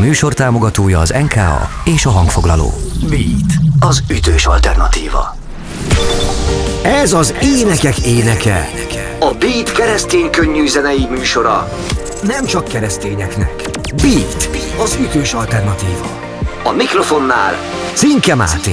műsor 0.00 0.34
támogatója 0.34 0.98
az 0.98 1.14
NKA 1.22 1.68
és 1.84 2.06
a 2.06 2.10
hangfoglaló. 2.10 2.72
Beat, 3.08 3.52
az 3.80 4.02
ütős 4.10 4.46
alternatíva. 4.46 5.36
Ez 6.82 7.12
az 7.12 7.34
énekek 7.42 7.98
éneke. 7.98 8.68
A 9.18 9.34
Beat 9.38 9.72
keresztény 9.72 10.30
könnyű 10.30 10.66
zenei 10.66 11.06
műsora. 11.10 11.68
Nem 12.22 12.44
csak 12.44 12.64
keresztényeknek. 12.64 13.70
Beat, 14.02 14.50
az 14.82 14.98
ütős 15.00 15.32
alternatíva. 15.32 16.18
A 16.64 16.72
mikrofonnál 16.72 17.54
Cinke 17.94 18.34
Máté. 18.34 18.70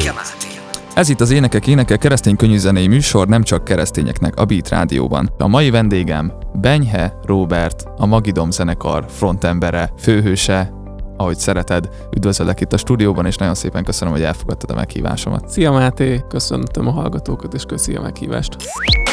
Ez 0.93 1.09
itt 1.09 1.21
az 1.21 1.31
Énekek 1.31 1.67
Éneke 1.67 1.97
keresztény 1.97 2.35
könnyűzenei 2.35 2.87
műsor 2.87 3.27
nem 3.27 3.43
csak 3.43 3.63
keresztényeknek 3.63 4.35
a 4.35 4.45
Beat 4.45 4.69
Rádióban. 4.69 5.29
A 5.37 5.47
mai 5.47 5.69
vendégem 5.69 6.33
Benyhe 6.53 7.13
Robert, 7.23 7.83
a 7.97 8.05
Magidom 8.05 8.51
zenekar 8.51 9.05
frontembere, 9.09 9.93
főhőse, 9.99 10.76
ahogy 11.17 11.37
szereted. 11.37 11.89
Üdvözöllek 12.15 12.61
itt 12.61 12.73
a 12.73 12.77
stúdióban, 12.77 13.25
és 13.25 13.35
nagyon 13.35 13.55
szépen 13.55 13.83
köszönöm, 13.83 14.13
hogy 14.13 14.23
elfogadtad 14.23 14.71
a 14.71 14.75
meghívásomat. 14.75 15.49
Szia 15.49 15.71
Máté, 15.71 16.23
köszöntöm 16.29 16.87
a 16.87 16.91
hallgatókat, 16.91 17.53
és 17.53 17.63
köszi 17.63 17.95
a 17.95 18.01
meghívást. 18.01 18.55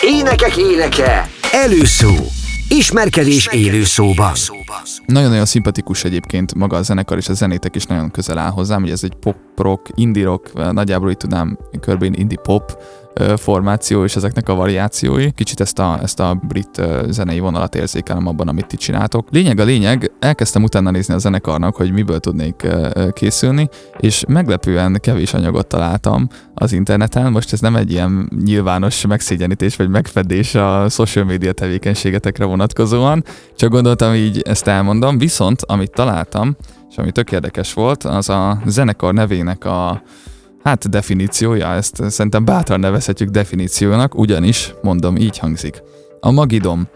Énekek 0.02 0.56
éneke. 0.56 1.26
Előszó. 1.52 2.14
Ismerkedés 2.68 3.46
élő 3.46 3.84
szóban. 3.84 4.32
Nagyon-nagyon 5.06 5.44
szimpatikus 5.44 6.04
egyébként 6.04 6.54
maga 6.54 6.76
a 6.76 6.82
zenekar, 6.82 7.16
és 7.16 7.28
a 7.28 7.32
zenétek 7.32 7.74
is 7.76 7.84
nagyon 7.84 8.10
közel 8.10 8.38
áll 8.38 8.50
hozzám, 8.50 8.80
hogy 8.80 8.90
ez 8.90 9.04
egy 9.04 9.14
pop 9.14 9.36
rock, 9.56 9.90
indie 9.94 10.24
rock, 10.24 10.72
nagyjából 10.72 11.10
így 11.10 11.16
tudnám 11.16 11.58
körbe 11.80 12.06
indie 12.06 12.38
pop 12.42 12.78
formáció 13.36 14.04
és 14.04 14.16
ezeknek 14.16 14.48
a 14.48 14.54
variációi. 14.54 15.32
Kicsit 15.32 15.60
ezt 15.60 15.78
a, 15.78 15.98
ezt 16.02 16.20
a 16.20 16.40
brit 16.48 16.82
zenei 17.08 17.38
vonalat 17.38 17.74
érzékelem 17.74 18.26
abban, 18.26 18.48
amit 18.48 18.66
ti 18.66 18.76
csináltok. 18.76 19.28
Lényeg 19.30 19.58
a 19.58 19.64
lényeg, 19.64 20.12
elkezdtem 20.18 20.62
utána 20.62 20.90
nézni 20.90 21.14
a 21.14 21.18
zenekarnak, 21.18 21.76
hogy 21.76 21.92
miből 21.92 22.18
tudnék 22.18 22.66
készülni, 23.12 23.68
és 23.98 24.24
meglepően 24.28 24.98
kevés 25.00 25.34
anyagot 25.34 25.66
találtam 25.66 26.28
az 26.54 26.72
interneten. 26.72 27.32
Most 27.32 27.52
ez 27.52 27.60
nem 27.60 27.76
egy 27.76 27.90
ilyen 27.90 28.30
nyilvános 28.44 29.06
megszégyenítés 29.06 29.76
vagy 29.76 29.88
megfedés 29.88 30.54
a 30.54 30.88
social 30.88 31.24
media 31.24 31.52
tevékenységetekre 31.52 32.44
vonatkozóan, 32.44 33.24
csak 33.56 33.70
gondoltam 33.70 34.14
így 34.14 34.40
ezt 34.40 34.66
elmondom. 34.66 35.18
Viszont, 35.18 35.62
amit 35.62 35.90
találtam, 35.90 36.56
és 36.90 36.96
ami 36.96 37.12
tök 37.12 37.32
érdekes 37.32 37.72
volt, 37.72 38.04
az 38.04 38.28
a 38.28 38.58
zenekar 38.66 39.14
nevének 39.14 39.64
a 39.64 40.02
hát 40.64 40.88
definíciója, 40.88 41.72
ezt 41.72 42.10
szerintem 42.10 42.44
bátran 42.44 42.80
nevezhetjük 42.80 43.28
definíciónak, 43.28 44.18
ugyanis, 44.18 44.74
mondom, 44.82 45.16
így 45.16 45.38
hangzik. 45.38 45.82
A 46.20 46.30
magidom. 46.30 46.88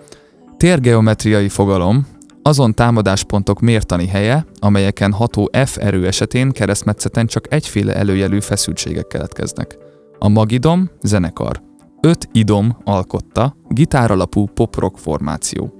Térgeometriai 0.56 1.48
fogalom, 1.48 2.06
azon 2.42 2.74
támadáspontok 2.74 3.60
mértani 3.60 4.06
helye, 4.06 4.46
amelyeken 4.58 5.12
ható 5.12 5.50
F 5.64 5.76
erő 5.76 6.06
esetén 6.06 6.50
keresztmetszeten 6.50 7.26
csak 7.26 7.52
egyféle 7.52 7.94
előjelű 7.94 8.40
feszültségek 8.40 9.06
keletkeznek. 9.06 9.76
A 10.18 10.28
magidom 10.28 10.90
zenekar. 11.02 11.62
Öt 12.00 12.28
idom 12.32 12.76
alkotta, 12.84 13.56
gitáralapú 13.68 14.46
pop-rock 14.46 14.98
formáció. 14.98 15.72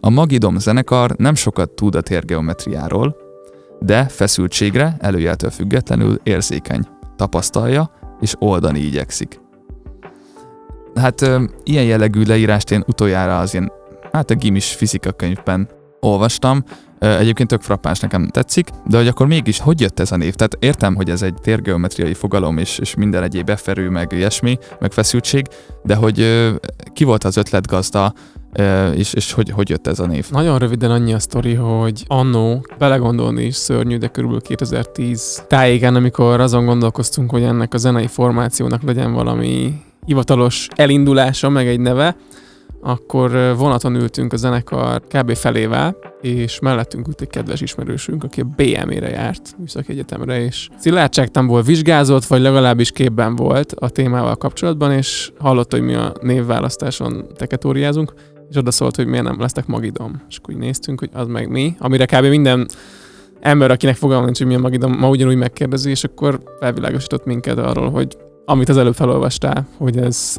A 0.00 0.10
magidom 0.10 0.58
zenekar 0.58 1.14
nem 1.16 1.34
sokat 1.34 1.70
tud 1.70 1.94
a 1.94 2.00
térgeometriáról, 2.00 3.16
de 3.78 4.04
feszültségre 4.04 4.96
előjeltől 4.98 5.50
függetlenül 5.50 6.20
érzékeny 6.22 6.86
tapasztalja, 7.20 7.90
és 8.20 8.34
oldani 8.38 8.78
igyekszik. 8.78 9.40
Hát 10.94 11.20
ö, 11.20 11.44
ilyen 11.64 11.84
jellegű 11.84 12.22
leírást 12.22 12.70
én 12.70 12.84
utoljára 12.86 13.38
az 13.38 13.54
én, 13.54 13.72
hát 14.12 14.30
a 14.30 14.34
gimis 14.34 14.74
fizika 14.74 15.12
könyvben 15.12 15.68
olvastam, 16.00 16.64
Egyébként 17.00 17.48
tök 17.48 17.62
frappáns 17.62 18.00
nekem 18.00 18.26
tetszik, 18.26 18.68
de 18.86 18.96
hogy 18.96 19.06
akkor 19.06 19.26
mégis 19.26 19.58
hogy 19.58 19.80
jött 19.80 20.00
ez 20.00 20.12
a 20.12 20.16
név? 20.16 20.34
Tehát 20.34 20.56
értem, 20.58 20.94
hogy 20.94 21.10
ez 21.10 21.22
egy 21.22 21.34
térgeometriai 21.42 22.14
fogalom, 22.14 22.58
és, 22.58 22.78
és 22.78 22.94
minden 22.94 23.22
egyéb 23.22 23.46
beferő, 23.46 23.88
meg 23.88 24.12
ilyesmi, 24.12 24.58
meg 24.80 24.92
feszültség, 24.92 25.46
de 25.82 25.94
hogy 25.94 26.48
ki 26.92 27.04
volt 27.04 27.24
az 27.24 27.36
ötletgazda, 27.36 28.12
és, 28.94 29.12
és 29.12 29.32
hogy, 29.32 29.50
hogy 29.50 29.68
jött 29.68 29.86
ez 29.86 29.98
a 29.98 30.06
név? 30.06 30.30
Nagyon 30.30 30.58
röviden 30.58 30.90
annyi 30.90 31.12
a 31.12 31.18
sztori, 31.18 31.54
hogy 31.54 32.04
annó 32.06 32.66
belegondolni 32.78 33.44
is 33.44 33.54
szörnyű, 33.54 33.96
de 33.96 34.08
körülbelül 34.08 34.42
2010 34.42 35.44
tájéken, 35.48 35.94
amikor 35.94 36.40
azon 36.40 36.64
gondolkoztunk, 36.64 37.30
hogy 37.30 37.42
ennek 37.42 37.74
a 37.74 37.78
zenei 37.78 38.06
formációnak 38.06 38.82
legyen 38.82 39.12
valami 39.12 39.74
hivatalos 40.06 40.68
elindulása, 40.74 41.48
meg 41.48 41.66
egy 41.66 41.80
neve, 41.80 42.16
akkor 42.80 43.54
vonaton 43.56 43.94
ültünk 43.94 44.32
a 44.32 44.36
zenekar 44.36 45.02
kb. 45.08 45.34
felével, 45.34 45.96
és 46.20 46.58
mellettünk 46.58 47.08
ült 47.08 47.20
egy 47.20 47.28
kedves 47.28 47.60
ismerősünk, 47.60 48.24
aki 48.24 48.40
a 48.40 48.44
BM-ére 48.56 49.08
járt, 49.08 49.54
Műszaki 49.58 49.92
Egyetemre, 49.92 50.44
és 50.44 50.68
szilárdságtamból 50.78 51.62
vizsgázott, 51.62 52.24
vagy 52.24 52.40
legalábbis 52.40 52.90
képben 52.90 53.36
volt 53.36 53.72
a 53.72 53.88
témával 53.88 54.36
kapcsolatban, 54.36 54.92
és 54.92 55.32
hallotta, 55.38 55.76
hogy 55.76 55.86
mi 55.86 55.94
a 55.94 56.12
névválasztáson 56.20 57.26
teketóriázunk, 57.36 58.12
és 58.50 58.56
oda 58.56 58.70
szólt, 58.70 58.96
hogy 58.96 59.06
miért 59.06 59.24
nem 59.24 59.40
lesztek 59.40 59.66
magidom. 59.66 60.22
És 60.28 60.36
akkor 60.36 60.54
úgy 60.54 60.60
néztünk, 60.60 61.00
hogy 61.00 61.10
az 61.12 61.26
meg 61.26 61.48
mi, 61.48 61.76
amire 61.78 62.06
kb. 62.06 62.24
minden 62.24 62.68
ember, 63.40 63.70
akinek 63.70 63.96
fogalma 63.96 64.24
nincs, 64.24 64.38
hogy 64.38 64.46
milyen 64.46 64.62
magidom, 64.62 64.98
ma 64.98 65.08
ugyanúgy 65.08 65.36
megkérdezi, 65.36 65.90
és 65.90 66.04
akkor 66.04 66.40
felvilágosított 66.60 67.24
minket 67.24 67.58
arról, 67.58 67.90
hogy 67.90 68.16
amit 68.50 68.68
az 68.68 68.76
előbb 68.76 68.94
felolvastál, 68.94 69.66
hogy 69.76 69.96
ez 69.96 70.38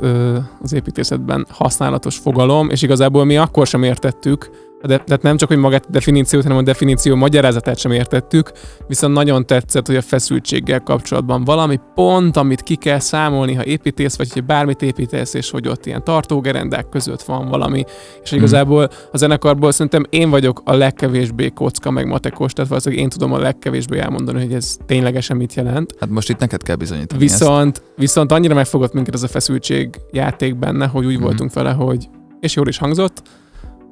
az 0.61 0.73
építészetben 0.73 1.45
használatos 1.49 2.17
fogalom, 2.17 2.69
és 2.69 2.81
igazából 2.81 3.25
mi 3.25 3.38
akkor 3.38 3.67
sem 3.67 3.83
értettük, 3.83 4.49
de, 4.88 4.97
tehát 4.97 5.22
nem 5.22 5.38
csak, 5.38 5.47
hogy 5.47 5.58
magát 5.58 5.86
a 5.86 5.92
definíciót, 5.92 6.44
hanem 6.44 6.58
a 6.58 6.62
definíció 6.62 7.16
magyarázatát 7.16 7.78
sem 7.78 7.92
értettük, 7.92 8.52
viszont 8.88 9.14
nagyon 9.14 9.46
tetszett, 9.46 9.88
hogy 9.88 9.96
a 9.96 10.02
feszültséggel 10.02 10.80
kapcsolatban 10.80 11.44
valami 11.44 11.80
pont, 11.96 12.38
amit 12.38 12.62
ki 12.62 12.75
kell 12.75 13.00
számolni, 13.00 13.53
ha 13.53 13.66
építész, 13.66 14.18
vagy 14.18 14.34
hogy 14.34 14.44
bármit 14.44 14.81
építesz, 14.81 15.34
és 15.34 15.50
hogy 15.50 15.68
ott 15.68 15.86
ilyen 15.86 16.03
tartógerendák 16.03 16.90
között 16.90 17.22
van 17.22 17.47
valami, 17.47 17.84
és 18.24 18.34
mm. 18.34 18.38
igazából 18.38 18.90
a 19.12 19.18
zenekarból 19.18 19.72
szerintem 19.72 20.06
én 20.09 20.30
vagyok 20.30 20.62
a 20.66 20.74
legkevésbé 20.74 21.50
kocka, 21.50 21.92
meg 21.92 22.08
matekos, 22.08 22.53
tehát 22.53 22.69
valószínűleg 22.69 23.03
én 23.03 23.09
tudom 23.09 23.34
a 23.34 23.40
legkevésbé 23.40 24.00
elmondani, 24.00 24.42
hogy 24.42 24.53
ez 24.53 24.78
ténylegesen 24.86 25.38
mit 25.38 25.53
jelent. 25.53 25.96
Hát 26.00 26.09
most 26.09 26.30
itt 26.30 26.40
neked 26.40 26.63
kell 26.63 26.75
bizonyítani 26.75 27.22
Viszont, 27.22 27.78
ezt. 27.78 27.94
viszont 27.96 28.31
annyira 28.31 28.53
megfogott 28.53 28.94
minket 28.94 29.13
ez 29.13 29.24
a 29.24 29.28
feszültség 29.28 29.90
játék 30.12 30.56
benne, 30.56 30.86
hogy 30.88 31.06
úgy 31.06 31.18
mm. 31.18 31.22
voltunk 31.22 31.53
vele, 31.53 31.72
hogy 31.72 32.08
és 32.40 32.56
jól 32.56 32.68
is 32.68 32.78
hangzott, 32.78 33.22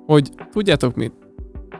hogy 0.09 0.29
tudjátok 0.51 0.95
mit, 0.95 1.13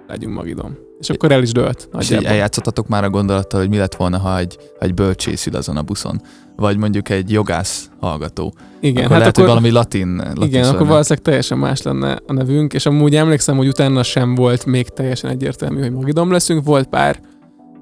legyünk 0.08 0.34
magidom. 0.34 0.78
És 1.00 1.10
akkor 1.10 1.32
el 1.32 1.42
is 1.42 1.52
dölt. 1.52 1.90
És 2.00 2.12
így 2.12 2.24
eljátszottatok 2.24 2.88
már 2.88 3.04
a 3.04 3.10
gondolattal, 3.10 3.60
hogy 3.60 3.70
mi 3.70 3.78
lett 3.78 3.96
volna, 3.96 4.18
ha 4.18 4.38
egy, 4.38 4.58
egy 4.80 4.94
bölcsész 4.94 5.46
ül 5.46 5.56
azon 5.56 5.78
a 5.78 5.82
buszon, 5.82 6.22
vagy 6.56 6.78
mondjuk 6.78 7.10
egy 7.10 7.32
jogász 7.32 7.90
hallgató. 8.00 8.54
Igen, 8.80 9.04
akkor 9.04 9.12
hát 9.12 9.20
lehet, 9.20 9.38
akkor, 9.38 9.50
hogy 9.50 9.54
valami 9.54 9.70
latin, 9.70 10.16
latin 10.16 10.44
Igen, 10.44 10.52
szörnek. 10.52 10.74
akkor 10.74 10.88
valószínűleg 10.88 11.24
teljesen 11.24 11.58
más 11.58 11.82
lenne 11.82 12.20
a 12.28 12.34
nevünk, 12.34 12.74
és 12.74 12.86
amúgy 12.86 13.16
emlékszem, 13.16 13.58
hogy 13.58 13.68
utána 13.68 14.04
sem 14.04 14.36
volt 14.36 14.66
még 14.66 14.88
teljesen 14.88 15.30
egyértelmű, 15.30 15.82
hogy 15.82 15.92
magidom 15.92 16.32
leszünk. 16.32 16.64
Volt 16.64 16.88
pár 16.88 17.20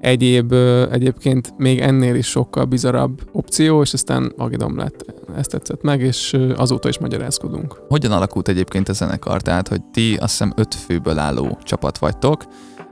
egyéb, 0.00 0.52
egyébként 0.90 1.54
még 1.56 1.80
ennél 1.80 2.14
is 2.14 2.26
sokkal 2.26 2.64
bizarabb 2.64 3.20
opció, 3.32 3.82
és 3.82 3.92
aztán 3.92 4.32
Magidom 4.36 4.76
lett. 4.76 5.04
Ezt 5.36 5.50
tetszett 5.50 5.82
meg, 5.82 6.00
és 6.00 6.36
azóta 6.56 6.88
is 6.88 6.98
magyarázkodunk. 6.98 7.80
Hogyan 7.88 8.12
alakult 8.12 8.48
egyébként 8.48 8.88
a 8.88 8.92
zenekar? 8.92 9.42
Tehát, 9.42 9.68
hogy 9.68 9.82
ti 9.92 10.14
azt 10.14 10.30
hiszem 10.30 10.52
öt 10.56 10.74
főből 10.74 11.18
álló 11.18 11.58
csapat 11.62 11.98
vagytok, 11.98 12.44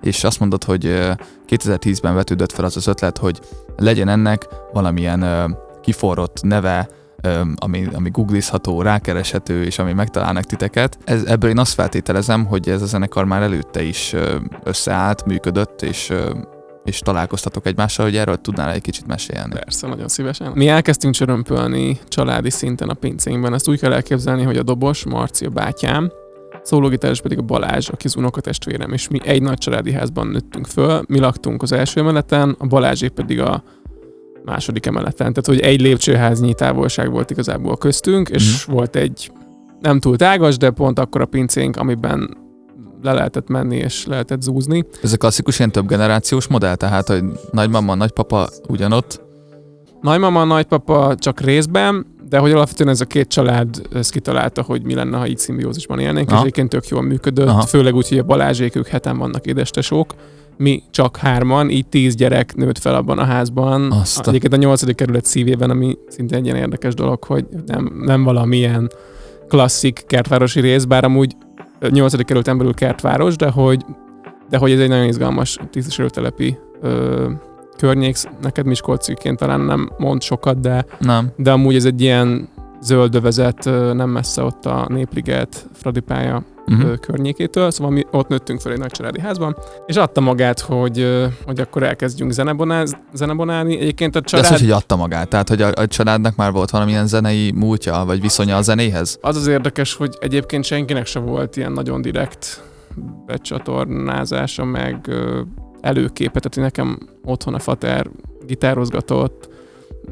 és 0.02 0.24
azt 0.24 0.40
mondod, 0.40 0.64
hogy 0.64 0.84
2010-ben 1.48 2.14
vetődött 2.14 2.52
fel 2.52 2.64
az 2.64 2.76
az 2.76 2.86
ötlet, 2.86 3.18
hogy 3.18 3.40
legyen 3.76 4.08
ennek 4.08 4.46
valamilyen 4.72 5.54
kiforrott 5.82 6.42
neve, 6.42 6.88
ami, 7.56 7.88
ami 7.92 8.10
googlizható, 8.10 8.82
rákereshető, 8.82 9.64
és 9.64 9.78
ami 9.78 9.92
megtalálnak 9.92 10.44
titeket. 10.44 10.98
Ez, 11.04 11.22
ebből 11.24 11.50
én 11.50 11.58
azt 11.58 11.74
feltételezem, 11.74 12.44
hogy 12.44 12.68
ez 12.68 12.82
a 12.82 12.86
zenekar 12.86 13.24
már 13.24 13.42
előtte 13.42 13.82
is 13.82 14.14
összeállt, 14.64 15.24
működött, 15.24 15.82
és 15.82 16.12
és 16.86 16.98
találkoztatok 16.98 17.66
egymással, 17.66 18.04
hogy 18.04 18.16
erről 18.16 18.36
tudnál 18.36 18.72
egy 18.72 18.80
kicsit 18.80 19.06
mesélni. 19.06 19.54
Persze, 19.54 19.86
nagyon 19.86 20.08
szívesen. 20.08 20.52
Mi 20.54 20.68
elkezdtünk 20.68 21.14
csörömpölni 21.14 21.98
családi 22.08 22.50
szinten 22.50 22.88
a 22.88 22.94
pincénkben. 22.94 23.54
Ezt 23.54 23.68
úgy 23.68 23.80
kell 23.80 23.92
elképzelni, 23.92 24.42
hogy 24.42 24.56
a 24.56 24.62
dobos, 24.62 25.04
Marci 25.04 25.44
a 25.44 25.50
bátyám, 25.50 26.12
szólógitáros 26.62 27.20
pedig 27.20 27.38
a 27.38 27.42
Balázs, 27.42 27.88
aki 27.88 28.06
az 28.06 28.16
unokatestvérem, 28.16 28.92
és 28.92 29.08
mi 29.08 29.20
egy 29.24 29.42
nagy 29.42 29.58
családi 29.58 29.92
házban 29.92 30.26
nőttünk 30.26 30.66
föl. 30.66 31.02
Mi 31.08 31.18
laktunk 31.18 31.62
az 31.62 31.72
első 31.72 32.00
emeleten, 32.00 32.56
a 32.58 32.66
Balázsé 32.66 33.08
pedig 33.08 33.40
a 33.40 33.62
második 34.44 34.86
emeleten. 34.86 35.32
Tehát, 35.32 35.46
hogy 35.46 35.60
egy 35.60 35.80
lépcsőháznyi 35.80 36.54
távolság 36.54 37.10
volt 37.10 37.30
igazából 37.30 37.76
köztünk, 37.76 38.28
és 38.28 38.66
mm. 38.70 38.72
volt 38.72 38.96
egy 38.96 39.30
nem 39.80 40.00
túl 40.00 40.16
tágas, 40.16 40.56
de 40.56 40.70
pont 40.70 40.98
akkor 40.98 41.20
a 41.20 41.26
pincénk, 41.26 41.76
amiben 41.76 42.36
le 43.06 43.12
lehetett 43.12 43.48
menni 43.48 43.76
és 43.76 44.06
lehetett 44.06 44.42
zúzni. 44.42 44.84
Ez 45.02 45.12
a 45.12 45.16
klasszikus 45.16 45.58
ilyen 45.58 45.72
több 45.72 45.86
generációs 45.88 46.46
modell, 46.46 46.74
tehát 46.74 47.08
hogy 47.08 47.22
nagymama, 47.50 47.94
nagypapa 47.94 48.48
ugyanott? 48.68 49.24
Nagymama, 50.00 50.44
nagypapa 50.44 51.14
csak 51.18 51.40
részben, 51.40 52.06
de 52.28 52.38
hogy 52.38 52.52
alapvetően 52.52 52.88
ez 52.88 53.00
a 53.00 53.04
két 53.04 53.28
család 53.28 53.82
ezt 53.92 54.10
kitalálta, 54.10 54.62
hogy 54.62 54.82
mi 54.84 54.94
lenne, 54.94 55.16
ha 55.16 55.26
így 55.26 55.38
szimbiózisban 55.38 55.98
élnénk, 55.98 56.28
Aha. 56.28 56.36
és 56.36 56.40
egyébként 56.42 56.68
tök 56.68 56.88
jól 56.88 57.02
működött, 57.02 57.48
Aha. 57.48 57.60
főleg 57.60 57.94
úgy, 57.94 58.08
hogy 58.08 58.18
a 58.18 58.22
Balázsék 58.22 58.76
ők 58.76 58.86
heten 58.86 59.18
vannak 59.18 59.46
édestesók, 59.46 60.14
mi 60.56 60.82
csak 60.90 61.16
hárman, 61.16 61.70
így 61.70 61.86
tíz 61.86 62.14
gyerek 62.14 62.54
nőtt 62.54 62.78
fel 62.78 62.94
abban 62.94 63.18
a 63.18 63.24
házban. 63.24 63.92
Azt 63.92 64.26
a- 64.26 64.28
Egyébként 64.28 64.52
a 64.52 64.56
nyolcadik 64.56 64.96
kerület 64.96 65.24
szívében, 65.24 65.70
ami 65.70 65.96
szinte 66.08 66.36
egy 66.36 66.44
ilyen 66.44 66.56
érdekes 66.56 66.94
dolog, 66.94 67.24
hogy 67.24 67.46
nem, 67.66 67.92
nem 68.04 68.24
valamilyen 68.24 68.90
klasszik 69.48 70.04
kertvárosi 70.06 70.60
rész, 70.60 70.84
bár 70.84 71.04
amúgy 71.04 71.36
a 71.80 71.88
nyolcadik 71.88 72.26
kerületen 72.26 72.58
belül 72.58 72.74
kertváros, 72.74 73.36
de 73.36 73.50
hogy, 73.50 73.84
de 74.48 74.58
hogy 74.58 74.72
ez 74.72 74.80
egy 74.80 74.88
nagyon 74.88 75.06
izgalmas 75.06 75.58
tisztviselőtelepi 75.70 76.58
környék. 77.76 78.16
Neked 78.42 78.66
Miskolciként 78.66 79.38
talán 79.38 79.60
nem 79.60 79.90
mond 79.98 80.22
sokat, 80.22 80.60
de 80.60 80.84
Nem. 80.98 81.30
de 81.36 81.52
amúgy 81.52 81.74
ez 81.74 81.84
egy 81.84 82.00
ilyen 82.00 82.48
zöldövezet, 82.80 83.64
nem 83.94 84.10
messze 84.10 84.42
ott 84.42 84.66
a 84.66 84.86
Népliget, 84.88 85.68
Fradi 85.72 86.00
pálya 86.00 86.44
Mhm. 86.66 86.80
uh-huh. 86.80 86.98
környékétől, 86.98 87.70
szóval 87.70 87.92
mi 87.92 88.04
ott 88.10 88.28
nőttünk 88.28 88.60
fel 88.60 88.72
egy 88.72 88.78
nagy 88.78 88.90
családi 88.90 89.20
házban, 89.20 89.56
és 89.86 89.96
adta 89.96 90.20
magát, 90.20 90.60
hogy, 90.60 91.26
hogy 91.44 91.60
akkor 91.60 91.82
elkezdjünk 91.82 92.32
zenebonáz, 92.32 92.96
zenebonálni. 93.12 93.78
Egyébként 93.80 94.16
a 94.16 94.20
De 94.20 94.26
család... 94.26 94.44
ez 94.44 94.50
hogy, 94.50 94.60
hogy 94.60 94.70
adta 94.70 94.96
magát? 94.96 95.28
Tehát, 95.28 95.48
hogy 95.48 95.62
a, 95.62 95.70
a 95.74 95.86
családnak 95.86 96.36
már 96.36 96.52
volt 96.52 96.70
valamilyen 96.70 97.06
zenei 97.06 97.52
múltja, 97.52 98.02
vagy 98.06 98.20
viszonya 98.20 98.56
a 98.56 98.62
zenéhez? 98.62 99.18
Az 99.20 99.36
az 99.36 99.46
érdekes, 99.46 99.94
hogy 99.94 100.16
egyébként 100.20 100.64
senkinek 100.64 101.06
se 101.06 101.18
volt 101.18 101.56
ilyen 101.56 101.72
nagyon 101.72 102.02
direkt 102.02 102.62
becsatornázása, 103.26 104.64
meg 104.64 105.10
előképe, 105.80 106.40
tehát 106.40 106.70
nekem 106.70 106.98
otthon 107.24 107.54
a 107.54 107.58
fater 107.58 108.10
gitározgatott, 108.46 109.48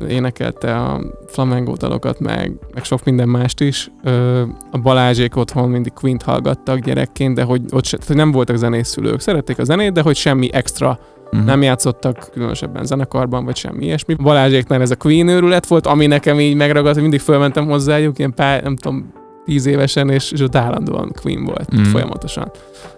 énekelte 0.09 0.77
a 0.77 1.01
flamengo 1.27 1.75
dalokat, 1.77 2.21
meg, 2.21 2.53
meg 2.75 2.85
sok 2.85 3.05
minden 3.05 3.29
mást 3.29 3.61
is. 3.61 3.91
A 4.71 4.79
Balázsék 4.79 5.37
otthon 5.37 5.69
mindig 5.69 5.93
Quint 5.93 6.23
hallgattak 6.23 6.79
gyerekként, 6.79 7.35
de 7.35 7.43
hogy 7.43 7.63
ott 7.71 7.85
se, 7.85 7.97
tehát 7.97 8.15
nem 8.15 8.33
voltak 8.33 8.57
zenészszülők. 8.57 9.21
Szerették 9.21 9.59
a 9.59 9.65
zenét, 9.65 9.93
de 9.93 10.03
hogy 10.03 10.17
semmi 10.17 10.53
extra 10.53 10.99
Mhm. 11.35 11.45
nem 11.45 11.63
játszottak 11.63 12.29
különösebben 12.33 12.85
zenekarban, 12.85 13.45
vagy 13.45 13.57
semmi 13.57 13.85
ilyesmi. 13.85 14.15
Balázséknál 14.15 14.81
ez 14.81 14.91
a 14.91 14.97
Queen 14.97 15.29
őrület 15.29 15.67
volt, 15.67 15.87
ami 15.87 16.07
nekem 16.07 16.41
így 16.41 16.57
megragadt, 16.57 16.93
hogy 16.93 17.03
mindig 17.03 17.21
fölmentem 17.21 17.67
hozzájuk, 17.67 18.19
ilyen 18.19 18.35
pár, 18.35 18.63
nem 18.63 18.77
tudom, 18.77 19.13
tíz 19.45 19.67
évesen, 19.67 20.11
és, 20.11 20.33
és 20.33 20.41
ott 20.41 20.57
állandóan 20.57 21.13
Queen 21.23 21.45
volt 21.45 21.77
mm. 21.77 21.83
folyamatosan. 21.83 22.51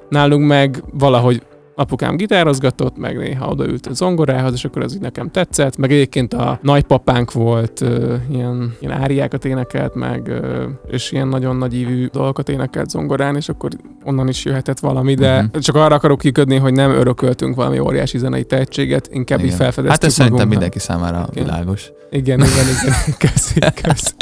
Nálunk 0.08 0.46
meg 0.46 0.82
valahogy 0.92 1.42
apukám 1.76 2.16
gitározgatott, 2.16 2.96
meg 2.98 3.16
néha 3.18 3.48
odaült 3.48 3.86
a 3.86 3.92
zongorához, 3.94 4.52
és 4.52 4.64
akkor 4.64 4.82
ez 4.82 4.94
így 4.94 5.00
nekem 5.00 5.30
tetszett, 5.30 5.76
meg 5.76 5.92
egyébként 5.92 6.34
a 6.34 6.58
nagypapánk 6.62 7.32
volt, 7.32 7.80
ö, 7.80 8.14
ilyen, 8.30 8.74
ilyen 8.80 8.92
áriákat 9.00 9.44
énekelt, 9.44 9.94
meg, 9.94 10.28
ö, 10.28 10.64
és 10.90 11.12
ilyen 11.12 11.28
nagyon 11.28 11.56
nagy 11.56 11.74
ívű 11.74 12.06
dolgokat 12.06 12.48
énekelt 12.48 12.90
zongorán, 12.90 13.36
és 13.36 13.48
akkor 13.48 13.70
onnan 14.04 14.28
is 14.28 14.44
jöhetett 14.44 14.78
valami, 14.78 15.14
de 15.14 15.42
Mhm. 15.42 15.58
csak 15.58 15.74
arra 15.74 15.94
akarok 15.94 16.18
kiködni, 16.18 16.56
hogy 16.56 16.72
nem 16.72 16.90
örököltünk 16.90 17.54
valami 17.54 17.78
óriási 17.78 18.18
zenei 18.18 18.44
tehetséget, 18.44 19.08
inkább 19.12 19.38
így 19.38 19.44
Igen. 19.44 19.56
felfedeztük 19.58 19.90
Hát 19.90 20.04
ez 20.04 20.12
szerintem 20.12 20.46
magunknak. 20.48 20.70
mindenki 20.70 20.78
számára 20.78 21.28
Igen. 21.32 21.44
világos. 21.44 21.90
Igen, 22.10 22.38
igen, 22.38 22.50
igen. 22.80 22.94
Köszi, 23.32 23.58
köszi. 23.82 24.12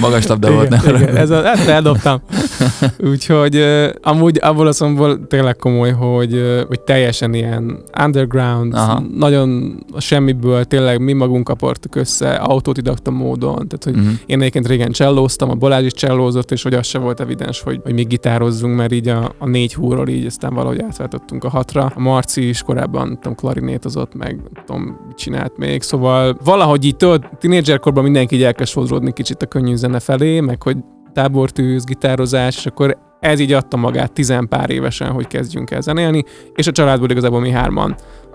Magas 0.00 0.26
labda 0.26 0.52
volt, 0.52 0.66
igen, 0.74 0.92
ne 0.94 1.00
igen, 1.02 1.16
ez 1.16 1.30
a, 1.30 1.50
ezt 1.50 1.68
eldobtam. 1.68 2.20
Úgyhogy 3.10 3.64
amúgy 4.02 4.38
abból 4.42 4.66
a 4.66 4.72
szomból 4.72 5.26
tényleg 5.26 5.56
komoly, 5.56 5.90
hogy, 5.90 6.64
hogy 6.68 6.80
teljesen 7.04 7.34
ilyen 7.34 7.82
underground, 8.04 8.74
Aha. 8.74 9.02
nagyon 9.14 9.78
semmiből 9.98 10.64
tényleg 10.64 11.00
mi 11.00 11.12
magunk 11.12 11.44
kapartuk 11.44 11.94
össze 11.94 12.30
autodidakta 12.34 13.10
módon, 13.10 13.54
tehát 13.54 13.84
hogy 13.84 13.94
Mhm. 13.94 14.06
én 14.26 14.40
egyébként 14.40 14.66
régen 14.68 14.90
csellóztam, 14.90 15.50
a 15.50 15.54
Balázs 15.54 15.84
is 15.84 15.92
csellózott, 15.92 16.50
és 16.50 16.62
hogy 16.62 16.74
az 16.74 16.86
se 16.86 16.98
volt 16.98 17.20
evidens, 17.20 17.60
hogy, 17.60 17.80
hogy 17.82 17.94
mi 17.94 18.02
gitározzunk, 18.02 18.76
mert 18.76 18.92
így 18.92 19.08
a, 19.08 19.34
a 19.38 19.48
négy 19.48 19.74
húról 19.74 20.08
így 20.08 20.26
aztán 20.26 20.54
valahogy 20.54 20.80
átváltottunk 20.80 21.44
a 21.44 21.48
hatra. 21.48 21.92
A 21.94 22.00
Marci 22.00 22.48
is 22.48 22.62
korábban, 22.62 23.06
nem 23.06 23.14
tudom, 23.14 23.34
klarinétozott, 23.34 24.14
meg 24.14 24.36
nem 24.52 24.64
tudom, 24.64 24.96
csinált 25.14 25.56
még, 25.56 25.82
szóval 25.82 26.36
valahogy 26.44 26.84
így 26.84 26.96
tudod, 26.96 27.24
tínédzserkorban 27.38 28.02
mindenki 28.02 28.34
így 28.34 28.42
elkezd 28.42 29.12
kicsit 29.12 29.42
a 29.42 29.46
könnyű 29.46 29.74
zene 29.74 30.00
felé, 30.00 30.40
meg 30.40 30.62
hogy 30.62 30.76
tábortűz, 31.12 31.84
gitározás, 31.84 32.56
és 32.56 32.66
akkor 32.66 32.96
ez 33.24 33.40
így 33.40 33.52
adta 33.52 33.76
magát 33.76 34.12
tizen 34.12 34.48
pár 34.48 34.70
évesen, 34.70 35.10
hogy 35.10 35.26
kezdjünk 35.26 35.70
el 35.70 35.80
zenélni, 35.80 36.24
és 36.54 36.66
a 36.66 36.72
családból 36.72 37.10
igazából 37.10 37.40
mi 37.40 37.50
hárman 37.50 37.94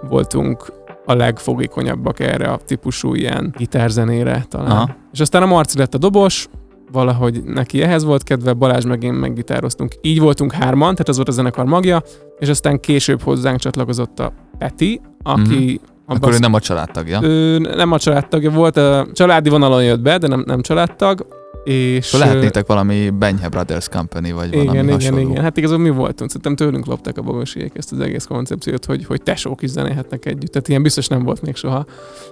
voltunk 0.10 0.66
a 1.06 1.14
legfogékonyabbak 1.14 2.20
erre 2.20 2.48
a 2.48 2.60
típusú 2.66 3.14
ilyen 3.14 3.54
gitárzenére 3.58 4.46
talán. 4.50 4.72
Aha. 4.72 4.96
És 5.12 5.20
aztán 5.20 5.42
a 5.42 5.46
Marci 5.46 5.78
lett 5.78 5.94
a 5.94 5.98
dobos, 5.98 6.48
valahogy 6.92 7.44
neki 7.44 7.82
ehhez 7.82 8.04
volt 8.04 8.24
kedve, 8.24 8.54
Balázs 8.54 8.86
meg 8.86 9.04
én 9.04 9.14
meggitároztunk. 9.14 9.96
Így 10.02 10.20
voltunk 10.20 10.52
hárman, 10.52 10.92
tehát 10.92 11.10
ez 11.10 11.16
volt 11.16 11.28
a 11.28 11.32
zenekar 11.32 11.66
magja, 11.66 12.02
és 12.40 12.50
aztán 12.50 12.80
később 12.80 13.22
hozzánk 13.22 13.60
csatlakozott 13.60 14.20
a 14.20 14.34
Peti, 14.58 15.02
aki... 15.24 15.80
a 16.06 16.14
Akkor 16.14 16.34
ő 16.34 16.38
nem 16.40 16.54
a 16.54 16.60
családtagja. 16.60 17.20
ő 17.22 17.58
nem 17.58 17.92
a 17.92 18.00
családtagja 18.00 18.52
volt, 18.52 18.78
a 18.78 19.08
családi 19.14 19.50
vonalon 19.50 19.84
jött 19.84 20.02
be, 20.02 20.18
de 20.18 20.28
nem, 20.28 20.44
nem 20.46 20.62
családtag. 20.62 21.39
És 21.72 22.14
Akkor 22.14 22.26
lehetnétek 22.26 22.68
valami 22.68 23.10
Benyhe 23.10 23.50
Brothers 23.50 23.88
Company, 23.90 24.34
vagy 24.34 24.50
valami 24.52 24.70
igen, 24.70 24.84
igen, 24.84 24.94
hasonló. 24.94 25.30
igen. 25.30 25.44
Hát 25.44 25.58
igazából 25.58 25.84
mi 25.84 25.90
voltunk. 25.90 26.30
Szerintem 26.30 26.56
tőlünk 26.56 26.86
lopták 26.86 27.18
a 27.18 27.22
bogosiék 27.22 27.72
ezt 27.76 27.92
az 27.92 28.00
egész 28.00 28.26
koncepciót, 28.26 28.86
hogy, 28.86 29.06
hogy 29.06 29.22
tesók 29.22 29.62
is 29.62 29.70
zenélhetnek 29.70 30.26
együtt. 30.26 30.52
Tehát 30.52 30.68
ilyen 30.68 30.82
biztos 30.84 31.08
nem 31.08 31.24
volt 31.24 31.42
még 31.42 31.56
soha 31.56 31.76
a 31.78 31.86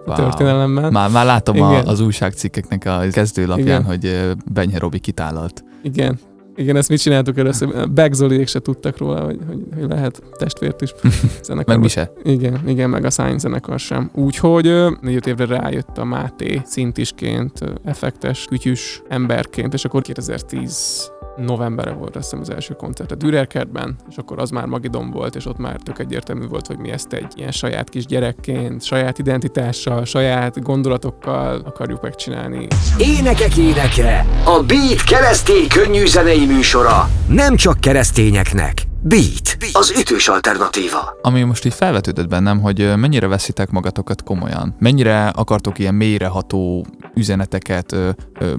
Wow. 0.06 0.16
történelemben. 0.16 0.92
Már, 0.92 1.10
már 1.10 1.26
látom 1.26 1.62
a, 1.62 1.72
Igen. 1.72 1.88
az 1.88 2.00
újságcikkeknek 2.00 2.86
a 2.86 3.02
kezdőlapján, 3.12 3.68
Igen. 3.68 3.84
hogy 3.84 4.06
ö, 4.06 4.32
Benyhe 4.54 4.80
Robi 4.80 5.00
kitállalt. 5.00 5.64
Igen. 5.84 6.20
Igen, 6.58 6.76
ezt 6.76 6.90
mit 6.90 7.02
csináltuk 7.02 7.38
először? 7.38 7.90
Beck 7.90 8.14
Zoliék 8.14 8.48
se 8.48 8.60
tudtak 8.60 8.98
róla, 8.98 9.26
hogy, 9.26 9.40
hogy, 9.48 9.64
hogy 9.76 9.90
lehet 9.90 10.22
testvért 10.38 10.82
is 10.82 10.94
zenekarba. 11.44 11.72
Meg 11.72 11.80
mi 11.80 11.88
se. 11.88 12.12
Igen, 12.24 12.62
igen, 12.68 12.90
meg 12.90 13.06
a 13.06 13.10
Sign 13.10 13.38
zenekar 13.38 13.80
sem. 13.80 14.10
Úgyhogy 14.14 14.74
négy 15.02 15.28
évre 15.28 15.46
rájött 15.46 15.98
a 15.98 16.04
Máté 16.04 16.62
szintisként, 16.66 17.60
effektes, 17.84 18.46
kütyűs 18.46 19.02
emberként, 19.08 19.74
és 19.74 19.86
akkor 19.86 20.02
2010 20.02 21.12
novemberre 21.38 21.92
volt 21.92 22.16
azt 22.16 22.24
hiszem 22.24 22.40
az 22.40 22.50
első 22.50 22.74
koncert 22.74 23.12
a 23.12 23.16
Dürerkertben, 23.16 23.96
és 24.10 24.18
akkor 24.18 24.40
az 24.40 24.50
már 24.50 24.66
Magidon 24.66 25.12
volt, 25.12 25.36
és 25.36 25.46
ott 25.46 25.58
már 25.58 25.80
tök 25.84 26.00
egyértelmű 26.00 26.48
volt, 26.48 26.68
hogy 26.68 26.78
mi 26.78 26.90
ezt 26.90 27.14
egy 27.14 27.34
ilyen 27.36 27.52
saját 27.52 27.90
kis 27.90 28.06
gyerekként, 28.06 28.84
saját 28.84 29.18
identitással, 29.18 30.06
saját 30.06 30.64
gondolatokkal 30.64 31.62
akarjuk 31.66 32.02
megcsinálni. 32.02 32.68
Énekek 32.98 33.58
éneke, 33.58 34.26
a 34.46 34.64
Beat 34.64 35.02
keresztény 35.06 35.68
könnyű 35.68 36.06
zenei 36.06 36.46
műsora. 36.46 37.10
Nem 37.28 37.56
csak 37.56 37.80
keresztényeknek. 37.80 38.88
Beat, 39.02 39.58
az 39.72 39.94
ütős 40.00 40.28
alternatíva. 40.28 41.18
Ami 41.22 41.44
most 41.44 41.66
így 41.66 41.74
felvetődött 41.74 42.28
bennem, 42.28 42.62
hogy 42.62 42.94
mennyire 42.96 43.28
veszitek 43.28 43.70
magatokat 43.70 44.24
komolyan? 44.24 44.76
Mennyire 44.80 45.28
akartok 45.28 45.80
ilyen 45.80 45.96
mélyreható 45.96 46.86
üzeneteket, 47.16 47.92
ö, 47.92 48.10
ö, 48.40 48.54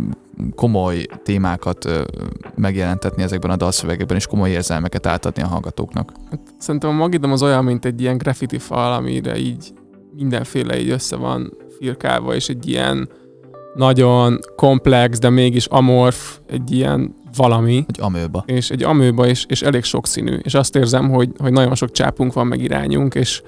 komoly 0.55 1.07
témákat 1.23 1.89
megjelentetni 2.55 3.23
ezekben 3.23 3.51
a 3.51 3.57
dalszövegekben, 3.57 4.17
és 4.17 4.27
komoly 4.27 4.51
érzelmeket 4.51 5.07
átadni 5.07 5.43
a 5.43 5.47
hallgatóknak? 5.47 6.13
Hát, 6.31 6.41
szerintem 6.59 6.91
a 6.91 6.93
Magidom 6.93 7.33
az 7.33 7.43
olyan, 7.43 7.65
mint 7.65 7.85
egy 7.85 8.01
ilyen 8.01 8.17
graffiti 8.19 8.59
fal, 8.59 8.93
amire 8.93 9.37
így 9.39 9.73
mindenféle 10.17 10.81
így 10.81 10.91
össze 10.91 11.17
van 11.17 11.53
firkálva, 11.79 12.35
és 12.35 12.49
egy 12.49 12.69
ilyen 12.69 13.09
nagyon 13.75 14.39
komplex, 14.57 15.19
de 15.19 15.31
mégis 15.31 15.67
amorf, 15.67 16.39
egy 16.47 16.71
ilyen 16.73 17.15
valami, 17.37 17.83
Hogy 17.87 17.99
amőba. 18.01 18.43
és 18.47 18.71
egy 18.71 18.83
amőba, 18.83 19.27
és, 19.27 19.45
és 19.49 19.63
elég 19.63 19.85
sokszínű. 19.85 20.37
És 20.37 20.55
azt 20.55 20.77
érzem, 20.77 21.11
hogy, 21.11 21.31
hogy 21.39 21.53
nagyon 21.53 21.75
sok 21.75 21.91
csápunk 21.91 22.33
van, 22.33 22.47
meg 22.47 22.63
irányunk, 22.63 23.15
és 23.15 23.43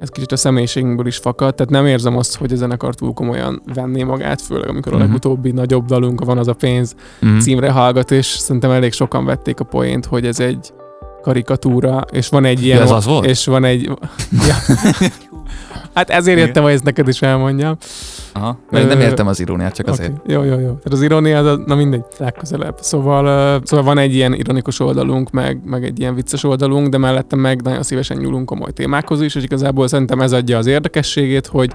ez 0.00 0.08
kicsit 0.08 0.32
a 0.32 0.36
személyiségünkből 0.36 1.06
is 1.06 1.16
fakad, 1.16 1.54
tehát 1.54 1.72
nem 1.72 1.86
érzem 1.86 2.16
azt, 2.16 2.36
hogy 2.36 2.52
a 2.52 2.56
zenekar 2.56 2.94
túl 2.94 3.12
komolyan 3.12 3.62
venné 3.74 4.02
magát, 4.02 4.40
főleg 4.40 4.68
amikor 4.68 4.92
a 4.92 4.96
Mhm. 4.96 5.04
legutóbbi 5.04 5.50
nagyobb 5.50 5.84
dalunk, 5.84 6.20
a 6.20 6.24
van 6.24 6.38
az 6.38 6.48
a 6.48 6.54
pénz, 6.54 6.94
Mm. 7.26 7.38
címre 7.38 7.70
hallgat, 7.70 8.10
és 8.10 8.26
szerintem 8.26 8.70
elég 8.70 8.92
sokan 8.92 9.24
vették 9.24 9.60
a 9.60 9.64
poént, 9.64 10.06
hogy 10.06 10.26
ez 10.26 10.40
egy 10.40 10.72
karikatúra, 11.22 12.04
és 12.10 12.28
van 12.28 12.44
egy 12.44 12.64
ilyen... 12.64 12.76
Ja, 12.78 12.82
ez 12.84 12.90
az 12.90 13.04
volt? 13.06 13.26
És 13.26 13.44
van 13.46 13.64
egy... 13.64 13.82
ja. 14.48 14.54
Hát 16.00 16.10
ezért 16.10 16.36
Igen. 16.36 16.46
jöttem, 16.46 16.62
hogy 16.62 16.72
ezt 16.72 16.84
neked 16.84 17.08
is 17.08 17.22
elmondjam. 17.22 17.76
Aha. 18.32 18.58
Mert 18.70 18.88
nem 18.88 19.00
értem 19.00 19.26
az 19.26 19.40
iróniát, 19.40 19.74
csak 19.74 19.86
azért. 19.86 20.10
Okay. 20.10 20.34
Jó, 20.34 20.42
jó, 20.42 20.50
jó. 20.50 20.58
Tehát 20.58 20.92
az 20.92 21.02
irónia, 21.02 21.38
az, 21.38 21.58
na 21.66 21.74
mindegy, 21.74 22.04
legközelebb. 22.18 22.76
Szóval, 22.80 23.56
uh, 23.56 23.64
szóval 23.64 23.84
van 23.84 23.98
egy 23.98 24.14
ilyen 24.14 24.34
ironikus 24.34 24.80
oldalunk, 24.80 25.30
meg, 25.30 25.60
meg 25.64 25.84
egy 25.84 25.98
ilyen 25.98 26.14
vicces 26.14 26.44
oldalunk, 26.44 26.88
de 26.88 26.98
mellette 26.98 27.36
meg 27.36 27.62
nagyon 27.62 27.82
szívesen 27.82 28.16
nyúlunk 28.16 28.46
komoly 28.46 28.70
témákhoz 28.70 29.20
is, 29.20 29.34
és 29.34 29.42
igazából 29.42 29.88
szerintem 29.88 30.20
ez 30.20 30.32
adja 30.32 30.58
az 30.58 30.66
érdekességét, 30.66 31.46
hogy 31.46 31.72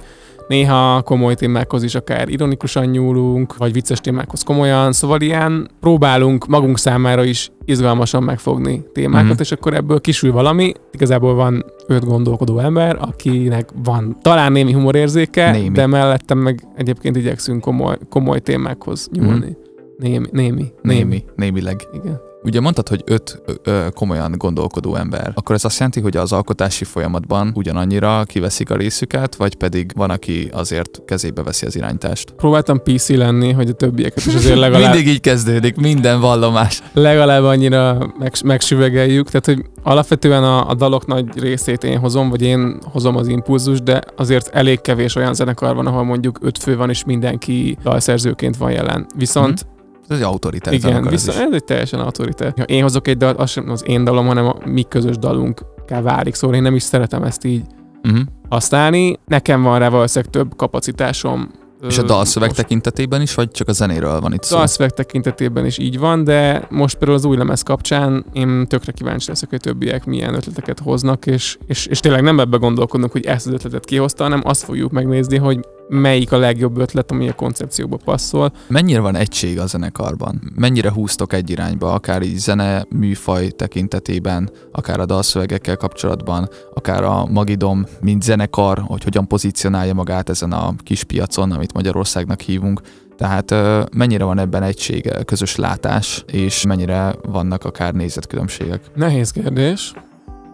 néha 0.48 1.02
komoly 1.02 1.34
témákhoz 1.34 1.82
is 1.82 1.94
akár 1.94 2.28
ironikusan 2.28 2.84
nyúlunk, 2.86 3.56
vagy 3.56 3.72
vicces 3.72 4.00
témákhoz 4.00 4.42
komolyan, 4.42 4.92
szóval 4.92 5.20
ilyen 5.20 5.68
próbálunk 5.80 6.46
magunk 6.46 6.78
számára 6.78 7.24
is 7.24 7.50
izgalmasan 7.64 8.22
megfogni 8.22 8.84
témákat, 8.92 9.20
Mhm. 9.22 9.30
mm-hmm. 9.30 9.40
és 9.40 9.52
akkor 9.52 9.74
ebből 9.74 10.00
kisül 10.00 10.32
valami. 10.32 10.72
Igazából 10.92 11.34
van 11.34 11.64
öt 11.86 12.04
gondolkodó 12.04 12.58
ember, 12.58 12.96
akinek 13.00 13.68
van 13.84 14.16
talán 14.22 14.52
némi 14.52 14.72
humorérzéke, 14.72 15.50
Némi. 15.50 15.68
de 15.70 15.86
mellettem 15.86 16.38
meg 16.38 16.60
egyébként 16.76 17.16
igyekszünk 17.16 17.60
komoly, 17.60 17.96
komoly 18.08 18.40
témákhoz 18.40 19.08
nyúlni. 19.12 19.56
Némi, 19.98 20.26
némi, 20.30 20.50
némi. 20.50 20.64
Némi. 20.82 21.24
Némileg. 21.36 21.80
Igen. 21.94 22.20
Ugye 22.46 22.60
mondtad, 22.60 22.88
hogy 22.88 23.02
öt 23.04 23.42
ö, 23.62 23.86
komolyan 23.94 24.34
gondolkodó 24.36 24.94
ember. 24.94 25.32
Akkor 25.34 25.54
ez 25.54 25.64
azt 25.64 25.76
jelenti, 25.76 26.00
hogy 26.00 26.16
az 26.16 26.32
alkotási 26.32 26.84
folyamatban 26.84 27.52
ugyanannyira 27.54 28.24
kiveszik 28.24 28.70
a 28.70 28.76
részüket, 28.76 29.34
vagy 29.34 29.54
pedig 29.54 29.92
van, 29.94 30.10
aki 30.10 30.48
azért 30.52 31.02
kezébe 31.06 31.42
veszi 31.42 31.66
az 31.66 31.76
irányítást? 31.76 32.30
Próbáltam 32.30 32.82
PC 32.82 33.08
lenni, 33.08 33.52
hogy 33.52 33.68
a 33.68 33.72
többieket 33.72 34.24
is 34.26 34.34
azért 34.34 34.58
legalább, 34.66 34.92
Mindig 34.92 35.12
így 35.12 35.20
kezdődik, 35.20 35.76
minden 35.76 36.20
vallomás. 36.20 36.82
legalább 36.92 37.42
annyira 37.42 38.12
meg, 38.18 38.32
megsüvegeljük. 38.44 39.26
Tehát, 39.26 39.46
hogy 39.46 39.64
alapvetően 39.82 40.44
a, 40.44 40.68
a 40.68 40.74
dalok 40.74 41.06
nagy 41.06 41.38
részét 41.38 41.84
én 41.84 41.98
hozom, 41.98 42.30
vagy 42.30 42.42
én 42.42 42.78
hozom 42.82 43.16
az 43.16 43.28
impulzus, 43.28 43.82
de 43.82 44.02
azért 44.16 44.48
elég 44.54 44.80
kevés 44.80 45.14
olyan 45.14 45.34
zenekar 45.34 45.74
van, 45.74 45.86
ahol 45.86 46.04
mondjuk 46.04 46.38
öt 46.42 46.58
fő 46.58 46.76
van, 46.76 46.90
és 46.90 47.04
mindenki 47.04 47.76
dalszerzőként 47.82 48.56
van 48.56 48.70
jelen. 48.70 49.06
Viszont 49.16 49.66
Ez 50.08 50.16
egy 50.16 50.22
autoritás 50.22 50.74
Igen, 50.74 51.04
ez 51.04 51.10
viszont 51.10 51.38
is. 51.38 51.44
ez 51.44 51.52
egy 51.52 51.64
teljesen 51.64 52.00
autoritás. 52.00 52.52
Ha 52.56 52.62
én 52.62 52.82
hozok 52.82 53.08
egy 53.08 53.16
dalt, 53.16 53.38
az 53.38 53.50
sem 53.50 53.70
az 53.70 53.82
én 53.86 54.04
dalom, 54.04 54.26
hanem 54.26 54.46
a 54.46 54.56
mi 54.64 54.82
közös 54.88 55.18
dalunk 55.18 55.60
kell 55.86 56.02
válik, 56.02 56.34
szóval 56.34 56.56
én 56.56 56.62
nem 56.62 56.74
is 56.74 56.82
szeretem 56.82 57.22
ezt 57.22 57.44
így 57.44 57.62
Uh-huh. 58.04 58.20
használni. 58.48 59.18
Nekem 59.26 59.62
van 59.62 59.78
rá 59.78 59.88
valószínűleg 59.88 60.32
több 60.32 60.56
kapacitásom. 60.56 61.50
És 61.88 61.98
a 61.98 62.02
dalszöveg 62.02 62.48
most 62.48 62.60
tekintetében 62.60 63.20
is, 63.20 63.34
vagy 63.34 63.50
csak 63.50 63.68
a 63.68 63.72
zenéről 63.72 64.20
van 64.20 64.32
itt 64.32 64.42
szó? 64.42 64.56
Dalszöveg 64.56 64.90
tekintetében 64.90 65.66
is 65.66 65.78
így 65.78 65.98
van, 65.98 66.24
de 66.24 66.66
most 66.70 66.96
például 66.96 67.18
az 67.18 67.24
új 67.24 67.36
lemez 67.36 67.62
kapcsán 67.62 68.24
én 68.32 68.66
tökre 68.66 68.92
kíváncsi 68.92 69.28
leszek, 69.28 69.48
hogy 69.50 69.60
többiek 69.60 70.04
milyen 70.04 70.34
ötleteket 70.34 70.78
hoznak, 70.78 71.26
és, 71.26 71.58
és, 71.66 71.86
és 71.86 72.00
tényleg 72.00 72.22
nem 72.22 72.40
ebbe 72.40 72.56
gondolkodunk, 72.56 73.12
hogy 73.12 73.24
ezt 73.24 73.46
az 73.46 73.52
ötletet 73.52 73.84
kihozta, 73.84 74.22
hanem 74.22 74.40
azt 74.44 74.62
fogjuk 74.64 74.90
megnézni, 74.90 75.36
hogy 75.36 75.60
melyik 75.88 76.32
a 76.32 76.38
legjobb 76.38 76.78
ötlet, 76.78 77.10
ami 77.10 77.28
a 77.28 77.32
koncepcióba 77.32 77.98
passzol. 78.04 78.52
Mennyire 78.68 79.00
van 79.00 79.16
egység 79.16 79.58
a 79.58 79.66
zenekarban? 79.66 80.52
Mennyire 80.54 80.92
húztok 80.92 81.32
egy 81.32 81.50
irányba, 81.50 81.92
akár 81.92 82.22
így 82.22 82.36
zene, 82.36 82.86
műfaj 82.88 83.48
tekintetében, 83.48 84.50
akár 84.72 85.00
a 85.00 85.06
dalszövegekkel 85.06 85.76
kapcsolatban, 85.76 86.48
akár 86.74 87.04
a 87.04 87.26
Magidom, 87.26 87.84
mint 88.00 88.22
zenekar, 88.22 88.78
hogy 88.78 89.04
hogyan 89.04 89.26
pozícionálja 89.26 89.94
magát 89.94 90.28
ezen 90.28 90.52
a 90.52 90.74
kis 90.82 91.04
piacon, 91.04 91.52
amit 91.52 91.72
Magyarországnak 91.72 92.40
hívunk. 92.40 92.80
Tehát 93.16 93.54
mennyire 93.94 94.24
van 94.24 94.38
ebben 94.38 94.62
egység, 94.62 95.12
közös 95.24 95.56
látás, 95.56 96.24
és 96.26 96.66
mennyire 96.66 97.14
vannak 97.22 97.64
akár 97.64 97.94
nézetkülönbségek? 97.94 98.80
Nehéz 98.94 99.30
kérdés, 99.30 99.92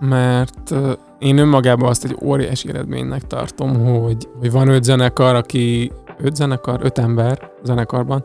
mert 0.00 0.74
én 1.22 1.38
önmagában 1.38 1.88
azt 1.88 2.04
egy 2.04 2.16
óriási 2.22 2.68
eredménynek 2.68 3.26
tartom, 3.26 3.84
hogy, 3.84 4.28
hogy 4.38 4.50
van 4.50 4.68
öt 4.68 4.84
zenekar, 4.84 5.34
aki 5.34 5.92
öt 6.18 6.36
zenekar, 6.36 6.80
öt 6.82 6.98
ember 6.98 7.50
zenekarban, 7.64 8.24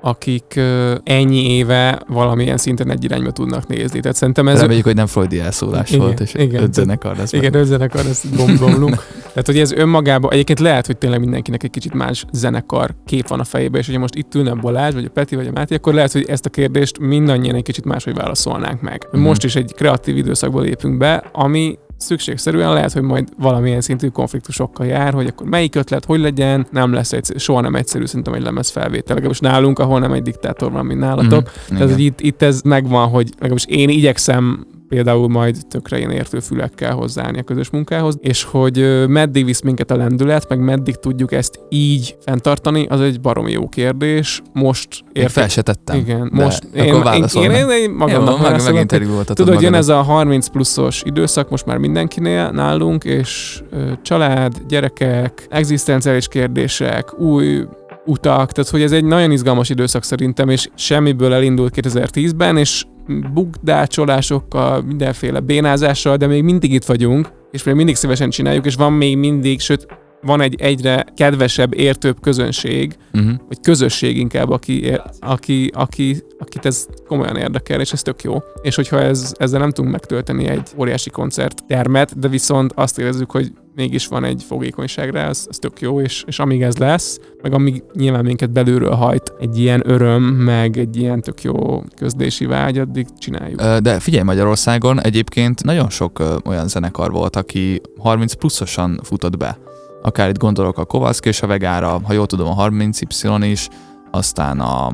akik 0.00 0.60
ennyi 1.04 1.56
éve 1.56 2.02
valamilyen 2.08 2.56
szinten 2.56 2.90
egy 2.90 3.04
irányba 3.04 3.30
tudnak 3.30 3.66
nézni. 3.66 4.00
Tehát 4.00 4.16
szerintem 4.16 4.48
ez... 4.48 4.60
Reméljük, 4.60 4.84
hogy 4.84 4.94
nem 4.94 5.06
freudi 5.06 5.40
elszólás 5.40 5.90
Igen, 5.90 6.04
volt, 6.04 6.20
és 6.20 6.34
igen. 6.34 6.62
öt 6.62 6.74
zenekar 6.74 7.16
lesz. 7.16 7.32
Igen, 7.32 7.54
öt 7.54 7.64
zenekar, 7.64 8.06
ezt 8.06 8.36
gondolunk. 8.36 8.94
Tehát, 9.32 9.46
hogy 9.46 9.58
ez 9.58 9.72
önmagában, 9.72 10.32
egyébként 10.32 10.60
lehet, 10.60 10.86
hogy 10.86 10.96
tényleg 10.98 11.20
mindenkinek 11.20 11.62
egy 11.62 11.70
kicsit 11.70 11.94
más 11.94 12.24
zenekar 12.32 12.94
kép 13.04 13.28
van 13.28 13.40
a 13.40 13.44
fejében, 13.44 13.80
és 13.80 13.86
hogyha 13.86 14.00
most 14.00 14.14
itt 14.14 14.34
ülne 14.34 14.54
Balázs, 14.54 14.94
vagy 14.94 15.04
a 15.04 15.10
Peti, 15.10 15.36
vagy 15.36 15.46
a 15.46 15.52
Máté, 15.52 15.74
akkor 15.74 15.94
lehet, 15.94 16.12
hogy 16.12 16.24
ezt 16.28 16.46
a 16.46 16.50
kérdést 16.50 16.98
mindannyian 16.98 17.54
egy 17.54 17.62
kicsit 17.62 17.84
máshogy 17.84 18.14
válaszolnánk 18.14 18.80
meg. 18.80 19.08
Mhm. 19.12 19.22
Most 19.22 19.44
is 19.44 19.56
egy 19.56 19.74
kreatív 19.74 20.16
időszakba 20.16 20.60
lépünk 20.60 20.96
be, 20.96 21.24
ami 21.32 21.78
szükségszerűen 21.98 22.72
lehet, 22.72 22.92
hogy 22.92 23.02
majd 23.02 23.28
valamilyen 23.38 23.80
szintű 23.80 24.08
konfliktusokkal 24.08 24.86
jár, 24.86 25.14
hogy 25.14 25.26
akkor 25.26 25.46
melyik 25.46 25.74
ötlet, 25.74 26.04
hogy 26.04 26.20
legyen, 26.20 26.66
nem 26.70 26.92
lesz 26.92 27.12
egyszerű, 27.12 27.38
soha 27.38 27.60
nem 27.60 27.74
egyszerű 27.74 28.06
szerintem 28.06 28.34
egy 28.34 28.42
lemez 28.42 28.68
felvétel, 28.68 29.14
legalábbis 29.14 29.40
nálunk, 29.40 29.78
ahol 29.78 29.98
nem 30.00 30.12
egy 30.12 30.22
diktátor 30.22 30.72
van, 30.72 30.86
mint 30.86 31.00
nálatok. 31.00 31.42
Mhm, 31.42 31.76
Tehát, 31.78 31.92
hogy 31.92 32.04
itt, 32.04 32.20
itt 32.20 32.42
ez 32.42 32.60
megvan, 32.62 33.08
hogy 33.08 33.28
legalábbis 33.32 33.66
én 33.66 33.88
igyekszem 33.88 34.66
például 34.88 35.28
majd 35.28 35.56
tökre 35.68 35.98
én 35.98 36.10
értő 36.10 36.40
fülekkel 36.40 36.94
hozzáállni 36.94 37.38
a 37.38 37.42
közös 37.42 37.70
munkához, 37.70 38.18
és 38.20 38.42
hogy 38.42 39.06
meddig 39.08 39.44
visz 39.44 39.60
minket 39.60 39.90
a 39.90 39.96
lendület, 39.96 40.48
meg 40.48 40.60
meddig 40.60 40.96
tudjuk 40.96 41.32
ezt 41.32 41.58
így 41.68 42.16
fenntartani, 42.24 42.86
az 42.86 43.00
egy 43.00 43.20
baromi 43.20 43.52
jó 43.52 43.68
kérdés. 43.68 44.42
Most 44.52 44.88
Én 45.00 45.08
értek. 45.12 45.32
fel 45.32 45.48
se 45.48 45.62
tettem. 45.62 45.96
Igen, 45.96 46.28
most 46.32 46.64
akkor 46.64 46.86
én, 46.86 46.94
én, 46.94 47.02
válaszolj 47.02 47.44
én, 47.44 47.50
meg. 47.50 47.60
én, 47.60 47.70
én 47.70 47.90
Jó, 47.90 47.96
magamnak 47.96 48.34
meg, 48.34 48.42
válaszolok, 48.42 48.88
megint 48.88 48.90
hogy 49.16 49.24
Tudod, 49.34 49.60
jön 49.60 49.72
magadat. 49.72 49.74
ez 49.74 49.88
a 49.88 50.02
30 50.02 50.46
pluszos 50.48 51.02
időszak 51.04 51.50
most 51.50 51.66
már 51.66 51.76
mindenkinél 51.76 52.50
nálunk, 52.50 53.04
és 53.04 53.62
ö, 53.70 53.90
család, 54.02 54.52
gyerekek, 54.68 55.46
egzisztenciális 55.50 56.28
kérdések, 56.28 57.18
új 57.18 57.66
utak, 58.06 58.52
tehát 58.52 58.70
hogy 58.70 58.82
ez 58.82 58.92
egy 58.92 59.04
nagyon 59.04 59.30
izgalmas 59.30 59.68
időszak 59.70 60.04
szerintem, 60.04 60.48
és 60.48 60.68
semmiből 60.74 61.32
elindult 61.32 61.72
2010-ben, 61.76 62.56
és 62.56 62.84
bukdácsolásokkal, 63.32 64.82
mindenféle 64.82 65.40
bénázással, 65.40 66.16
de 66.16 66.26
még 66.26 66.42
mindig 66.42 66.72
itt 66.72 66.84
vagyunk, 66.84 67.28
és 67.50 67.62
még 67.62 67.74
mindig 67.74 67.96
szívesen 67.96 68.30
csináljuk, 68.30 68.66
és 68.66 68.74
van 68.74 68.92
még 68.92 69.16
mindig, 69.16 69.60
sőt, 69.60 69.86
van 70.22 70.40
egy 70.40 70.54
egyre 70.60 71.04
kedvesebb, 71.16 71.74
értőbb 71.74 72.20
közönség, 72.20 72.96
Uh-huh. 73.12 73.32
vagy 73.48 73.60
közösség 73.60 74.16
inkább, 74.16 74.50
aki, 74.50 74.98
aki, 75.20 75.70
aki, 75.74 76.22
akit 76.38 76.66
ez 76.66 76.86
komolyan 77.06 77.36
érdekel, 77.36 77.80
és 77.80 77.92
ez 77.92 78.02
tök 78.02 78.22
jó. 78.22 78.36
És 78.62 78.74
hogyha 78.74 79.00
ez, 79.00 79.34
ezzel 79.38 79.60
nem 79.60 79.70
tudunk 79.70 79.92
megtölteni 79.92 80.46
egy 80.46 80.68
óriási 80.76 81.10
koncerttermet, 81.10 82.18
de 82.18 82.28
viszont 82.28 82.72
azt 82.74 82.98
érezzük, 82.98 83.30
hogy 83.30 83.52
mégis 83.74 84.06
van 84.06 84.24
egy 84.24 84.44
fogékonyság 84.46 85.10
rá, 85.10 85.28
ez, 85.28 85.46
ez 85.48 85.56
tök 85.56 85.80
jó, 85.80 86.00
és, 86.00 86.24
és 86.26 86.38
amíg 86.38 86.62
ez 86.62 86.76
lesz, 86.76 87.18
meg 87.42 87.52
amíg 87.52 87.82
nyilván 87.94 88.24
minket 88.24 88.50
belülről 88.50 88.94
hajt 88.94 89.32
egy 89.40 89.58
ilyen 89.58 89.82
öröm, 89.84 90.22
meg 90.22 90.76
egy 90.78 90.96
ilyen 90.96 91.20
tök 91.20 91.42
jó 91.42 91.82
közlési 91.96 92.44
vágy, 92.46 92.78
addig 92.78 93.06
csináljuk. 93.18 93.60
De 93.78 94.00
figyelj, 94.00 94.24
Magyarországon 94.24 95.02
egyébként 95.02 95.64
nagyon 95.64 95.90
sok 95.90 96.22
olyan 96.44 96.68
zenekar 96.68 97.10
volt, 97.10 97.36
aki 97.36 97.80
30 97.98 98.32
pluszosan 98.32 99.00
futott 99.02 99.36
be. 99.36 99.58
Akár 100.02 100.28
itt 100.28 100.38
gondolok 100.38 100.78
a 100.78 100.84
Kovalszki 100.84 101.28
és 101.28 101.42
a 101.42 101.46
Vegára, 101.46 102.00
ha 102.04 102.12
jól 102.12 102.26
tudom, 102.26 102.58
a 102.58 102.68
30Y 102.68 103.40
is, 103.44 103.68
aztán 104.10 104.60
a, 104.60 104.86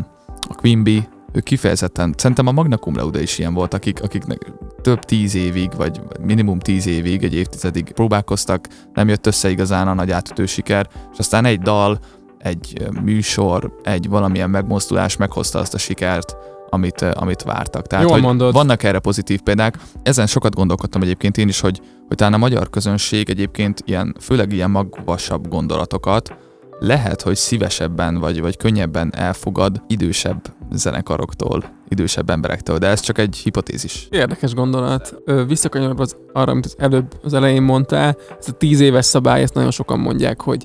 a 0.49 0.55
Quimby, 0.57 1.09
ők 1.33 1.43
kifejezetten, 1.43 2.15
szerintem 2.17 2.47
a 2.47 2.53
Magna 2.53 2.77
Cum 2.77 2.97
Laude 2.97 3.23
is 3.23 3.39
ilyen 3.39 3.55
volt, 3.55 3.75
akik, 3.75 4.03
akiknek 4.03 4.53
több 4.83 4.99
tíz 4.99 5.35
évig, 5.35 5.77
vagy 5.77 6.01
minimum 6.21 6.59
tíz 6.59 6.87
évig, 6.87 7.25
egy 7.25 7.35
évtizedig 7.35 7.93
próbálkoztak, 7.93 8.69
nem 8.93 9.09
jött 9.09 9.27
össze 9.27 9.51
igazán 9.51 9.89
a 9.89 9.95
nagy 9.95 10.11
átütő 10.11 10.47
siker, 10.47 10.89
és 11.13 11.19
aztán 11.19 11.45
egy 11.45 11.61
dal, 11.61 11.99
egy 12.39 12.87
műsor, 13.03 13.79
egy 13.83 14.09
valamilyen 14.09 14.51
megmozdulás 14.51 15.17
meghozta 15.17 15.59
azt 15.59 15.75
a 15.75 15.79
sikert, 15.79 16.37
amit, 16.75 17.03
ö, 17.03 17.11
amit 17.15 17.43
vártak. 17.43 17.87
Tehát, 17.87 18.05
Jól 18.05 18.15
hogy 18.15 18.23
mondod. 18.23 18.53
vannak 18.53 18.83
erre 18.83 18.99
pozitív 18.99 19.41
példák. 19.41 19.79
Ezen 20.03 20.27
sokat 20.27 20.55
gondolkodtam 20.55 21.03
egyébként 21.03 21.39
én 21.39 21.49
is, 21.49 21.61
hogy, 21.61 21.81
hogy 22.09 22.17
talán 22.17 22.33
a 22.35 22.39
magyar 22.39 22.71
közönség 22.71 23.31
egyébként 23.31 23.83
ilyen, 23.85 24.17
főleg 24.21 24.53
ilyen 24.53 24.71
magasabb 24.71 25.49
gondolatokat 25.49 26.37
lehet, 26.79 27.23
hogy 27.23 27.37
szívesebben 27.37 28.19
vagy, 28.19 28.41
vagy 28.41 28.57
könnyebben 28.57 29.13
elfogad 29.17 29.83
idősebb 29.87 30.41
zenekaroktól, 30.73 31.65
idősebb 31.89 32.31
emberektől, 32.31 32.79
de 32.79 32.87
ez 32.87 33.01
csak 33.01 33.19
egy 33.19 33.37
hipotézis. 33.37 34.07
Érdekes 34.11 34.55
gondolat. 34.55 35.15
Visszakanyarodva 35.47 36.03
az, 36.03 36.17
arra, 36.33 36.51
amit 36.51 36.65
az 36.65 36.75
előbb, 36.79 37.15
az 37.23 37.35
elején 37.35 37.63
mondtál, 37.63 38.17
ez 38.39 38.49
a 38.49 38.53
tíz 38.53 38.81
éves 38.81 39.05
szabály, 39.05 39.43
ezt 39.43 39.55
nagyon 39.55 39.71
sokan 39.71 39.99
mondják, 39.99 40.41
hogy 40.41 40.65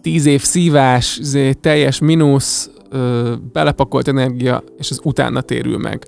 tíz 0.00 0.26
év 0.26 0.42
szívás, 0.42 1.18
izé, 1.18 1.52
teljes 1.52 1.98
mínusz, 1.98 2.70
ö, 2.96 3.34
belepakolt 3.52 4.08
energia, 4.08 4.62
és 4.78 4.90
ez 4.90 4.98
utána 5.02 5.40
térül 5.40 5.78
meg. 5.78 6.06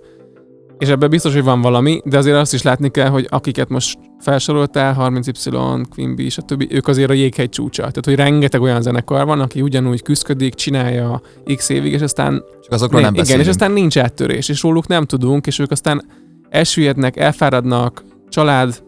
És 0.79 0.89
ebben 0.89 1.11
biztos, 1.11 1.33
hogy 1.33 1.43
van 1.43 1.61
valami, 1.61 2.01
de 2.05 2.19
azért 2.19 2.37
azt 2.37 2.55
is 2.55 2.63
látni 2.63 2.91
kell, 2.91 3.09
hogy 3.09 3.27
akiket 3.31 3.69
most 3.69 3.99
felsoroltál, 4.19 4.97
30Y, 5.01 5.85
Quimby, 5.91 6.29
stb., 6.29 6.67
ők 6.71 6.89
azért 6.89 7.11
a 7.11 7.13
jéghegy 7.13 7.49
csúcsa. 7.49 7.81
Tehát, 7.81 8.05
hogy 8.05 8.15
rengeteg 8.15 8.61
olyan 8.61 8.83
zenekar 8.83 9.27
van, 9.27 9.41
aki 9.41 9.61
ugyanúgy 9.61 10.03
küzdik, 10.03 10.55
csinálja 10.55 11.21
x 11.57 11.69
évig, 11.69 11.93
és 11.93 12.01
aztán 12.01 12.45
Csak 12.63 12.73
azokról 12.73 13.01
nem 13.01 13.15
igen, 13.15 13.41
és 13.41 13.47
aztán 13.47 13.73
nincs 13.73 13.99
áttörés, 13.99 14.49
és 14.49 14.63
róluk 14.63 14.87
nem 14.87 15.05
tudunk, 15.05 15.47
és 15.47 15.59
ők 15.59 15.71
aztán 15.71 16.05
elsüllyednek, 16.51 17.17
elfáradnak, 17.17 18.05
család, 18.29 18.83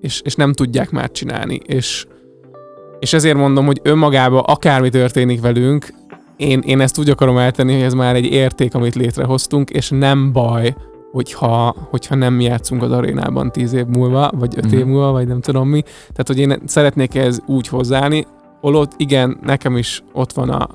és, 0.00 0.20
és 0.24 0.34
nem 0.34 0.52
tudják 0.52 0.90
már 0.90 1.10
csinálni. 1.10 1.60
És, 1.66 2.06
és 2.98 3.12
ezért 3.12 3.36
mondom, 3.36 3.66
hogy 3.66 3.80
önmagában 3.82 4.42
akármi 4.46 4.88
történik 4.88 5.40
velünk, 5.40 5.88
én, 6.36 6.60
én 6.66 6.80
ezt 6.80 6.98
úgy 6.98 7.10
akarom 7.10 7.36
eltenni, 7.36 7.72
hogy 7.72 7.82
ez 7.82 7.94
már 7.94 8.14
egy 8.14 8.24
érték, 8.24 8.74
amit 8.74 8.94
létrehoztunk, 8.94 9.70
és 9.70 9.90
nem 9.90 10.32
baj, 10.32 10.74
hogyha, 11.12 11.74
hogyha 11.90 12.14
nem 12.14 12.40
játszunk 12.40 12.82
az 12.82 12.90
arénában 12.90 13.50
tíz 13.52 13.72
év 13.72 13.86
múlva, 13.86 14.30
vagy 14.38 14.54
öt 14.56 14.64
Mhm. 14.66 14.76
év 14.76 14.84
múlva, 14.84 15.10
vagy 15.12 15.26
nem 15.26 15.40
tudom 15.40 15.68
mi. 15.68 15.82
Tehát, 15.82 16.26
hogy 16.26 16.38
én 16.38 16.58
szeretnék 16.66 17.14
ez 17.14 17.38
úgy 17.46 17.68
hozzáállni, 17.68 18.26
holott 18.60 18.92
igen, 18.96 19.38
nekem 19.42 19.76
is 19.76 20.02
ott 20.12 20.32
van 20.32 20.50
a 20.50 20.68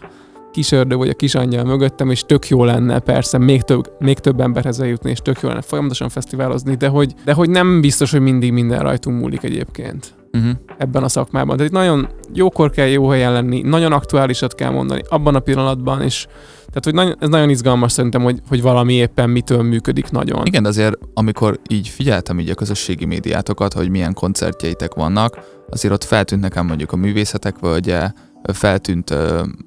kis 0.52 0.72
ördög, 0.72 0.98
vagy 0.98 1.10
a 1.10 1.14
kis 1.14 1.36
angyal 1.36 1.64
mögöttem, 1.64 2.10
és 2.10 2.24
tök 2.24 2.48
jó 2.48 2.64
lenne 2.64 3.00
persze 3.00 3.38
még 3.38 3.62
több, 3.62 3.92
még 4.00 4.20
több 4.20 4.40
emberhez 4.40 4.80
eljutni, 4.80 5.10
és 5.10 5.20
tök 5.20 5.40
jó 5.42 5.50
lenne 5.50 5.62
folyamatosan 5.62 6.10
fesztiválozni, 6.10 6.76
de 6.76 6.88
hogy, 6.88 7.14
de 7.26 7.34
hogy 7.34 7.50
nem 7.50 7.82
biztos, 7.82 8.12
hogy 8.12 8.22
mindig 8.22 8.52
minden 8.52 8.80
rajtunk 8.80 9.20
múlik 9.22 9.44
egyébként. 9.44 10.14
Uh-huh. 10.34 10.52
ebben 10.78 11.04
a 11.04 11.08
szakmában. 11.08 11.58
Tehát 11.58 11.72
itt 11.72 11.78
nagyon 11.78 12.08
jókor 12.34 12.70
kell 12.70 12.88
jó 12.88 13.08
helyen 13.08 13.34
lenni, 13.34 13.62
nagyon 13.62 13.92
aktuálisat 13.92 14.56
kell 14.56 14.70
mondani 14.70 15.02
abban 15.10 15.36
a 15.36 15.40
pillanatban, 15.40 16.02
és 16.02 16.28
tehát 16.58 16.84
hogy 16.84 16.94
nagyon, 16.94 17.16
ez 17.20 17.30
nagyon 17.30 17.50
izgalmas 17.50 17.92
szerintem, 17.92 18.22
hogy, 18.22 18.40
hogy 18.48 18.62
valami 18.62 18.94
éppen 18.94 19.30
mitől 19.30 19.62
működik 19.62 20.12
nagyon. 20.12 20.46
Igen, 20.46 20.64
de 20.64 20.70
azért 20.70 20.98
amikor 21.14 21.60
így 21.70 21.88
figyeltem 21.88 22.40
így 22.40 22.50
a 22.50 22.56
közösségi 22.56 23.06
médiátokat, 23.06 23.74
hogy 23.74 23.90
milyen 23.90 24.14
koncertjeitek 24.14 24.94
vannak, 24.94 25.40
azért 25.70 25.94
ott 25.94 26.04
feltűnt 26.04 26.42
nekem 26.42 26.66
mondjuk 26.66 26.92
a 26.92 26.96
művészetek 26.96 27.60
völgye, 27.60 28.12
feltűnt, 28.44 29.14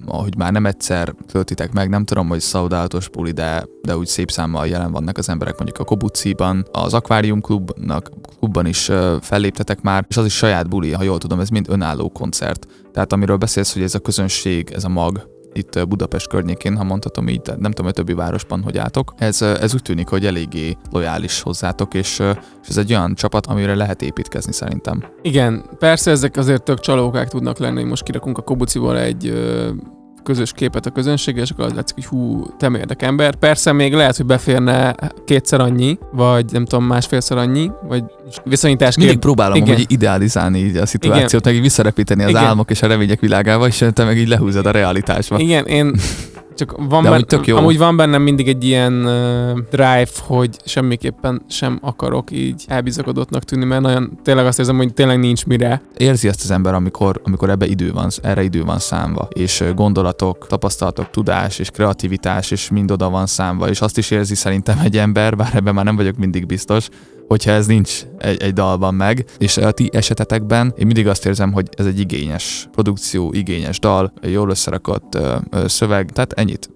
hogy 0.06 0.36
már 0.36 0.52
nem 0.52 0.66
egyszer 0.66 1.14
töltitek 1.26 1.72
meg, 1.72 1.88
nem 1.88 2.04
tudom, 2.04 2.28
hogy 2.28 2.40
szaudálatos 2.40 3.08
buli, 3.08 3.30
de, 3.30 3.64
de 3.82 3.96
úgy 3.96 4.06
szép 4.06 4.30
számmal 4.30 4.66
jelen 4.66 4.92
vannak 4.92 5.18
az 5.18 5.28
emberek 5.28 5.56
mondjuk 5.56 5.78
a 5.78 5.84
Kobuciban, 5.84 6.66
az 6.72 6.94
Aquarium 6.94 7.40
Klubnak, 7.40 8.10
klubban 8.38 8.66
is 8.66 8.90
felléptetek 9.20 9.80
már, 9.80 10.04
és 10.08 10.16
az 10.16 10.24
is 10.24 10.36
saját 10.36 10.68
buli, 10.68 10.92
ha 10.92 11.02
jól 11.02 11.18
tudom, 11.18 11.40
ez 11.40 11.48
mind 11.48 11.66
önálló 11.68 12.08
koncert. 12.08 12.66
Tehát 12.92 13.12
amiről 13.12 13.36
beszélsz, 13.36 13.72
hogy 13.72 13.82
ez 13.82 13.94
a 13.94 13.98
közönség, 13.98 14.70
ez 14.70 14.84
a 14.84 14.88
mag, 14.88 15.31
itt 15.52 15.88
Budapest 15.88 16.28
környékén, 16.28 16.76
ha 16.76 16.84
mondhatom 16.84 17.28
így, 17.28 17.40
nem 17.46 17.70
tudom, 17.70 17.84
hogy 17.84 17.94
többi 17.94 18.12
városban 18.12 18.62
hogy 18.62 18.78
álltok. 18.78 19.14
Ez, 19.18 19.42
ez 19.42 19.74
úgy 19.74 19.82
tűnik, 19.82 20.08
hogy 20.08 20.26
eléggé 20.26 20.76
lojális 20.90 21.40
hozzátok, 21.40 21.94
és, 21.94 22.18
és 22.62 22.68
ez 22.68 22.76
egy 22.76 22.92
olyan 22.92 23.14
csapat, 23.14 23.46
amire 23.46 23.74
lehet 23.74 24.02
építkezni 24.02 24.52
szerintem. 24.52 25.04
Igen, 25.22 25.64
persze 25.78 26.10
ezek 26.10 26.36
azért 26.36 26.62
tök 26.62 26.80
csalókák 26.80 27.28
tudnak 27.28 27.58
lenni, 27.58 27.82
most 27.82 28.02
kirakunk 28.02 28.38
a 28.38 28.42
Kobuciból 28.42 28.98
egy 28.98 29.32
közös 30.22 30.52
képet 30.52 30.86
a 30.86 30.90
közönséggel, 30.90 31.42
és 31.42 31.50
akkor 31.50 31.64
az 31.64 31.72
látszik, 31.72 31.94
hogy 31.94 32.04
hú, 32.04 32.46
te 32.58 32.68
mérdek 32.68 33.02
ember. 33.02 33.34
Persze 33.34 33.72
még 33.72 33.94
lehet, 33.94 34.16
hogy 34.16 34.26
beférne 34.26 34.94
kétszer 35.24 35.60
annyi, 35.60 35.98
vagy 36.12 36.44
nem 36.52 36.64
tudom, 36.64 36.84
másfélszer 36.84 37.36
annyi, 37.36 37.70
vagy 37.88 38.04
viszonyítás 38.44 38.96
Mindig 38.96 39.18
próbálom 39.18 39.56
Igen. 39.56 39.74
hogy 39.74 39.84
idealizálni 39.88 40.58
így 40.58 40.76
a 40.76 40.86
szituációt, 40.86 41.30
Igen. 41.30 41.40
meg 41.44 41.54
így 41.54 41.60
visszarepíteni 41.60 42.22
az 42.22 42.28
Igen. 42.28 42.44
álmok 42.44 42.70
és 42.70 42.82
a 42.82 42.86
remények 42.86 43.20
világába, 43.20 43.66
és 43.66 43.84
te 43.92 44.04
meg 44.04 44.18
így 44.18 44.28
lehúzod 44.28 44.66
a 44.66 44.70
realitásba. 44.70 45.38
Igen, 45.38 45.66
én 45.66 45.94
csak 46.54 46.74
van 46.88 47.02
benne, 47.02 47.20
tök 47.20 47.46
jó. 47.46 47.56
amúgy 47.56 47.78
van 47.78 47.96
bennem 47.96 48.22
mindig 48.22 48.48
egy 48.48 48.64
ilyen 48.64 48.92
uh, 48.92 49.58
drive, 49.70 50.08
hogy 50.26 50.56
semmiképpen 50.64 51.42
sem 51.48 51.78
akarok 51.82 52.30
így 52.30 52.64
elbizakodottnak 52.66 53.42
tűnni, 53.42 53.64
mert 53.64 53.82
nagyon 53.82 54.18
tényleg 54.22 54.46
azt 54.46 54.58
érzem, 54.58 54.76
hogy 54.76 54.94
tényleg 54.94 55.18
nincs 55.18 55.46
mire. 55.46 55.82
Érzi 55.96 56.28
ezt 56.28 56.42
az 56.42 56.50
ember, 56.50 56.74
amikor, 56.74 57.20
amikor 57.24 57.50
ebbe 57.50 57.66
idő 57.66 57.92
van, 57.92 58.10
erre 58.22 58.42
idő 58.42 58.64
van 58.64 58.78
számva, 58.78 59.28
és 59.32 59.64
gondolatok, 59.74 60.46
tapasztalatok, 60.46 61.10
tudás 61.10 61.58
és 61.58 61.70
kreativitás, 61.70 62.50
és 62.50 62.70
mind 62.70 62.90
oda 62.90 63.10
van 63.10 63.26
számva, 63.26 63.68
és 63.68 63.80
azt 63.80 63.98
is 63.98 64.10
érzi 64.10 64.34
szerintem 64.34 64.78
egy 64.84 64.98
ember, 64.98 65.36
bár 65.36 65.54
ebben 65.54 65.74
már 65.74 65.84
nem 65.84 65.96
vagyok 65.96 66.16
mindig 66.16 66.46
biztos, 66.46 66.88
hogyha 67.32 67.50
ez 67.50 67.66
nincs 67.66 68.02
egy, 68.18 68.42
egy 68.42 68.52
dalban 68.52 68.94
meg. 68.94 69.24
És 69.38 69.56
a 69.56 69.70
ti 69.70 69.88
esetetekben 69.92 70.74
én 70.76 70.86
mindig 70.86 71.08
azt 71.08 71.26
érzem, 71.26 71.52
hogy 71.52 71.68
ez 71.76 71.86
egy 71.86 72.00
igényes 72.00 72.68
produkció, 72.72 73.32
igényes 73.32 73.78
dal, 73.78 74.12
jól 74.22 74.50
összerakott 74.50 75.14
ö, 75.14 75.36
ö, 75.50 75.68
szöveg, 75.68 76.10
tehát 76.10 76.32
ennyit. 76.32 76.70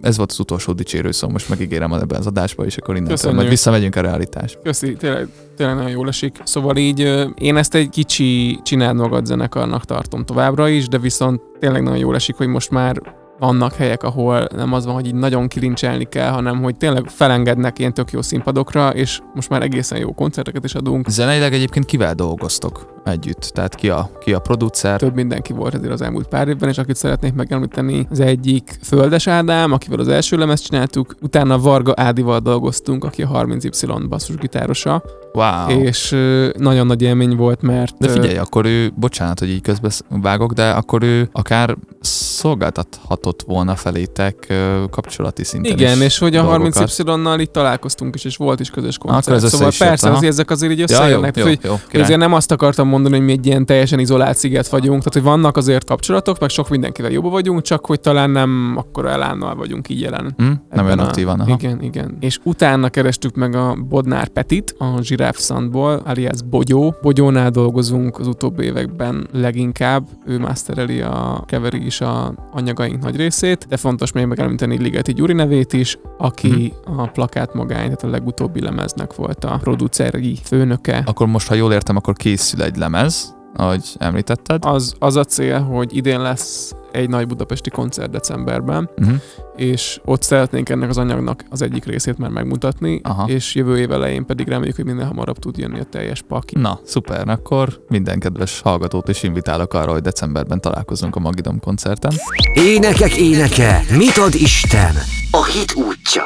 Ez 0.00 0.16
volt 0.16 0.30
az 0.30 0.40
utolsó 0.40 0.72
dicsérő 0.72 1.10
szó, 1.10 1.28
most 1.28 1.48
megígérem 1.48 1.92
ebben 1.92 2.18
az 2.18 2.26
adásba, 2.26 2.64
és 2.64 2.76
akkor 2.76 2.96
innentől 2.96 3.32
majd 3.32 3.48
visszamegyünk 3.48 3.96
a 3.96 4.00
realitás. 4.00 4.58
Köszi, 4.62 4.92
tényleg, 4.92 5.28
tényleg 5.56 5.76
nagyon 5.76 5.90
jól 5.90 6.08
esik. 6.08 6.40
Szóval 6.44 6.76
így 6.76 7.00
én 7.38 7.56
ezt 7.56 7.74
egy 7.74 7.88
kicsi 7.88 8.60
csináld 8.62 8.96
magad 8.96 9.26
zenekarnak 9.26 9.84
tartom 9.84 10.24
továbbra 10.24 10.68
is, 10.68 10.88
de 10.88 10.98
viszont 10.98 11.40
tényleg 11.58 11.82
nagyon 11.82 11.98
jól 11.98 12.14
esik, 12.14 12.36
hogy 12.36 12.46
most 12.46 12.70
már 12.70 13.00
vannak 13.42 13.74
helyek, 13.74 14.02
ahol 14.02 14.48
nem 14.56 14.72
az 14.72 14.84
van, 14.84 14.94
hogy 14.94 15.06
így 15.06 15.14
nagyon 15.14 15.48
kilincselni 15.48 16.04
kell, 16.04 16.30
hanem 16.30 16.62
hogy 16.62 16.76
tényleg 16.76 17.04
felengednek 17.06 17.78
ilyen 17.78 17.94
tök 17.94 18.10
jó 18.10 18.22
színpadokra, 18.22 18.88
és 18.88 19.20
most 19.34 19.48
már 19.48 19.62
egészen 19.62 19.98
jó 19.98 20.12
koncerteket 20.12 20.64
is 20.64 20.74
adunk. 20.74 21.08
Zeneileg 21.08 21.52
egyébként 21.52 21.84
kivel 21.84 22.14
dolgoztok 22.14 23.00
együtt? 23.04 23.50
Tehát 23.54 23.74
ki 23.74 23.90
a, 23.90 24.10
ki 24.20 24.32
a 24.32 24.38
producer? 24.38 24.98
Több 24.98 25.14
mindenki 25.14 25.52
volt 25.52 25.74
ezért 25.74 25.92
az 25.92 26.02
elmúlt 26.02 26.28
pár 26.28 26.48
évben, 26.48 26.68
és 26.68 26.78
akit 26.78 26.96
szeretnék 26.96 27.34
megemlíteni, 27.34 28.06
az 28.10 28.20
egyik 28.20 28.78
Földes 28.82 29.26
Ádám, 29.26 29.72
akivel 29.72 29.98
az 29.98 30.08
első 30.08 30.36
lemezt 30.36 30.64
csináltuk, 30.64 31.14
utána 31.20 31.58
Varga 31.58 31.92
Ádival 31.96 32.38
dolgoztunk, 32.38 33.04
aki 33.04 33.22
a 33.22 33.28
30Y 33.28 34.04
basszusgitárosa. 34.08 35.02
Wow. 35.32 35.80
És 35.80 36.16
nagyon 36.56 36.86
nagy 36.86 37.02
élmény 37.02 37.36
volt, 37.36 37.62
mert... 37.62 37.98
De 37.98 38.08
figyelj, 38.08 38.36
akkor 38.36 38.64
ő, 38.64 38.92
bocsánat, 38.96 39.38
hogy 39.38 39.48
így 39.48 39.60
közben 39.60 39.90
vágok, 40.08 40.52
de 40.52 40.70
akkor 40.70 41.02
ő 41.02 41.28
akár 41.32 41.76
szolgáltathatott 42.00 43.31
volna 43.46 43.76
felétek 43.76 44.52
kapcsolati 44.90 45.44
szinten 45.44 45.72
Igen, 45.72 46.00
és 46.00 46.18
hogy 46.18 46.36
a 46.36 46.58
30Y-nal 46.58 47.36
itt 47.38 47.52
találkoztunk 47.52 48.14
is, 48.14 48.24
és 48.24 48.36
volt 48.36 48.60
is 48.60 48.70
közös 48.70 48.98
koncert. 48.98 49.40
Szóval 49.40 49.70
persze, 49.78 50.10
az 50.10 50.22
ezek 50.22 50.50
azért 50.50 50.72
így 50.72 50.80
összejönnek. 50.80 51.36
Ja, 51.36 51.48
jó, 51.48 51.54
jó, 51.62 51.74
jó, 51.92 52.00
azért 52.00 52.18
nem 52.18 52.32
azt 52.32 52.50
akartam 52.50 52.88
mondani, 52.88 53.16
hogy 53.16 53.24
mi 53.24 53.32
egy 53.32 53.46
ilyen 53.46 53.66
teljesen 53.66 53.98
izolált 53.98 54.36
sziget 54.36 54.68
vagyunk, 54.68 54.98
tehát 54.98 55.12
hogy 55.12 55.22
vannak 55.22 55.56
azért 55.56 55.84
kapcsolatok, 55.84 56.40
meg 56.40 56.48
sok 56.48 56.68
mindenkivel 56.68 57.10
jobban 57.10 57.30
vagyunk, 57.30 57.62
csak 57.62 57.86
hogy 57.86 58.00
talán 58.00 58.30
nem 58.30 58.74
akkor 58.76 59.06
elánnal 59.06 59.54
vagyunk 59.54 59.88
így 59.88 60.00
jelen. 60.00 60.34
Mm, 60.42 60.52
nem 60.70 60.84
olyan 60.84 60.98
aktívan. 60.98 61.40
Aha. 61.40 61.50
Igen, 61.52 61.82
igen. 61.82 62.16
És 62.20 62.38
utána 62.42 62.88
kerestük 62.88 63.34
meg 63.34 63.54
a 63.54 63.76
Bodnár 63.88 64.28
Petit, 64.28 64.74
a 64.78 65.00
Giraffe 65.00 65.40
Sandból, 65.40 66.02
alias 66.04 66.42
Bogyó. 66.50 66.94
Bogyónál 67.02 67.50
dolgozunk 67.50 68.18
az 68.18 68.26
utóbbi 68.26 68.64
években 68.64 69.28
leginkább. 69.32 70.06
Ő 70.26 70.38
mastereli 70.38 71.00
a 71.00 71.44
keveri 71.46 71.84
is 71.86 72.00
a 72.00 72.34
anyagaink 72.52 73.02
nagy 73.02 73.16
részét, 73.22 73.66
de 73.68 73.76
fontos 73.76 74.12
még 74.12 74.26
megemlíteni 74.26 74.78
Ligeti 74.78 75.12
Gyuri 75.12 75.32
nevét 75.32 75.72
is, 75.72 75.98
aki 76.18 76.72
mm. 76.90 76.98
a 76.98 77.10
plakát 77.10 77.54
magány, 77.54 77.84
tehát 77.84 78.02
a 78.02 78.08
legutóbbi 78.08 78.60
lemeznek 78.60 79.14
volt 79.14 79.44
a 79.44 79.58
produceri 79.60 80.38
főnöke. 80.44 81.02
Akkor 81.06 81.26
most, 81.26 81.48
ha 81.48 81.54
jól 81.54 81.72
értem, 81.72 81.96
akkor 81.96 82.14
készül 82.14 82.62
egy 82.62 82.76
lemez, 82.76 83.34
ahogy 83.54 83.84
említetted. 83.98 84.64
Az, 84.64 84.94
az 84.98 85.16
a 85.16 85.24
cél, 85.24 85.60
hogy 85.60 85.96
idén 85.96 86.20
lesz 86.20 86.74
egy 86.92 87.08
nagy 87.08 87.26
budapesti 87.26 87.70
koncert 87.70 88.10
decemberben, 88.10 88.90
uh-huh. 88.98 89.16
és 89.56 90.00
ott 90.04 90.22
szeretnénk 90.22 90.68
ennek 90.68 90.88
az 90.88 90.98
anyagnak 90.98 91.44
az 91.50 91.62
egyik 91.62 91.84
részét 91.84 92.18
már 92.18 92.30
megmutatni, 92.30 93.00
Aha. 93.02 93.28
és 93.28 93.54
jövő 93.54 93.78
év 93.78 93.92
elején 93.92 94.26
pedig 94.26 94.48
reméljük, 94.48 94.76
hogy 94.76 94.84
minél 94.84 95.04
hamarabb 95.04 95.38
tud 95.38 95.56
jönni 95.56 95.80
a 95.80 95.84
teljes 95.84 96.22
paki. 96.22 96.58
Na, 96.58 96.80
szuper, 96.84 97.28
akkor 97.28 97.84
minden 97.88 98.18
kedves 98.18 98.60
hallgatót 98.60 99.08
is 99.08 99.22
invitálok 99.22 99.74
arra, 99.74 99.92
hogy 99.92 100.02
decemberben 100.02 100.60
találkozunk 100.60 101.16
a 101.16 101.20
Magidom 101.20 101.60
koncerten. 101.60 102.12
Énekek 102.54 103.16
éneke, 103.16 103.80
mit 103.96 104.16
ad 104.16 104.34
Isten? 104.34 104.94
A 105.30 105.44
hit 105.44 105.74
útja. 105.74 106.22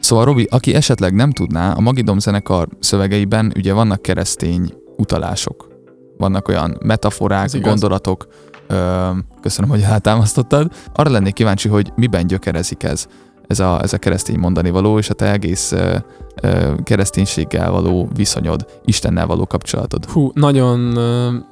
Szóval 0.00 0.24
Robi, 0.24 0.46
aki 0.50 0.74
esetleg 0.74 1.14
nem 1.14 1.30
tudná, 1.30 1.72
a 1.72 1.80
Magidom 1.80 2.18
zenekar 2.18 2.68
szövegeiben 2.80 3.52
ugye 3.56 3.72
vannak 3.72 4.02
keresztény 4.02 4.74
utalások. 4.96 5.68
Vannak 6.16 6.48
olyan 6.48 6.78
metaforák, 6.84 7.60
gondolatok, 7.60 8.26
Ö, 8.66 9.08
köszönöm, 9.40 9.70
hogy 9.70 9.80
eltámasztottad. 9.82 10.72
Arra 10.94 11.10
lennék 11.10 11.32
kíváncsi, 11.32 11.68
hogy 11.68 11.92
miben 11.96 12.26
gyökerezik 12.26 12.82
ez, 12.82 13.06
ez 13.46 13.60
a, 13.60 13.82
ez 13.82 13.92
a 13.92 13.98
keresztény 13.98 14.38
mondani 14.38 14.70
való, 14.70 14.98
és 14.98 15.10
a 15.10 15.14
te 15.14 15.32
egész 15.32 15.72
ö, 15.72 15.96
ö, 16.42 16.72
kereszténységgel 16.82 17.70
való 17.70 18.08
viszonyod, 18.14 18.66
Istennel 18.84 19.26
való 19.26 19.46
kapcsolatod. 19.46 20.04
Hú, 20.04 20.30
nagyon 20.34 20.98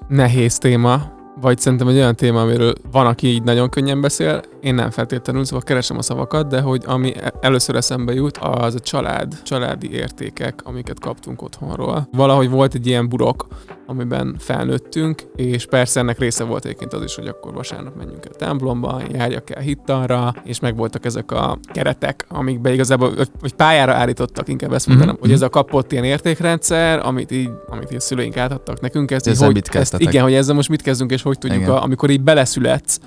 nehéz 0.08 0.58
téma, 0.58 1.12
vagy 1.40 1.58
szerintem 1.58 1.88
egy 1.88 1.96
olyan 1.96 2.16
téma, 2.16 2.40
amiről 2.40 2.72
van, 2.92 3.06
aki 3.06 3.26
így 3.26 3.42
nagyon 3.42 3.68
könnyen 3.68 4.00
beszél, 4.00 4.42
én 4.60 4.74
nem 4.74 4.90
feltétlenül, 4.90 5.44
szóval 5.44 5.62
keresem 5.62 5.98
a 5.98 6.02
szavakat, 6.02 6.48
de 6.48 6.60
hogy 6.60 6.82
ami 6.86 7.14
e- 7.16 7.32
először 7.40 7.76
eszembe 7.76 8.12
jut, 8.12 8.36
az 8.36 8.74
a 8.74 8.78
család, 8.78 9.42
családi 9.42 9.92
értékek, 9.92 10.60
amiket 10.64 11.00
kaptunk 11.00 11.42
otthonról. 11.42 12.08
Valahogy 12.12 12.50
volt 12.50 12.74
egy 12.74 12.86
ilyen 12.86 13.08
burok, 13.08 13.46
amiben 13.86 14.36
felnőttünk, 14.38 15.22
és 15.36 15.66
persze 15.66 16.00
ennek 16.00 16.18
része 16.18 16.44
volt 16.44 16.64
egyébként 16.64 16.92
az 16.92 17.02
is, 17.02 17.14
hogy 17.14 17.26
akkor 17.26 17.52
vasárnap 17.52 17.96
menjünk 17.96 18.24
el 18.24 18.32
templomba, 18.32 19.02
járjak 19.12 19.50
el 19.50 19.62
hittanra, 19.62 20.34
és 20.44 20.60
meg 20.60 20.76
voltak 20.76 21.04
ezek 21.04 21.32
a 21.32 21.58
keretek, 21.72 22.24
amikbe 22.28 22.72
igazából, 22.72 23.14
vagy 23.40 23.52
pályára 23.52 23.92
állítottak, 23.92 24.48
inkább 24.48 24.72
ezt 24.72 24.86
mondanám, 24.86 25.12
mm-hmm. 25.12 25.22
hogy 25.22 25.32
ez 25.32 25.42
a 25.42 25.48
kapott 25.48 25.92
ilyen 25.92 26.04
értékrendszer, 26.04 27.06
amit 27.06 27.30
így, 27.30 27.50
amit 27.66 27.90
így 27.90 27.96
a 27.96 28.00
szüleink 28.00 28.36
átadtak 28.36 28.80
nekünk, 28.80 29.10
ezt, 29.10 29.26
ezzel 29.26 29.46
hogy, 29.46 29.54
mit 29.54 29.68
ezt, 29.68 29.98
igen, 29.98 30.22
hogy 30.22 30.34
ezzel 30.34 30.54
most 30.54 30.68
mit 30.68 30.82
kezdünk, 30.82 31.10
és 31.10 31.22
hogy 31.22 31.38
tudjuk, 31.38 31.68
a, 31.68 31.82
amikor 31.82 32.10
így 32.10 32.22
beleszületsz, 32.22 33.00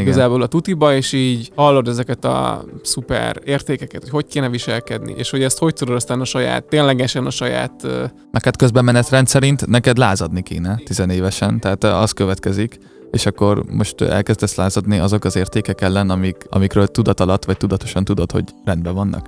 igen. 0.00 0.06
igazából 0.06 0.42
a 0.42 0.46
tutiba, 0.46 0.94
és 0.94 1.12
így 1.12 1.50
hallod 1.54 1.88
ezeket 1.88 2.24
a 2.24 2.64
szuper 2.82 3.40
értékeket, 3.44 4.00
hogy 4.00 4.10
hogy 4.10 4.26
kéne 4.26 4.48
viselkedni, 4.48 5.14
és 5.16 5.30
hogy 5.30 5.42
ezt 5.42 5.58
hogy 5.58 5.74
tudod 5.74 5.94
aztán 5.94 6.20
a 6.20 6.24
saját, 6.24 6.64
ténylegesen 6.64 7.26
a 7.26 7.30
saját... 7.30 7.86
Neked 8.30 8.56
közben 8.56 8.84
menetrend 8.84 9.26
szerint 9.26 9.66
neked 9.66 9.98
lázadni 9.98 10.42
kéne 10.42 10.80
tizenévesen, 10.84 11.60
tehát 11.60 11.84
az 11.84 12.12
következik, 12.12 12.78
és 13.10 13.26
akkor 13.26 13.64
most 13.70 14.00
elkezdesz 14.00 14.54
lázadni 14.54 14.98
azok 14.98 15.24
az 15.24 15.36
értékek 15.36 15.80
ellen, 15.80 16.10
amik, 16.10 16.36
amikről 16.50 16.86
tudat 16.86 17.20
alatt 17.20 17.44
vagy 17.44 17.56
tudatosan 17.56 18.04
tudod, 18.04 18.32
hogy 18.32 18.44
rendben 18.64 18.94
vannak. 18.94 19.26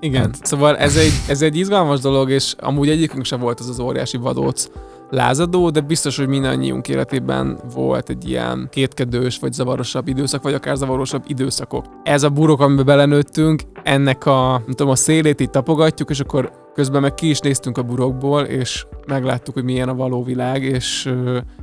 Igen, 0.00 0.22
hát. 0.22 0.46
szóval 0.46 0.76
ez 0.76 0.96
egy, 0.96 1.12
ez 1.28 1.42
egy 1.42 1.56
izgalmas 1.56 2.00
dolog, 2.00 2.30
és 2.30 2.54
amúgy 2.58 2.88
egyikünk 2.88 3.24
sem 3.24 3.40
volt 3.40 3.60
az 3.60 3.68
az 3.68 3.80
óriási 3.80 4.16
vadóc, 4.16 4.68
lázadó, 5.10 5.70
de 5.70 5.80
biztos, 5.80 6.16
hogy 6.16 6.28
mindannyiunk 6.28 6.88
életében 6.88 7.58
volt 7.74 8.08
egy 8.08 8.28
ilyen 8.28 8.68
kétkedős, 8.70 9.38
vagy 9.38 9.52
zavarosabb 9.52 10.08
időszak, 10.08 10.42
vagy 10.42 10.54
akár 10.54 10.76
zavarosabb 10.76 11.22
időszakok. 11.26 11.84
Ez 12.02 12.22
a 12.22 12.28
burok, 12.28 12.60
amiben 12.60 12.84
belenőttünk, 12.84 13.62
ennek 13.82 14.26
a, 14.26 14.50
nem 14.50 14.74
tudom, 14.74 14.88
a 14.88 14.96
szélét 14.96 15.40
itt 15.40 15.50
tapogatjuk, 15.50 16.10
és 16.10 16.20
akkor 16.20 16.66
közben 16.74 17.00
meg 17.00 17.14
ki 17.14 17.28
is 17.28 17.38
néztünk 17.38 17.78
a 17.78 17.82
burokból, 17.82 18.42
és 18.42 18.86
megláttuk, 19.06 19.54
hogy 19.54 19.64
milyen 19.64 19.88
a 19.88 19.94
való 19.94 20.22
világ, 20.22 20.62
és, 20.62 21.04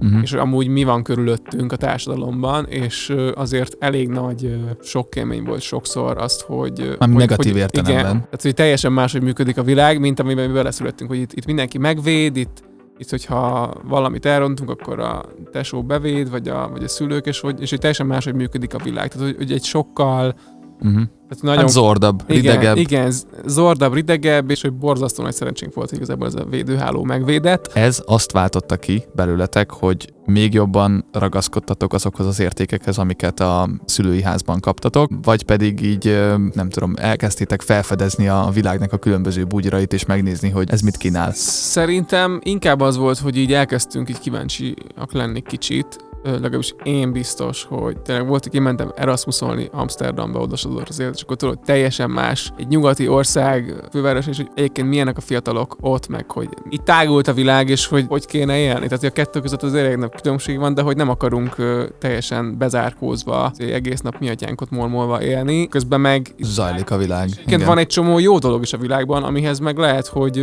uh-huh. 0.01 0.21
és 0.21 0.33
amúgy 0.33 0.67
mi 0.67 0.83
van 0.83 1.03
körülöttünk 1.03 1.71
a 1.71 1.75
társadalomban, 1.75 2.65
és 2.65 3.15
azért 3.35 3.75
elég 3.79 4.09
nagy 4.09 4.57
sok 4.81 5.15
élmény 5.15 5.43
volt 5.43 5.61
sokszor 5.61 6.17
azt, 6.17 6.41
hogy... 6.41 6.95
Ami 6.97 7.13
hogy, 7.13 7.21
negatív 7.21 7.51
hogy, 7.51 7.61
értelemben. 7.61 7.99
Igen, 7.99 8.11
tehát, 8.11 8.41
hogy 8.41 8.53
teljesen 8.53 8.91
máshogy 8.91 9.21
működik 9.21 9.57
a 9.57 9.63
világ, 9.63 9.99
mint 9.99 10.19
amiben 10.19 10.47
mi 10.47 10.53
beleszülettünk, 10.53 11.09
hogy 11.09 11.19
itt, 11.19 11.33
itt 11.33 11.45
mindenki 11.45 11.77
megvéd, 11.77 12.35
itt, 12.35 12.63
itt, 12.97 13.09
hogyha 13.09 13.73
valamit 13.83 14.25
elrontunk, 14.25 14.69
akkor 14.69 14.99
a 14.99 15.25
tesó 15.51 15.83
bevéd, 15.83 16.29
vagy 16.29 16.47
a, 16.47 16.69
vagy 16.71 16.83
a 16.83 16.87
szülők, 16.87 17.25
és 17.25 17.39
hogy, 17.39 17.61
és 17.61 17.69
hogy 17.69 17.79
teljesen 17.79 18.05
máshogy 18.05 18.35
működik 18.35 18.73
a 18.73 18.77
világ. 18.83 19.07
Tehát, 19.07 19.27
hogy, 19.27 19.35
hogy 19.37 19.51
egy 19.51 19.63
sokkal 19.63 20.35
Uh-huh. 20.81 21.01
Tehát 21.29 21.43
nagyon, 21.43 21.59
hát 21.59 21.69
zordabb, 21.69 22.23
ridegebb. 22.27 22.77
Igen, 22.77 23.13
zordabb, 23.45 23.93
ridegebb, 23.93 24.49
és 24.49 24.61
hogy 24.61 24.73
borzasztó 24.73 25.23
nagy 25.23 25.33
szerencsénk 25.33 25.73
volt, 25.73 25.89
hogy 25.89 25.97
igazából 25.97 26.27
ez 26.27 26.35
a 26.35 26.45
védőháló 26.49 27.03
megvédett. 27.03 27.71
Ez 27.73 28.01
azt 28.05 28.31
váltotta 28.31 28.77
ki 28.77 29.03
belőletek, 29.15 29.71
hogy 29.71 30.13
még 30.25 30.53
jobban 30.53 31.05
ragaszkodtatok 31.11 31.93
azokhoz 31.93 32.25
az 32.25 32.39
értékekhez, 32.39 32.97
amiket 32.97 33.39
a 33.39 33.69
szülői 33.85 34.21
házban 34.21 34.59
kaptatok, 34.59 35.11
vagy 35.21 35.43
pedig 35.43 35.81
így, 35.81 36.19
nem 36.53 36.69
tudom, 36.69 36.93
elkezdtétek 36.97 37.61
felfedezni 37.61 38.27
a 38.27 38.49
világnak 38.53 38.93
a 38.93 38.97
különböző 38.97 39.43
bugyrait, 39.43 39.93
és 39.93 40.05
megnézni, 40.05 40.49
hogy 40.49 40.69
ez 40.71 40.81
mit 40.81 40.97
kínál? 40.97 41.31
Szerintem 41.33 42.39
inkább 42.43 42.79
az 42.79 42.97
volt, 42.97 43.17
hogy 43.17 43.37
így 43.37 43.53
elkezdtünk 43.53 44.09
így 44.09 44.19
kíváncsiak 44.19 45.11
lenni 45.13 45.41
kicsit, 45.41 46.04
legalábbis 46.25 46.75
én 46.83 47.11
biztos, 47.11 47.63
hogy 47.69 47.97
tényleg 47.97 48.27
volt, 48.27 48.47
hogy 48.51 48.59
mentem 48.59 48.91
Erasmusolni 48.95 49.69
Amsterdamba, 49.71 50.39
odasodott 50.39 50.89
az 50.89 50.99
élet, 50.99 51.15
és 51.15 51.21
akkor 51.21 51.35
tudod, 51.35 51.59
teljesen 51.65 52.09
más 52.09 52.51
egy 52.57 52.67
nyugati 52.67 53.07
ország 53.07 53.73
főváros, 53.91 54.27
és 54.27 54.37
hogy 54.37 54.49
egyébként 54.55 54.87
milyenek 54.87 55.17
a 55.17 55.21
fiatalok 55.21 55.77
ott, 55.81 56.07
meg 56.07 56.31
hogy 56.31 56.49
itt 56.69 56.85
tágult 56.85 57.27
a 57.27 57.33
világ, 57.33 57.69
és 57.69 57.87
hogy 57.87 58.05
hogy 58.07 58.25
kéne 58.25 58.57
élni. 58.57 58.87
Tehát 58.87 59.03
a 59.03 59.09
kettő 59.09 59.39
között 59.39 59.63
az 59.63 59.73
elég 59.73 60.09
különbség 60.21 60.59
van, 60.59 60.73
de 60.73 60.81
hogy 60.81 60.95
nem 60.95 61.09
akarunk 61.09 61.55
teljesen 61.99 62.57
bezárkózva, 62.57 63.51
egész 63.57 63.99
nap 63.99 64.19
mi 64.19 64.29
atyánkot 64.29 64.69
mormolva 64.69 65.23
élni. 65.23 65.67
Közben 65.67 66.01
meg... 66.01 66.35
Zajlik 66.39 66.91
a 66.91 66.97
világ. 66.97 67.29
Igen. 67.45 67.65
van 67.65 67.77
egy 67.77 67.87
csomó 67.87 68.19
jó 68.19 68.37
dolog 68.37 68.61
is 68.61 68.73
a 68.73 68.77
világban, 68.77 69.23
amihez 69.23 69.59
meg 69.59 69.77
lehet, 69.77 70.07
hogy 70.07 70.35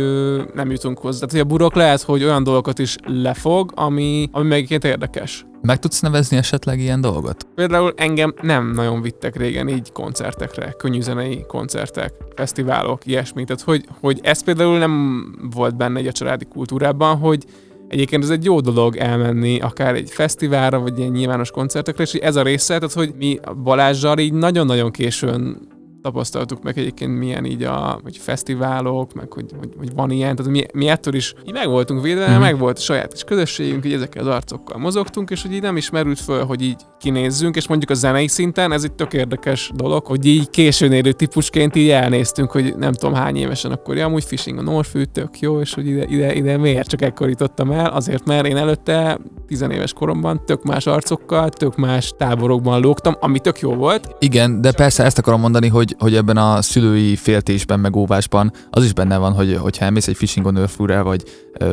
nem 0.53 0.71
jutunk 0.71 0.97
hozzá. 0.97 1.17
Tehát, 1.25 1.31
hogy 1.31 1.41
a 1.41 1.55
burok 1.55 1.75
lehet, 1.75 2.01
hogy 2.01 2.23
olyan 2.23 2.43
dolgokat 2.43 2.79
is 2.79 2.95
lefog, 3.05 3.71
ami, 3.75 4.29
ami 4.31 4.47
meg 4.47 4.71
érdekes. 4.83 5.45
Meg 5.65 5.79
tudsz 5.79 5.99
nevezni 5.99 6.37
esetleg 6.37 6.79
ilyen 6.79 7.01
dolgot? 7.01 7.47
Például 7.55 7.93
engem 7.95 8.33
nem 8.41 8.71
nagyon 8.71 9.01
vittek 9.01 9.35
régen 9.35 9.67
így 9.67 9.91
koncertekre, 9.91 10.71
könnyűzenei 10.77 11.45
koncertek, 11.47 12.13
fesztiválok, 12.35 13.05
ilyesmi. 13.05 13.43
Tehát, 13.43 13.61
hogy, 13.61 13.85
hogy 13.99 14.19
ez 14.23 14.43
például 14.43 14.77
nem 14.77 15.25
volt 15.53 15.75
benne 15.75 15.99
egy 15.99 16.07
a 16.07 16.11
családi 16.11 16.45
kultúrában, 16.45 17.17
hogy 17.17 17.45
Egyébként 17.87 18.23
ez 18.23 18.29
egy 18.29 18.43
jó 18.43 18.59
dolog 18.59 18.95
elmenni 18.95 19.59
akár 19.59 19.95
egy 19.95 20.09
fesztiválra, 20.09 20.79
vagy 20.79 20.99
ilyen 20.99 21.11
nyilvános 21.11 21.51
koncertekre, 21.51 22.03
és 22.03 22.13
ez 22.13 22.35
a 22.35 22.41
része, 22.41 22.77
tehát 22.77 22.93
hogy 22.93 23.13
mi 23.17 23.39
Balázsral 23.63 24.19
így 24.19 24.33
nagyon-nagyon 24.33 24.91
későn 24.91 25.57
tapasztaltuk 26.03 26.63
meg 26.63 26.77
egyébként 26.77 27.17
milyen 27.17 27.45
így 27.45 27.63
a 27.63 27.99
hogy 28.03 28.17
fesztiválok, 28.17 29.13
meg 29.13 29.33
hogy, 29.33 29.45
hogy, 29.59 29.69
hogy 29.77 29.93
van 29.95 30.11
ilyen, 30.11 30.35
tehát 30.35 30.51
mi, 30.51 30.63
mi 30.73 30.87
ettől 30.87 31.13
is 31.13 31.33
így 31.47 31.53
meg 31.53 31.67
voltunk 31.67 32.01
védve, 32.01 32.37
mm. 32.37 32.39
meg 32.39 32.57
volt 32.57 32.77
a 32.77 32.81
saját 32.81 33.13
is 33.13 33.23
közösségünk, 33.23 33.81
hogy 33.81 33.93
ezekkel 33.93 34.27
az 34.27 34.35
arcokkal 34.35 34.77
mozogtunk, 34.77 35.29
és 35.29 35.41
hogy 35.41 35.53
így 35.53 35.61
nem 35.61 35.77
ismerült 35.77 36.19
föl, 36.19 36.45
hogy 36.45 36.61
így 36.61 36.81
kinézzünk, 36.99 37.55
és 37.55 37.67
mondjuk 37.67 37.91
a 37.91 37.93
zenei 37.93 38.27
szinten 38.27 38.71
ez 38.71 38.83
egy 38.83 38.93
tök 38.93 39.13
érdekes 39.13 39.71
dolog, 39.75 40.05
hogy 40.05 40.25
így 40.25 40.49
későn 40.49 40.91
érő 40.91 41.11
típusként 41.11 41.75
így 41.75 41.89
elnéztünk, 41.89 42.51
hogy 42.51 42.75
nem 42.77 42.93
tudom 42.93 43.13
hány 43.13 43.35
évesen 43.35 43.71
akkor, 43.71 43.97
ja, 43.97 44.05
amúgy 44.05 44.23
fishing 44.23 44.57
a 44.57 44.61
Norfű, 44.61 45.03
tök 45.03 45.39
jó, 45.39 45.59
és 45.59 45.73
hogy 45.73 45.87
ide, 45.87 46.05
ide, 46.05 46.33
ide 46.33 46.57
miért 46.57 46.87
csak 46.87 47.01
ekkor 47.01 47.29
jutottam 47.29 47.71
el, 47.71 47.85
azért 47.85 48.25
mert 48.25 48.47
én 48.47 48.57
előtte 48.57 49.19
tizenéves 49.47 49.93
koromban 49.93 50.45
tök 50.45 50.63
más 50.63 50.87
arcokkal, 50.87 51.49
tök 51.49 51.75
más 51.75 52.13
táborokban 52.17 52.81
lógtam, 52.81 53.15
ami 53.19 53.39
tök 53.39 53.59
jó 53.59 53.73
volt. 53.73 54.15
Igen, 54.19 54.61
de 54.61 54.71
persze 54.71 55.03
ezt 55.03 55.17
akarom 55.17 55.39
mondani, 55.39 55.67
hogy 55.67 55.92
hogy, 55.97 56.15
ebben 56.15 56.37
a 56.37 56.61
szülői 56.61 57.15
féltésben, 57.15 57.79
meg 57.79 57.95
óvásban 57.95 58.51
az 58.69 58.83
is 58.83 58.93
benne 58.93 59.17
van, 59.17 59.33
hogy 59.33 59.57
hogyha 59.61 59.85
elmész 59.85 60.07
egy 60.07 60.17
Fishing 60.17 60.45
on 60.45 60.57
earth 60.57 61.03
vagy 61.03 61.23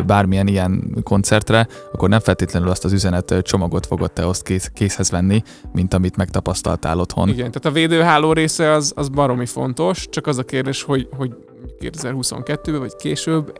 bármilyen 0.06 0.46
ilyen 0.46 0.96
koncertre, 1.02 1.66
akkor 1.92 2.08
nem 2.08 2.20
feltétlenül 2.20 2.68
azt 2.68 2.84
az 2.84 2.92
üzenet 2.92 3.34
csomagot 3.42 3.86
fogod 3.86 4.12
te 4.12 4.26
azt 4.26 4.42
kész, 4.42 4.70
készhez 4.74 5.10
venni, 5.10 5.42
mint 5.72 5.94
amit 5.94 6.16
megtapasztaltál 6.16 6.98
otthon. 6.98 7.28
Igen, 7.28 7.50
tehát 7.50 7.64
a 7.64 7.70
védőháló 7.70 8.32
része 8.32 8.70
az, 8.70 8.92
az 8.96 9.08
baromi 9.08 9.46
fontos, 9.46 10.08
csak 10.10 10.26
az 10.26 10.38
a 10.38 10.44
kérdés, 10.44 10.82
hogy, 10.82 11.08
hogy 11.16 11.34
2022-ben 11.80 12.78
vagy 12.78 12.96
később 12.96 13.52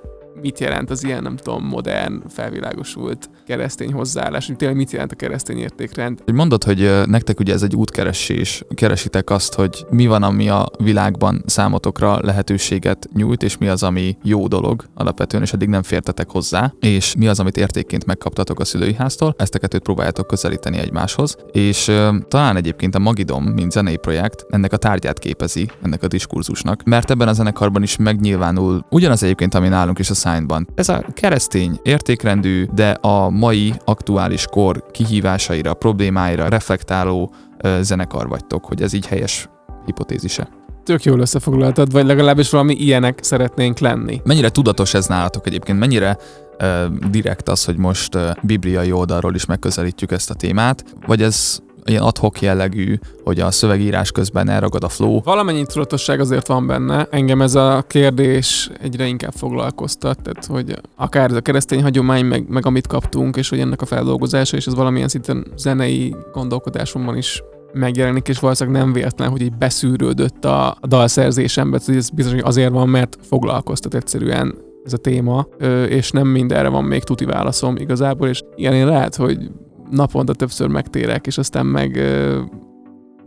mit 0.42 0.60
jelent 0.60 0.90
az 0.90 1.04
ilyen, 1.04 1.22
nem 1.22 1.36
tudom, 1.36 1.64
modern, 1.64 2.22
felvilágosult 2.28 3.30
keresztény 3.46 3.92
hozzáállás, 3.92 4.46
hogy 4.46 4.56
tényleg 4.56 4.76
mit 4.76 4.90
jelent 4.90 5.12
a 5.12 5.14
keresztény 5.14 5.58
értékrend. 5.58 6.22
Mondod, 6.32 6.64
hogy 6.64 6.90
nektek 7.06 7.40
ugye 7.40 7.52
ez 7.52 7.62
egy 7.62 7.76
útkeresés, 7.76 8.64
keresitek 8.74 9.30
azt, 9.30 9.54
hogy 9.54 9.86
mi 9.90 10.06
van, 10.06 10.22
ami 10.22 10.48
a 10.48 10.70
világban 10.78 11.42
számotokra 11.46 12.18
lehetőséget 12.22 13.08
nyújt, 13.14 13.42
és 13.42 13.58
mi 13.58 13.68
az, 13.68 13.82
ami 13.82 14.16
jó 14.22 14.46
dolog 14.46 14.84
alapvetően, 14.94 15.42
és 15.42 15.52
eddig 15.52 15.68
nem 15.68 15.82
fértetek 15.82 16.30
hozzá, 16.30 16.72
és 16.80 17.14
mi 17.18 17.28
az, 17.28 17.40
amit 17.40 17.56
értékként 17.56 18.06
megkaptatok 18.06 18.60
a 18.60 18.64
szülői 18.64 18.94
háztól, 18.94 19.34
ezt 19.38 19.54
a 19.54 19.58
kettőt 19.58 19.82
próbáljátok 19.82 20.26
közelíteni 20.26 20.78
egymáshoz, 20.78 21.36
és 21.52 21.88
uh, 21.88 22.14
talán 22.28 22.56
egyébként 22.56 22.94
a 22.94 22.98
Magidom, 22.98 23.44
mint 23.44 23.72
zenei 23.72 23.96
projekt, 23.96 24.46
ennek 24.50 24.72
a 24.72 24.76
tárgyát 24.76 25.18
képezi, 25.18 25.70
ennek 25.82 26.02
a 26.02 26.06
diskurzusnak, 26.06 26.82
mert 26.82 27.10
ebben 27.10 27.28
a 27.28 27.32
zenekarban 27.32 27.82
is 27.82 27.96
megnyilvánul 27.96 28.84
ugyanaz 28.90 29.22
egyébként, 29.22 29.54
ami 29.54 29.68
nálunk 29.68 29.98
is 29.98 30.10
a 30.10 30.14
signban. 30.20 30.68
Ez 30.74 30.88
a 30.88 31.04
keresztény 31.14 31.78
értékrendű, 31.82 32.64
de 32.74 32.90
a 32.90 33.30
mai 33.30 33.74
aktuális 33.84 34.44
kor 34.50 34.84
kihívásaira, 34.90 35.74
problémáira 35.74 36.48
reflektáló 36.48 37.32
zenekar 37.80 38.28
vagytok, 38.28 38.64
hogy 38.64 38.82
ez 38.82 38.92
így 38.92 39.06
helyes 39.06 39.48
hipotézise. 39.86 40.48
Tök 40.84 41.04
jól 41.04 41.20
összefoglaltad, 41.20 41.92
vagy 41.92 42.06
legalábbis 42.06 42.50
valami 42.50 42.74
ilyenek 42.74 43.18
szeretnénk 43.22 43.78
lenni. 43.78 44.20
Mennyire 44.24 44.48
tudatos 44.48 44.94
ez 44.94 45.06
nálatok 45.06 45.46
egyébként? 45.46 45.78
Mennyire 45.78 46.16
uh, 46.60 46.84
direkt 47.10 47.48
az, 47.48 47.64
hogy 47.64 47.76
most 47.76 48.14
uh, 48.14 48.30
bibliai 48.42 48.92
oldalról 48.92 49.34
is 49.34 49.44
megközelítjük 49.46 50.10
ezt 50.10 50.30
a 50.30 50.34
témát, 50.34 50.84
vagy 51.06 51.22
ez 51.22 51.58
ilyen 51.84 52.02
adhok 52.02 52.40
jellegű, 52.40 52.98
hogy 53.24 53.40
a 53.40 53.50
szövegírás 53.50 54.12
közben 54.12 54.48
elragad 54.48 54.84
a 54.84 54.88
flow. 54.88 55.20
Valamennyi 55.20 55.66
tudatosság 55.66 56.20
azért 56.20 56.46
van 56.46 56.66
benne. 56.66 57.06
Engem 57.10 57.42
ez 57.42 57.54
a 57.54 57.84
kérdés 57.86 58.70
egyre 58.80 59.06
inkább 59.06 59.32
foglalkoztat, 59.32 60.22
tehát 60.22 60.46
hogy 60.46 60.80
akár 60.96 61.30
ez 61.30 61.36
a 61.36 61.40
keresztény 61.40 61.82
hagyomány, 61.82 62.24
meg, 62.24 62.48
meg 62.48 62.66
amit 62.66 62.86
kaptunk, 62.86 63.36
és 63.36 63.48
hogy 63.48 63.60
ennek 63.60 63.82
a 63.82 63.86
feldolgozása, 63.86 64.56
és 64.56 64.66
ez 64.66 64.74
valamilyen 64.74 65.08
szinten 65.08 65.46
zenei 65.56 66.14
gondolkodásomban 66.32 67.16
is 67.16 67.42
megjelenik, 67.72 68.28
és 68.28 68.38
valószínűleg 68.38 68.82
nem 68.82 68.92
véletlen, 68.92 69.30
hogy 69.30 69.40
így 69.40 69.56
beszűrődött 69.56 70.44
a, 70.44 70.76
a 70.80 70.86
dalszerzésembe, 70.86 71.78
hogy 71.84 71.96
ez 71.96 72.10
bizony 72.10 72.40
azért 72.42 72.72
van, 72.72 72.88
mert 72.88 73.18
foglalkoztat 73.22 73.94
egyszerűen 73.94 74.54
ez 74.84 74.92
a 74.92 74.96
téma, 74.96 75.46
és 75.88 76.10
nem 76.10 76.26
mindenre 76.26 76.68
van 76.68 76.84
még 76.84 77.02
tuti 77.02 77.24
válaszom 77.24 77.76
igazából, 77.76 78.28
és 78.28 78.42
igen, 78.56 78.72
én 78.72 78.86
lehet, 78.86 79.16
hogy 79.16 79.50
naponta 79.90 80.34
többször 80.34 80.68
megtérek, 80.68 81.26
és 81.26 81.38
aztán 81.38 81.66
meg 81.66 82.00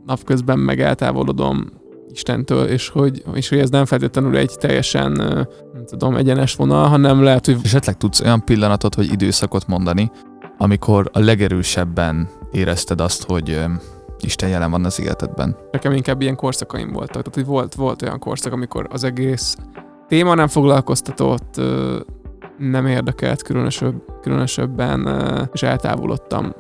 napközben 0.05 0.59
meg 0.59 0.81
eltávolodom 0.81 1.65
Istentől, 2.09 2.65
és 2.65 2.89
hogy, 2.89 3.23
és 3.33 3.49
hogy 3.49 3.57
ez 3.57 3.69
nem 3.69 3.85
feltétlenül 3.85 4.37
egy 4.37 4.55
teljesen, 4.59 5.11
nem 5.73 5.85
tudom, 5.85 6.15
egyenes 6.15 6.55
vonal, 6.55 6.87
hanem 6.87 7.23
lehet, 7.23 7.45
hogy... 7.45 7.57
Esetleg 7.63 7.97
tudsz 7.97 8.21
olyan 8.21 8.45
pillanatot, 8.45 8.95
hogy 8.95 9.11
időszakot 9.11 9.67
mondani, 9.67 10.11
amikor 10.57 11.09
a 11.13 11.19
legerősebben 11.19 12.29
érezted 12.51 13.01
azt, 13.01 13.23
hogy 13.23 13.63
Isten 14.19 14.49
jelen 14.49 14.71
van 14.71 14.85
az 14.85 14.99
életedben. 14.99 15.57
Nekem 15.71 15.91
inkább 15.91 16.21
ilyen 16.21 16.35
korszakaim 16.35 16.91
voltak. 16.91 17.09
Tehát, 17.09 17.35
hogy 17.35 17.45
volt, 17.45 17.75
volt 17.75 18.01
olyan 18.01 18.19
korszak, 18.19 18.53
amikor 18.53 18.87
az 18.91 19.03
egész 19.03 19.57
téma 20.07 20.33
nem 20.33 20.47
foglalkoztatott, 20.47 21.61
nem 22.57 22.85
érdekelt 22.85 23.41
különösebb, 23.41 24.01
különösebben, 24.21 25.07
és 25.53 25.63
eltávolodtam 25.63 26.53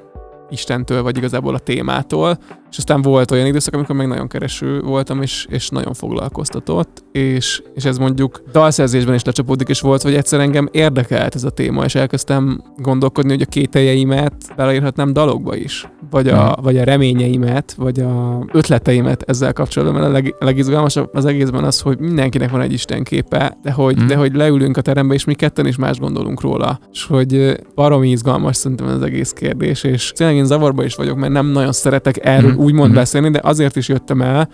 Istentől, 0.53 1.03
vagy 1.03 1.17
igazából 1.17 1.55
a 1.55 1.59
témától, 1.59 2.37
és 2.73 2.79
aztán 2.79 3.01
volt 3.01 3.31
olyan 3.31 3.45
időszak, 3.45 3.73
amikor 3.73 3.95
meg 3.95 4.07
nagyon 4.07 4.27
kereső 4.27 4.81
voltam, 4.81 5.21
és, 5.21 5.45
és 5.49 5.69
nagyon 5.69 5.93
foglalkoztatott, 5.93 7.03
és, 7.11 7.63
és 7.73 7.85
ez 7.85 7.97
mondjuk 7.97 8.43
dalszerzésben 8.51 9.15
is 9.15 9.23
lecsapódik, 9.23 9.67
és 9.67 9.81
volt, 9.81 10.01
hogy 10.01 10.13
egyszer 10.13 10.39
engem 10.39 10.69
érdekelt 10.71 11.35
ez 11.35 11.43
a 11.43 11.49
téma, 11.49 11.83
és 11.83 11.95
elkezdtem 11.95 12.63
gondolkodni, 12.77 13.31
hogy 13.31 13.41
a 13.41 13.45
kételjeimet 13.45 14.33
beleírhatnám 14.55 15.13
dalokba 15.13 15.55
is, 15.55 15.87
vagy 16.09 16.27
a, 16.27 16.43
hmm. 16.43 16.63
vagy 16.63 16.77
a 16.77 16.83
reményeimet, 16.83 17.73
vagy 17.77 17.99
a 17.99 18.45
ötleteimet 18.51 19.21
ezzel 19.21 19.53
kapcsolatban, 19.53 19.99
mert 19.99 20.09
a 20.09 20.13
leg, 20.13 20.35
legizgalmasabb 20.39 21.09
az 21.13 21.25
egészben 21.25 21.63
az, 21.63 21.81
hogy 21.81 21.99
mindenkinek 21.99 22.49
van 22.49 22.61
egy 22.61 22.73
Isten 22.73 23.03
képe, 23.03 23.57
de 23.61 23.71
hogy, 23.71 23.97
hmm. 23.97 24.07
de 24.07 24.15
hogy 24.15 24.35
leülünk 24.35 24.77
a 24.77 24.81
terembe, 24.81 25.13
és 25.13 25.23
mi 25.23 25.33
ketten 25.33 25.67
is 25.67 25.75
más 25.75 25.99
gondolunk 25.99 26.41
róla, 26.41 26.79
és 26.91 27.05
hogy 27.05 27.59
baromi 27.75 28.09
izgalmas 28.09 28.55
szerintem 28.55 28.87
az 28.87 29.01
egész 29.01 29.31
kérdés, 29.31 29.83
és 29.83 30.11
tényleg 30.15 30.37
én 30.43 30.49
zavarba 30.49 30.83
is 30.83 30.95
vagyok, 30.95 31.17
mert 31.17 31.33
nem 31.33 31.45
nagyon 31.47 31.71
szeretek 31.71 32.25
erről 32.25 32.51
hmm 32.51 32.61
úgymond 32.63 32.87
mm-hmm. 32.87 32.97
beszélni, 32.97 33.29
de 33.29 33.39
azért 33.43 33.75
is 33.75 33.87
jöttem 33.87 34.21
el, 34.21 34.49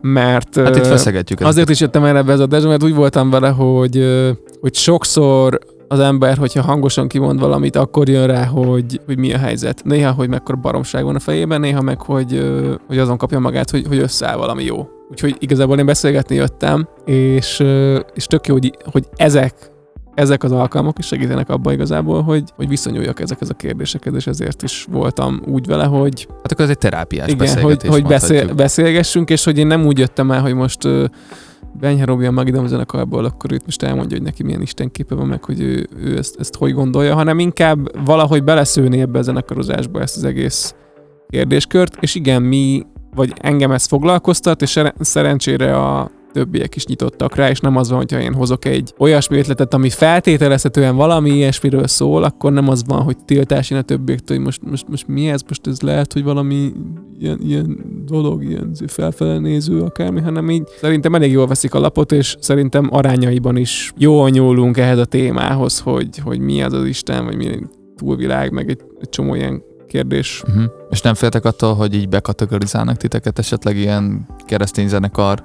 mert 0.00 0.56
Hát 0.56 0.76
itt 0.76 0.86
feszegetjük 0.86 1.40
ezt. 1.40 1.48
azért 1.48 1.70
is 1.70 1.80
jöttem 1.80 2.04
erre 2.04 2.18
ebbe 2.18 2.32
ez 2.32 2.38
a 2.38 2.42
adásba, 2.42 2.68
mert 2.68 2.82
úgy 2.82 2.94
voltam 2.94 3.30
vele, 3.30 3.48
hogy, 3.48 4.04
hogy 4.60 4.74
sokszor 4.74 5.58
az 5.88 6.00
ember, 6.00 6.36
hogyha 6.36 6.62
hangosan 6.62 7.08
kimond 7.08 7.40
valamit, 7.40 7.76
akkor 7.76 8.08
jön 8.08 8.26
rá, 8.26 8.44
hogy, 8.44 9.00
hogy 9.06 9.18
mi 9.18 9.32
a 9.32 9.38
helyzet. 9.38 9.84
Néha, 9.84 10.12
hogy 10.12 10.28
mekkora 10.28 10.58
baromság 10.58 11.04
van 11.04 11.14
a 11.14 11.18
fejében, 11.18 11.60
néha 11.60 11.80
meg, 11.80 12.00
hogy, 12.00 12.52
hogy 12.86 12.98
azon 12.98 13.16
kapja 13.16 13.38
magát, 13.38 13.70
hogy, 13.70 13.84
hogy 13.88 13.98
összeáll 13.98 14.36
valami 14.36 14.64
jó. 14.64 14.88
Úgyhogy 15.10 15.36
igazából 15.38 15.78
én 15.78 15.86
beszélgetni 15.86 16.36
jöttem, 16.36 16.88
és, 17.04 17.62
és 18.14 18.26
tök 18.26 18.46
jó, 18.46 18.54
hogy, 18.54 18.76
hogy 18.92 19.04
ezek 19.16 19.72
ezek 20.14 20.42
az 20.42 20.52
alkalmak 20.52 20.98
is 20.98 21.06
segítenek 21.06 21.48
abban 21.48 21.72
igazából, 21.72 22.22
hogy, 22.22 22.44
hogy 22.56 22.68
viszonyuljak 22.68 23.20
ezekhez 23.20 23.50
a 23.50 23.54
kérdésekhez, 23.54 24.14
és 24.14 24.26
ezért 24.26 24.62
is 24.62 24.86
voltam 24.90 25.42
úgy 25.46 25.66
vele, 25.66 25.84
hogy 25.84 26.26
Hát 26.42 26.52
akkor 26.52 26.64
ez 26.64 26.70
egy 26.70 26.78
terápiás 26.78 27.28
igen, 27.28 27.38
hogy, 27.38 27.46
beszélgetés. 27.46 27.90
hogy 27.90 28.02
beszél, 28.02 28.28
mondhatjuk. 28.28 28.58
beszélgessünk, 28.58 29.30
és 29.30 29.44
hogy 29.44 29.58
én 29.58 29.66
nem 29.66 29.86
úgy 29.86 29.98
jöttem 29.98 30.30
el, 30.30 30.40
hogy 30.40 30.54
most 30.54 30.84
uh, 30.84 31.04
Benyha 31.80 32.04
Robi 32.04 32.24
a 32.24 32.30
Magidom 32.30 32.66
zenekarból, 32.66 33.24
akkor 33.24 33.52
őt 33.52 33.64
most 33.64 33.82
elmondja, 33.82 34.16
hogy 34.16 34.26
neki 34.26 34.42
milyen 34.42 34.62
istenképe 34.62 35.14
van, 35.14 35.26
meg 35.26 35.44
hogy 35.44 35.60
ő, 35.60 35.88
ő 35.96 36.16
ezt, 36.16 36.36
ezt 36.38 36.56
hogy 36.56 36.72
gondolja, 36.72 37.14
hanem 37.14 37.38
inkább 37.38 38.04
valahogy 38.04 38.44
beleszőni 38.44 39.00
ebbe 39.00 39.18
a 39.18 39.22
zenekarozásba 39.22 40.00
ezt 40.00 40.16
az 40.16 40.24
egész 40.24 40.74
kérdéskört, 41.28 41.96
és 42.00 42.14
igen, 42.14 42.42
mi, 42.42 42.86
vagy 43.14 43.32
engem 43.40 43.72
ez 43.72 43.84
foglalkoztat, 43.84 44.62
és 44.62 44.80
szerencsére 44.98 45.76
a 45.76 46.10
többiek 46.34 46.76
is 46.76 46.86
nyitottak 46.86 47.34
rá, 47.34 47.50
és 47.50 47.60
nem 47.60 47.76
az 47.76 47.88
van, 47.88 47.98
hogyha 47.98 48.20
én 48.20 48.34
hozok 48.34 48.64
egy 48.64 48.94
olyasmi 48.98 49.38
ötletet, 49.38 49.74
ami 49.74 49.90
feltételezhetően 49.90 50.96
valami 50.96 51.30
ilyesmiről 51.30 51.86
szól, 51.86 52.22
akkor 52.22 52.52
nem 52.52 52.68
az 52.68 52.82
van, 52.86 53.02
hogy 53.02 53.16
tiltás 53.24 53.70
jön 53.70 53.78
a 53.78 53.82
többiektől, 53.82 54.36
hogy 54.36 54.46
most, 54.46 54.62
most, 54.62 54.88
most 54.88 55.06
mi 55.06 55.28
ez, 55.28 55.40
most 55.48 55.66
ez 55.66 55.80
lehet, 55.80 56.12
hogy 56.12 56.22
valami 56.22 56.72
ilyen, 57.18 57.38
ilyen 57.42 57.84
dolog, 58.06 58.44
ilyen 58.44 58.74
felfele 58.86 59.38
néző 59.38 59.80
akármi, 59.80 60.20
hanem 60.20 60.50
így 60.50 60.62
szerintem 60.80 61.14
elég 61.14 61.32
jól 61.32 61.46
veszik 61.46 61.74
a 61.74 61.78
lapot, 61.78 62.12
és 62.12 62.36
szerintem 62.40 62.88
arányaiban 62.90 63.56
is 63.56 63.92
jól 63.96 64.30
nyúlunk 64.30 64.76
ehhez 64.76 64.98
a 64.98 65.04
témához, 65.04 65.80
hogy, 65.80 66.18
hogy 66.18 66.38
mi 66.38 66.62
az 66.62 66.72
az 66.72 66.84
Isten, 66.84 67.24
vagy 67.24 67.36
mi 67.36 67.58
túlvilág, 67.96 68.52
meg 68.52 68.70
egy, 68.70 68.80
egy 69.00 69.08
csomó 69.08 69.34
ilyen 69.34 69.62
kérdés. 69.86 70.42
Uh-huh. 70.46 70.64
És 70.90 71.00
nem 71.00 71.14
féltek 71.14 71.44
attól, 71.44 71.74
hogy 71.74 71.94
így 71.94 72.08
bekategorizálnak 72.08 72.96
titeket 72.96 73.38
esetleg 73.38 73.76
ilyen 73.76 74.26
keresztény 74.46 74.88
zenekar? 74.88 75.44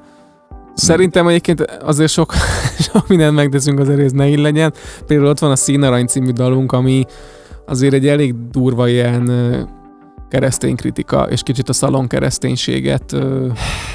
Szerintem 0.80 1.28
egyébként 1.28 1.62
azért 1.62 2.12
sok, 2.12 2.34
sok 2.92 3.08
mindent 3.08 3.36
megteszünk 3.36 3.80
azért, 3.80 4.00
ez 4.00 4.12
ne 4.12 4.28
így 4.28 4.39
legyen. 4.39 4.74
Például 5.08 5.30
ott 5.30 5.39
van 5.39 5.52
a 5.52 5.56
Színarany 5.56 6.06
című 6.06 6.32
dalunk, 6.32 6.72
ami 6.72 7.06
azért 7.65 7.94
egy 7.94 8.08
elég 8.08 8.36
durva 8.52 8.88
ilyen 8.88 9.32
keresztény 10.30 10.76
kritika, 10.76 11.28
és 11.30 11.44
kicsit 11.44 11.70
a 11.70 11.74
szalon 11.74 12.08
kereszténységet 12.08 13.15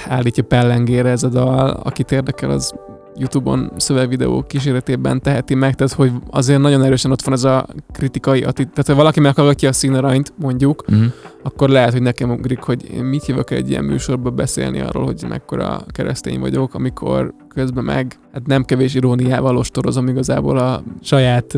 állítja 0.08 0.42
pellengére 0.42 1.08
ez 1.08 1.22
a 1.22 1.28
dal. 1.28 1.70
Akit 1.70 2.12
érdekel, 2.12 2.50
az 2.50 2.74
YouTube-on 3.16 3.72
szövegvideó 3.76 4.42
kíséretében 4.42 5.20
teheti 5.20 5.54
meg, 5.54 5.74
tehát 5.74 5.92
hogy 5.92 6.12
azért 6.30 6.60
nagyon 6.60 6.82
erősen 6.82 7.10
ott 7.10 7.22
van 7.22 7.34
ez 7.34 7.44
a 7.44 7.66
kritikai 7.92 8.42
attitűd. 8.42 8.72
Tehát 8.72 8.86
ha 8.86 8.94
valaki 8.94 9.20
meghallgatja 9.20 9.68
a 9.68 9.72
színaranyt, 9.72 10.32
mondjuk, 10.36 10.84
Uh-huh. 10.88 11.12
akkor 11.42 11.68
lehet, 11.68 11.92
hogy 11.92 12.02
nekem 12.02 12.30
ugrik, 12.30 12.60
hogy 12.60 12.90
én 12.90 13.04
mit 13.04 13.24
hívok 13.24 13.50
egy 13.50 13.70
ilyen 13.70 13.84
műsorba 13.84 14.30
beszélni 14.30 14.80
arról, 14.80 15.04
hogy 15.04 15.24
mekkora 15.28 15.80
keresztény 15.92 16.40
vagyok, 16.40 16.74
amikor 16.74 17.34
közben 17.48 17.84
meg 17.84 18.18
hát 18.32 18.46
nem 18.46 18.64
kevés 18.64 18.94
iróniával 18.94 19.56
ostorozom 19.56 20.08
igazából 20.08 20.58
a 20.58 20.82
saját 21.02 21.52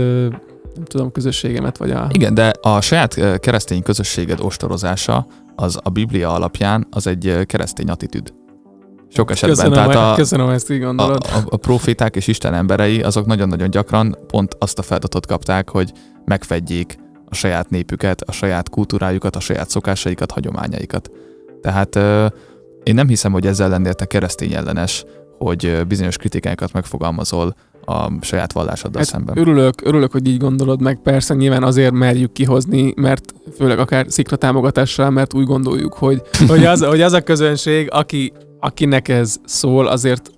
nem 0.74 0.84
tudom, 0.84 1.12
közösségemet, 1.12 1.78
vagy 1.78 1.90
a... 1.90 2.08
Igen, 2.12 2.34
de 2.34 2.52
a 2.60 2.80
saját 2.80 3.38
keresztény 3.40 3.82
közösséged 3.82 4.40
ostorozása 4.40 5.26
az 5.54 5.78
a 5.82 5.90
Biblia 5.90 6.32
alapján 6.34 6.86
az 6.90 7.06
egy 7.06 7.38
keresztény 7.46 7.88
attitűd. 7.88 8.32
Sok 9.08 9.30
esetben. 9.30 9.56
Köszönöm, 9.56 9.72
Tehát 9.72 9.94
a, 9.94 10.12
a, 10.12 10.14
köszönöm, 10.14 10.48
ezt 10.48 10.70
így 10.70 10.82
a, 10.82 10.86
gondolod. 10.86 11.24
a, 11.24 11.38
a 11.48 11.56
proféták 11.56 12.16
és 12.16 12.26
Isten 12.26 12.54
emberei, 12.54 13.02
azok 13.02 13.26
nagyon-nagyon 13.26 13.70
gyakran 13.70 14.16
pont 14.26 14.56
azt 14.58 14.78
a 14.78 14.82
feladatot 14.82 15.26
kapták, 15.26 15.70
hogy 15.70 15.92
megfedjék 16.24 16.98
a 17.28 17.34
saját 17.34 17.70
népüket, 17.70 18.20
a 18.20 18.32
saját 18.32 18.68
kultúrájukat, 18.68 19.36
a 19.36 19.40
saját 19.40 19.70
szokásaikat, 19.70 20.30
hagyományaikat. 20.30 21.10
Tehát 21.60 21.96
ö, 21.96 22.26
én 22.82 22.94
nem 22.94 23.08
hiszem, 23.08 23.32
hogy 23.32 23.46
ezzel 23.46 23.68
lennél 23.68 23.94
te 23.94 24.04
keresztény 24.04 24.52
ellenes, 24.52 25.04
hogy 25.38 25.86
bizonyos 25.88 26.16
kritikákat 26.16 26.72
megfogalmazol 26.72 27.54
a 27.84 28.10
saját 28.20 28.52
vallásoddal 28.52 29.00
Hát 29.00 29.10
szemben. 29.10 29.38
Örülök, 29.38 29.74
örülök, 29.84 30.12
hogy 30.12 30.28
így 30.28 30.38
gondolod 30.38 30.80
meg. 30.80 30.98
Persze 31.02 31.34
nyilván 31.34 31.62
azért 31.62 31.92
merjük 31.92 32.32
kihozni, 32.32 32.92
mert 32.96 33.34
főleg 33.56 33.78
akár 33.78 34.06
szikra 34.08 34.36
támogatással, 34.36 35.10
mert 35.10 35.34
úgy 35.34 35.46
gondoljuk, 35.46 35.94
hogy, 35.94 36.22
hogy, 36.48 36.64
az, 36.64 36.84
hogy 36.84 37.00
az 37.00 37.12
a 37.12 37.20
közönség, 37.20 37.88
aki, 37.90 38.32
akinek 38.60 39.08
ez 39.08 39.36
szól, 39.44 39.86
azért 39.86 40.30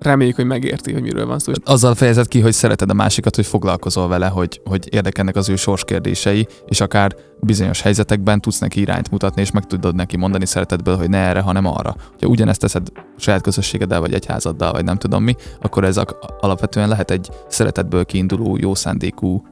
reméljük, 0.00 0.36
hogy 0.36 0.44
megérti, 0.44 0.92
hogy 0.92 1.02
miről 1.02 1.26
van 1.26 1.38
szó. 1.38 1.52
Azzal 1.64 1.94
fejezed 1.94 2.28
ki, 2.28 2.40
hogy 2.40 2.52
szereted 2.52 2.90
a 2.90 2.94
másikat, 2.94 3.36
hogy 3.36 3.46
foglalkozol 3.46 4.08
vele, 4.08 4.26
hogy, 4.26 4.60
hogy 4.64 4.94
érdekelnek 4.94 5.36
az 5.36 5.48
ő 5.48 5.56
sorskérdései, 5.56 6.46
és 6.66 6.80
akár 6.80 7.14
bizonyos 7.40 7.80
helyzetekben 7.80 8.40
tudsz 8.40 8.58
neki 8.58 8.80
irányt 8.80 9.10
mutatni, 9.10 9.40
és 9.40 9.50
meg 9.50 9.66
tudod 9.66 9.94
neki 9.94 10.16
mondani 10.16 10.46
szeretetből, 10.46 10.96
hogy 10.96 11.08
ne 11.08 11.18
erre, 11.18 11.40
hanem 11.40 11.66
arra. 11.66 11.94
Ha 12.20 12.26
ugyanezt 12.26 12.60
teszed 12.60 12.88
saját 13.16 13.42
közösségeddel, 13.42 14.00
vagy 14.00 14.14
egyházaddal, 14.14 14.72
vagy 14.72 14.84
nem 14.84 14.96
tudom 14.96 15.22
mi, 15.22 15.34
akkor 15.60 15.84
ez 15.84 16.00
alapvetően 16.40 16.88
lehet 16.88 17.10
egy 17.10 17.28
szeretetből 17.48 18.04
kiinduló, 18.04 18.56
jó 18.60 18.74
szándékú 18.74 19.42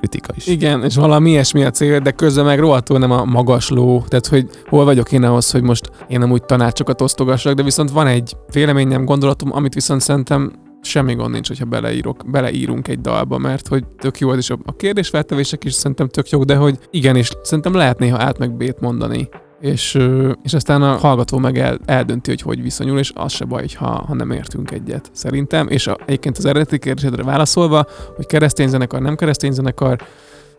kritika 0.00 0.32
is. 0.36 0.46
Igen, 0.46 0.84
és 0.84 0.94
valami 0.94 1.30
ilyesmi 1.30 1.64
a 1.64 1.70
cél, 1.70 1.98
de 1.98 2.10
közben 2.10 2.44
meg 2.44 2.58
rohadtul 2.58 2.98
nem 2.98 3.10
a 3.10 3.24
magasló, 3.24 4.04
tehát 4.08 4.26
hogy 4.26 4.48
hol 4.68 4.84
vagyok 4.84 5.12
én 5.12 5.24
ahhoz, 5.24 5.50
hogy 5.50 5.62
most 5.62 5.90
én 6.08 6.18
nem 6.18 6.32
úgy 6.32 6.42
tanácsokat 6.42 7.00
osztogassak, 7.00 7.54
de 7.54 7.62
viszont 7.62 7.90
van 7.90 8.06
egy 8.06 8.36
véleményem, 8.52 9.04
gondolatom, 9.04 9.52
amit 9.52 9.74
viszont 9.74 10.00
szerintem 10.00 10.52
semmi 10.82 11.14
gond 11.14 11.32
nincs, 11.32 11.48
hogyha 11.48 11.64
beleírok, 11.64 12.30
beleírunk 12.30 12.88
egy 12.88 13.00
dalba, 13.00 13.38
mert 13.38 13.68
hogy 13.68 13.84
tök 13.98 14.18
jó 14.18 14.28
az 14.28 14.38
is 14.38 14.50
a, 14.50 14.58
kérdésfeltevések 14.76 15.64
is 15.64 15.72
szerintem 15.72 16.08
tök 16.08 16.28
jók, 16.28 16.44
de 16.44 16.56
hogy 16.56 16.78
igenis, 16.90 17.30
szerintem 17.42 17.74
lehet 17.74 17.98
néha 17.98 18.18
át 18.18 18.38
meg 18.38 18.56
B-t 18.56 18.80
mondani. 18.80 19.28
És, 19.60 19.98
és 20.42 20.54
aztán 20.54 20.82
a 20.82 20.96
hallgató 20.96 21.38
meg 21.38 21.58
el, 21.58 21.78
eldönti, 21.84 22.30
hogy 22.30 22.42
hogy 22.42 22.62
viszonyul, 22.62 22.98
és 22.98 23.12
az 23.14 23.32
se 23.32 23.44
baj, 23.44 23.66
ha, 23.74 24.04
ha 24.06 24.14
nem 24.14 24.30
értünk 24.30 24.70
egyet, 24.70 25.10
szerintem. 25.12 25.68
És 25.68 25.86
a, 25.86 25.98
egyébként 26.06 26.38
az 26.38 26.44
eredeti 26.44 26.78
kérdésedre 26.78 27.22
válaszolva, 27.22 27.86
hogy 28.16 28.26
keresztény 28.26 28.68
zenekar, 28.68 29.00
nem 29.00 29.16
keresztény 29.16 29.52
zenekar, 29.52 30.02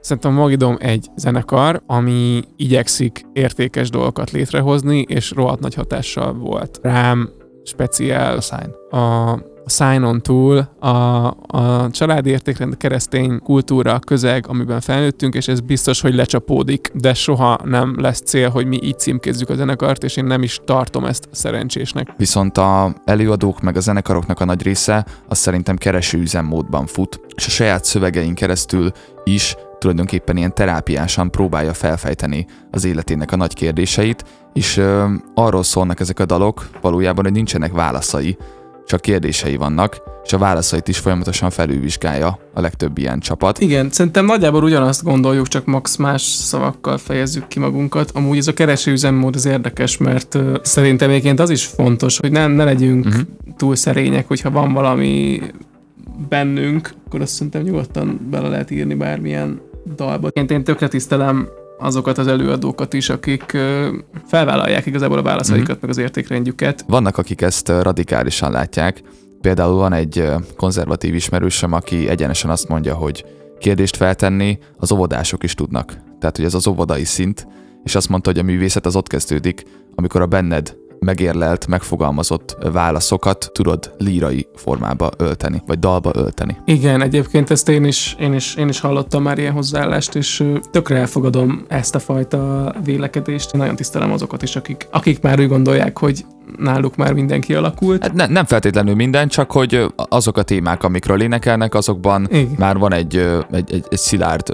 Szerintem 0.02 0.34
Magidom 0.34 0.78
egy 0.80 1.08
zenekar, 1.16 1.82
ami 1.86 2.42
igyekszik 2.56 3.26
értékes 3.34 3.90
dolgokat 3.90 4.32
létrehozni, 4.32 5.06
és 5.08 5.32
rohadt 5.32 5.60
nagy 5.60 5.74
hatással 5.74 6.34
volt 6.34 6.80
rám, 6.82 7.30
speciál 7.64 8.38
A 8.38 8.42
sign. 8.42 8.70
a, 8.90 8.98
a 8.98 9.51
Sign-on 9.72 10.22
túl 10.22 10.68
a, 10.80 10.90
a 11.48 11.90
családi 11.92 12.30
értékrend, 12.30 12.78
keresztény 12.78 13.40
kultúra, 13.40 14.00
közeg, 14.00 14.46
amiben 14.48 14.82
felnőttünk, 14.82 15.34
és 15.34 15.48
ez 15.48 15.60
biztos, 15.60 16.02
hogy 16.02 16.16
lecsapódik, 16.16 16.92
de 16.94 17.14
soha 17.14 17.60
nem 17.64 17.96
lesz 17.98 18.22
cél, 18.22 18.50
hogy 18.50 18.66
mi 18.66 18.80
így 18.84 19.00
címkézzük 19.00 19.50
a 19.50 19.56
zenekart, 19.56 20.04
és 20.04 20.16
én 20.16 20.26
nem 20.26 20.44
is 20.44 20.60
tartom 20.66 21.06
ezt 21.06 21.28
szerencsésnek. 21.32 22.14
Viszont 22.18 22.58
a 22.58 22.96
előadók 23.06 23.62
meg 23.62 23.78
a 23.78 23.80
zenekaroknak 23.80 24.40
a 24.40 24.46
nagy 24.46 24.64
része 24.64 25.06
az 25.28 25.38
szerintem 25.38 25.78
kereső 25.78 26.20
üzemmódban 26.20 26.86
fut, 26.86 27.20
és 27.36 27.46
a 27.46 27.50
saját 27.50 27.86
szövegein 27.86 28.36
keresztül 28.36 28.92
is 29.24 29.56
tulajdonképpen 29.80 30.38
ilyen 30.38 30.54
terápiásan 30.54 31.32
próbálja 31.32 31.74
felfejteni 31.74 32.46
az 32.72 32.86
életének 32.86 33.32
a 33.32 33.36
nagy 33.36 33.54
kérdéseit, 33.54 34.26
és 34.54 34.78
ö, 34.78 35.06
arról 35.34 35.64
szólnak 35.64 36.00
ezek 36.00 36.20
a 36.20 36.26
dalok 36.26 36.70
valójában, 36.82 37.24
hogy 37.24 37.34
nincsenek 37.34 37.72
válaszai, 37.72 38.38
csak 38.92 39.02
kérdései 39.02 39.56
vannak, 39.56 40.02
és 40.24 40.34
a 40.34 40.38
válaszait 40.38 40.88
is 40.88 40.98
folyamatosan 40.98 41.50
felülvizsgálja 41.50 42.40
a 42.54 42.62
legtöbb 42.62 42.98
ilyen 42.98 43.20
csapat. 43.20 43.60
Igen, 43.60 43.92
szerintem 43.92 44.26
nagyjából 44.26 44.64
ugyanazt 44.64 45.04
gondoljuk, 45.04 45.48
csak 45.48 45.66
max 45.66 45.96
más 45.96 46.22
szavakkal 46.22 46.98
fejezzük 46.98 47.48
ki 47.48 47.60
magunkat. 47.60 48.12
Amúgy 48.14 48.38
ez 48.38 48.48
a 48.48 48.54
kereső 48.54 48.92
üzemmód 48.92 49.36
az 49.36 49.46
érdekes, 49.46 49.98
mert 49.98 50.36
uh, 50.36 50.56
szerintem 50.62 51.10
egyébként 51.10 51.40
az 51.40 51.50
is 51.50 51.66
fontos, 51.66 52.18
hogy 52.18 52.32
ne, 52.32 52.48
ne 52.48 52.64
legyünk 52.64 53.06
uh-huh. 53.06 53.22
túl 53.58 53.76
szerények, 53.76 54.28
hogyha 54.28 54.52
van 54.52 54.74
valami 54.74 55.42
bennünk, 56.30 56.94
akkor 57.06 57.22
azt 57.22 57.34
szerintem 57.34 57.62
nyugodtan 57.62 58.28
bele 58.30 58.48
lehet 58.48 58.72
írni 58.72 58.94
bármilyen 58.94 59.62
dalba. 59.96 60.28
Én, 60.28 60.46
én 60.46 60.64
tökre 60.64 60.88
tisztelem 60.88 61.48
azokat 61.82 62.18
az 62.18 62.28
előadókat 62.28 62.94
is, 62.94 63.10
akik 63.10 63.58
felvállalják 64.28 64.86
igazából 64.86 65.18
a 65.18 65.22
válaszaikat, 65.22 65.62
Mhm. 65.62 65.72
uh-huh. 65.72 65.82
meg 65.82 65.90
az 65.90 65.98
értékrendjüket. 65.98 66.86
Vannak, 66.88 67.18
akik 67.18 67.42
ezt 67.42 67.70
radikálisan 67.70 68.52
látják. 68.52 69.02
Például 69.42 69.76
van 69.76 69.94
egy 69.94 70.30
konzervatív 70.58 71.16
ismerősöm, 71.16 71.74
aki 71.74 72.08
egyenesen 72.10 72.50
azt 72.50 72.68
mondja, 72.68 72.94
hogy 72.96 73.26
kérdést 73.60 73.96
feltenni 73.96 74.58
az 74.78 74.92
óvodások 74.92 75.44
is 75.44 75.54
tudnak. 75.54 75.94
Tehát, 76.20 76.36
hogy 76.36 76.46
ez 76.46 76.54
az 76.54 76.68
óvodai 76.68 77.04
szint, 77.04 77.48
és 77.84 77.96
azt 77.96 78.10
mondta, 78.10 78.30
hogy 78.30 78.40
a 78.40 78.44
művészet 78.44 78.86
az 78.86 78.96
ott 78.96 79.08
kezdődik, 79.08 79.64
amikor 79.96 80.22
a 80.22 80.26
benned 80.26 80.76
megérlelt, 81.06 81.68
megfogalmazott 81.68 82.58
válaszokat 82.72 83.50
tudod 83.54 83.94
lírai 83.98 84.48
formába 84.56 85.10
ölteni, 85.18 85.62
vagy 85.68 85.80
dalba 85.80 86.12
ölteni. 86.16 86.58
Igen, 86.66 87.02
egyébként 87.02 87.52
ezt 87.52 87.70
én 87.70 87.84
is, 87.86 88.16
én 88.20 88.34
is, 88.34 88.56
én 88.56 88.68
is 88.68 88.80
hallottam 88.80 89.24
már 89.24 89.38
ilyen 89.38 89.54
hozzáállást, 89.54 90.16
és 90.16 90.44
tökre 90.72 90.98
elfogadom 90.98 91.66
ezt 91.68 91.96
a 91.96 92.00
fajta 92.00 92.74
vélekedést. 92.84 93.54
Én 93.54 93.60
nagyon 93.60 93.76
tisztelem 93.76 94.12
azokat 94.12 94.42
is, 94.42 94.56
akik, 94.56 94.88
akik 94.92 95.22
már 95.22 95.40
úgy 95.40 95.48
gondolják, 95.48 95.98
hogy 95.98 96.26
náluk 96.58 96.96
már 96.96 97.14
mindenki 97.14 97.54
alakult. 97.54 98.02
Hát 98.02 98.14
ne, 98.14 98.28
nem 98.28 98.46
feltétlenül 98.46 98.96
minden, 98.96 99.28
csak 99.28 99.52
hogy 99.52 99.86
azok 99.96 100.38
a 100.38 100.44
témák, 100.44 100.84
amikről 100.84 101.22
énekelnek, 101.22 101.74
azokban 101.74 102.28
Igen. 102.32 102.56
már 102.58 102.78
van 102.78 102.94
egy, 102.94 103.16
egy, 103.52 103.74
egy, 103.74 103.86
egy 103.90 103.98
szilárd 103.98 104.50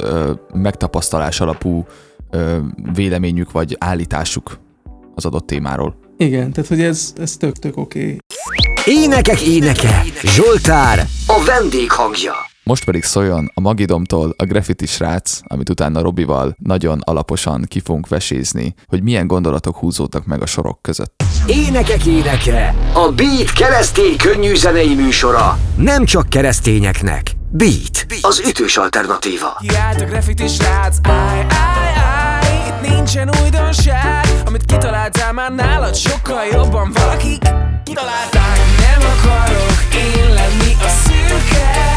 megtapasztalás 0.54 1.42
alapú 1.42 1.86
véleményük 2.94 3.52
vagy 3.52 3.76
állításuk 3.80 4.60
az 5.16 5.26
adott 5.26 5.48
témáról. 5.48 6.07
Igen, 6.18 6.52
tehát 6.52 6.70
hogy 6.70 6.82
ez, 6.82 7.14
ez 7.18 7.38
tök-tök 7.38 7.78
oké. 7.78 8.00
Okay. 8.00 8.18
Énekek 9.04 9.42
éneke, 9.42 10.04
Zsoltár, 10.24 11.08
a 11.28 11.44
vendég 11.46 11.92
hangja. 11.92 12.34
Most 12.64 12.86
pedig 12.86 13.04
szóljon 13.04 13.52
a 13.54 13.62
Magidomtól 13.62 14.34
a 14.38 14.46
graffiti 14.46 14.86
srác, 14.86 15.40
amit 15.44 15.70
utána 15.70 16.02
Robival 16.02 16.56
nagyon 16.58 17.00
alaposan 17.04 17.66
ki 17.68 17.80
fogunk 17.80 18.08
vesézni, 18.08 18.74
hogy 18.86 19.04
milyen 19.04 19.28
gondolatok 19.28 19.78
húzódtak 19.78 20.26
meg 20.26 20.42
a 20.42 20.46
sorok 20.46 20.82
között. 20.82 21.24
Énekek 21.48 22.06
éneke, 22.06 22.76
a 22.94 23.12
Beat 23.12 23.52
keresztény 23.52 24.18
könnyű 24.18 24.56
zenei 24.56 24.96
műsora. 24.96 25.60
Nem 25.78 26.06
csak 26.06 26.30
keresztényeknek. 26.30 27.32
Beat, 27.52 28.06
az 28.22 28.44
ütős 28.48 28.78
alternatíva. 28.78 29.58
Kiállt 29.60 30.02
a 30.02 30.06
graffiti 30.06 30.48
srác, 30.48 30.98
áj, 31.04 31.40
áj, 31.40 31.94
áj 31.96 32.27
nincsen 32.90 33.30
újdonság. 33.44 34.26
Amit 34.46 34.66
kitaláltál 34.66 35.34
már 35.34 35.52
nálad 35.52 35.96
sokkal 35.96 36.46
jobban 36.52 36.92
Valakik 36.94 37.42
kitalálták 37.84 38.58
Nem 38.80 39.10
akarok 39.18 39.80
én 39.96 40.34
lenni 40.34 40.72
a 40.82 40.88
szürke 41.04 41.94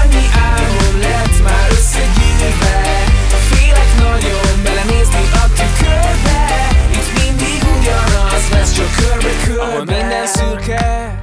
Annyi 0.00 0.26
álmom 0.52 1.00
lett 1.00 1.42
már 1.42 1.66
összegyűrve. 1.70 3.04
Félek 3.50 3.90
nagyon 3.98 4.62
belenézni 4.64 5.24
a 5.32 5.44
tükörbe 5.58 6.68
Itt 6.92 7.10
mindig 7.22 7.62
ugyanaz 7.78 8.48
lesz 8.50 8.72
csak 8.72 8.90
körbe-körbe 8.96 9.62
Ahol 9.62 9.84
minden 9.84 10.26
szürke 10.26 11.20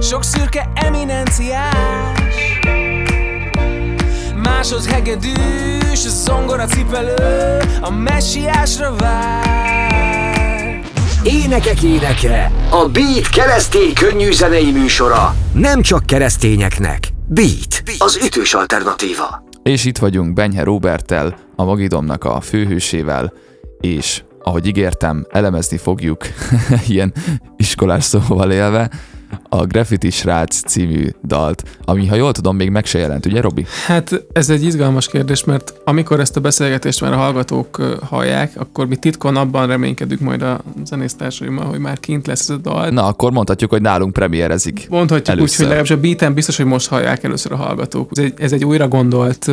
Sok 0.00 0.24
szürke 0.24 0.70
eminenciás 0.74 2.47
Másod 4.48 4.84
hegedűs, 4.84 6.04
a 6.06 6.08
zongora 6.08 6.64
cipelő 6.64 7.58
A 7.80 7.90
messiásra 7.90 8.94
vár 8.96 10.80
Énekek 11.22 11.82
éneke, 11.82 12.50
a 12.70 12.88
Beat 12.92 13.28
keresztény 13.28 13.92
könnyű 13.94 14.32
zenei 14.32 14.70
műsora. 14.70 15.34
Nem 15.52 15.82
csak 15.82 16.06
keresztényeknek. 16.06 17.08
Beat, 17.26 17.82
az 17.98 18.20
ütős 18.24 18.54
alternatíva. 18.54 19.44
És 19.62 19.84
itt 19.84 19.98
vagyunk 19.98 20.32
Benyhe 20.32 20.62
Roberttel, 20.62 21.38
a 21.56 21.64
Magidomnak 21.64 22.24
a 22.24 22.40
főhősével, 22.40 23.32
és 23.80 24.22
ahogy 24.42 24.66
ígértem, 24.66 25.26
elemezni 25.30 25.76
fogjuk 25.76 26.24
ilyen 26.88 27.12
iskolás 27.56 28.04
szóval 28.04 28.50
élve 28.52 28.90
a 29.48 29.66
Graffiti 29.66 30.10
Srác 30.10 30.62
című 30.66 31.08
dalt, 31.24 31.62
ami, 31.84 32.06
ha 32.06 32.14
jól 32.14 32.32
tudom, 32.32 32.56
még 32.56 32.70
meg 32.70 32.84
se 32.84 32.98
jelent, 32.98 33.26
ugye 33.26 33.40
Robi? 33.40 33.66
Hát 33.86 34.24
ez 34.32 34.50
egy 34.50 34.64
izgalmas 34.64 35.08
kérdés, 35.08 35.44
mert 35.44 35.74
amikor 35.84 36.20
ezt 36.20 36.36
a 36.36 36.40
beszélgetést 36.40 37.00
már 37.00 37.12
a 37.12 37.16
hallgatók 37.16 37.98
hallják, 38.02 38.52
akkor 38.56 38.86
mi 38.86 38.96
titkon 38.96 39.36
abban 39.36 39.66
reménykedünk 39.66 40.20
majd 40.20 40.42
a 40.42 40.60
zenésztársaimmal, 40.84 41.64
hogy 41.64 41.78
már 41.78 42.00
kint 42.00 42.26
lesz 42.26 42.40
ez 42.40 42.48
a 42.48 42.56
dal. 42.56 42.88
Na, 42.88 43.06
akkor 43.06 43.32
mondhatjuk, 43.32 43.70
hogy 43.70 43.82
nálunk 43.82 44.12
premierezik. 44.12 44.86
Mondhatjuk 44.90 45.28
úgy, 45.28 45.36
Először. 45.36 45.56
hogy 45.56 45.66
legalábbis 45.66 45.90
a 45.90 46.00
beaten 46.00 46.34
biztos, 46.34 46.56
hogy 46.56 46.66
most 46.66 46.88
hallják 46.88 47.24
először 47.24 47.52
a 47.52 47.56
hallgatók. 47.56 48.10
Ez 48.14 48.24
egy, 48.24 48.34
ez 48.38 48.52
egy 48.52 48.64
újra 48.64 48.88
gondolt 48.88 49.50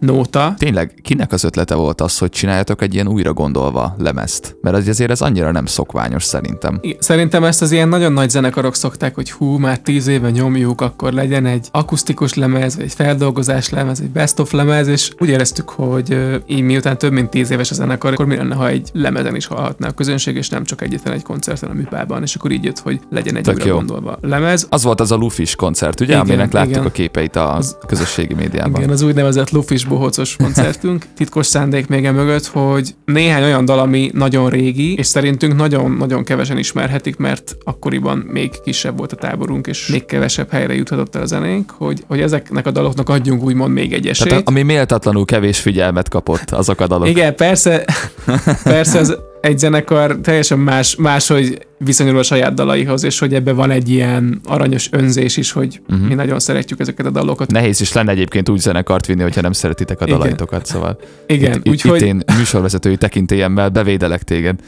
nóta. 0.00 0.54
Tényleg, 0.58 0.94
kinek 1.02 1.32
az 1.32 1.44
ötlete 1.44 1.74
volt 1.74 2.00
az, 2.00 2.18
hogy 2.18 2.28
csináljatok 2.30 2.82
egy 2.82 2.94
ilyen 2.94 3.08
újra 3.08 3.32
gondolva 3.32 3.94
lemezt? 3.98 4.56
Mert 4.60 4.76
az- 4.76 4.88
azért 4.88 5.10
ez 5.10 5.20
annyira 5.20 5.50
nem 5.52 5.66
szokványos 5.66 6.24
szerintem. 6.24 6.78
Igen, 6.80 6.96
Szerintem 7.00 7.44
ezt 7.44 7.62
az 7.62 7.72
ilyen 7.72 7.88
nagyon 7.88 8.12
nagy 8.12 8.30
zenekarok 8.30 8.74
szokták, 8.74 9.14
hogy 9.14 9.30
hú, 9.30 9.56
már 9.58 9.78
tíz 9.78 10.06
éve 10.06 10.30
nyomjuk, 10.30 10.80
akkor 10.80 11.12
legyen 11.12 11.46
egy 11.46 11.68
akusztikus 11.70 12.34
lemez, 12.34 12.76
vagy 12.76 12.84
egy 12.84 12.92
feldolgozás 12.94 13.70
lemez, 13.70 14.00
egy 14.00 14.10
best 14.10 14.38
of 14.38 14.52
lemez, 14.52 14.86
és 14.88 15.10
úgy 15.18 15.28
éreztük, 15.28 15.68
hogy 15.68 16.40
így 16.46 16.60
miután 16.62 16.98
több 16.98 17.12
mint 17.12 17.30
tíz 17.30 17.50
éves 17.50 17.70
a 17.70 17.74
zenekar, 17.74 18.12
akkor 18.12 18.26
mi 18.26 18.36
lenne, 18.36 18.54
ha 18.54 18.68
egy 18.68 18.90
lemezen 18.92 19.36
is 19.36 19.46
hallhatná 19.46 19.88
a 19.88 19.92
közönség, 19.92 20.36
és 20.36 20.48
nem 20.48 20.64
csak 20.64 20.82
egyetlen 20.82 21.14
egy 21.14 21.22
koncerten 21.22 21.70
a 21.70 21.72
műpában, 21.72 22.22
és 22.22 22.34
akkor 22.34 22.50
így 22.50 22.64
jött, 22.64 22.78
hogy 22.78 23.00
legyen 23.10 23.36
egy 23.36 23.42
Tök 23.42 23.54
újra 23.54 23.66
jó. 23.66 23.74
gondolva 23.76 24.18
lemez. 24.20 24.66
Az 24.70 24.82
volt 24.82 25.00
az 25.00 25.12
a 25.12 25.16
Lufis 25.16 25.54
koncert, 25.54 26.00
ugye, 26.00 26.12
Igen, 26.12 26.20
aminek 26.26 26.52
láttuk 26.52 26.70
igen. 26.70 26.84
a 26.86 26.90
képeit 26.90 27.36
a 27.36 27.58
közösségi 27.86 28.34
médiában. 28.34 28.80
Igen, 28.80 28.92
az 28.92 29.02
úgynevezett 29.02 29.50
lufis 29.50 29.84
bohócos 29.88 30.36
koncertünk. 30.36 31.04
Titkos 31.16 31.46
szándék 31.46 31.88
még 31.88 32.10
mögött, 32.10 32.46
hogy 32.46 32.94
néhány 33.04 33.42
olyan 33.42 33.64
dal, 33.64 33.78
ami 33.78 34.10
nagyon 34.14 34.48
régi, 34.48 34.94
és 34.96 35.06
szerintünk 35.06 35.56
nagyon-nagyon 35.56 36.24
kevesen 36.24 36.58
ismerhetik, 36.58 37.16
mert 37.16 37.56
akkoriban 37.64 38.18
még 38.18 38.50
kisebb 38.64 38.96
volt 38.96 39.12
a 39.12 39.16
táborunk, 39.16 39.66
és 39.66 39.86
még 39.86 40.04
kevesebb 40.04 40.50
helyre 40.50 40.74
juthatott 40.74 41.14
el 41.14 41.22
a 41.22 41.26
zenénk, 41.26 41.70
hogy, 41.70 42.04
hogy 42.06 42.20
ezeknek 42.20 42.66
a 42.66 42.70
daloknak 42.70 43.08
adjunk 43.08 43.42
úgymond 43.42 43.72
még 43.72 43.92
egy 43.92 44.06
esélyt. 44.06 44.28
Tehát 44.28 44.48
ami 44.48 44.62
méltatlanul 44.62 45.24
kevés 45.24 45.60
figyelmet 45.60 46.08
kapott, 46.08 46.50
azok 46.50 46.80
a 46.80 46.86
dalok. 46.86 47.08
Igen, 47.08 47.36
persze, 47.36 47.84
persze 48.62 48.98
ez 48.98 49.14
egy 49.46 49.58
zenekar 49.58 50.18
teljesen 50.22 50.58
más, 50.58 50.96
máshogy 50.96 51.66
viszonyul 51.78 52.18
a 52.18 52.22
saját 52.22 52.54
dalaihoz, 52.54 53.04
és 53.04 53.18
hogy 53.18 53.34
ebben 53.34 53.56
van 53.56 53.70
egy 53.70 53.88
ilyen 53.88 54.40
aranyos 54.44 54.88
önzés 54.92 55.36
is, 55.36 55.52
hogy 55.52 55.80
uh-huh. 55.88 56.08
mi 56.08 56.14
nagyon 56.14 56.38
szeretjük 56.38 56.80
ezeket 56.80 57.06
a 57.06 57.10
dalokat. 57.10 57.50
Nehéz 57.50 57.80
is 57.80 57.92
lenne 57.92 58.10
egyébként 58.10 58.48
úgy 58.48 58.58
zenekart 58.58 59.06
vinni, 59.06 59.22
hogyha 59.22 59.40
nem 59.40 59.52
szeretitek 59.52 60.00
a 60.00 60.04
Igen. 60.04 60.18
dalaitokat, 60.18 60.66
szóval 60.66 60.98
Igen, 61.26 61.60
itt, 61.62 61.68
úgyhogy 61.68 62.00
itt 62.00 62.06
én 62.06 62.22
műsorvezetői 62.36 62.96
tekintélyemmel 62.96 63.68
bevédelek 63.68 64.22
téged. 64.22 64.60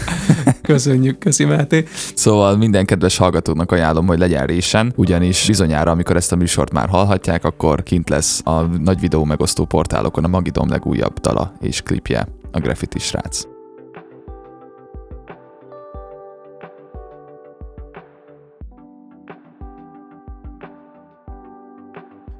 köszönjük, 0.62 1.18
köszi 1.18 1.44
Máté. 1.44 1.84
Szóval 2.14 2.56
minden 2.56 2.84
kedves 2.84 3.16
hallgatónak 3.16 3.72
ajánlom, 3.72 4.06
hogy 4.06 4.18
legyen 4.18 4.46
résen, 4.46 4.92
ugyanis 4.96 5.44
bizonyára, 5.46 5.90
amikor 5.90 6.16
ezt 6.16 6.32
a 6.32 6.36
műsort 6.36 6.72
már 6.72 6.88
hallhatják, 6.88 7.44
akkor 7.44 7.82
kint 7.82 8.08
lesz 8.08 8.40
a 8.44 8.60
nagy 8.62 9.00
videó 9.00 9.24
megosztó 9.24 9.64
portálokon 9.64 10.24
a 10.24 10.28
Magidom 10.28 10.68
legújabb 10.68 11.20
dala 11.20 11.52
és 11.60 11.80
klipje, 11.80 12.28
a 12.52 12.58
Graffiti 12.58 12.98
srác. 12.98 13.51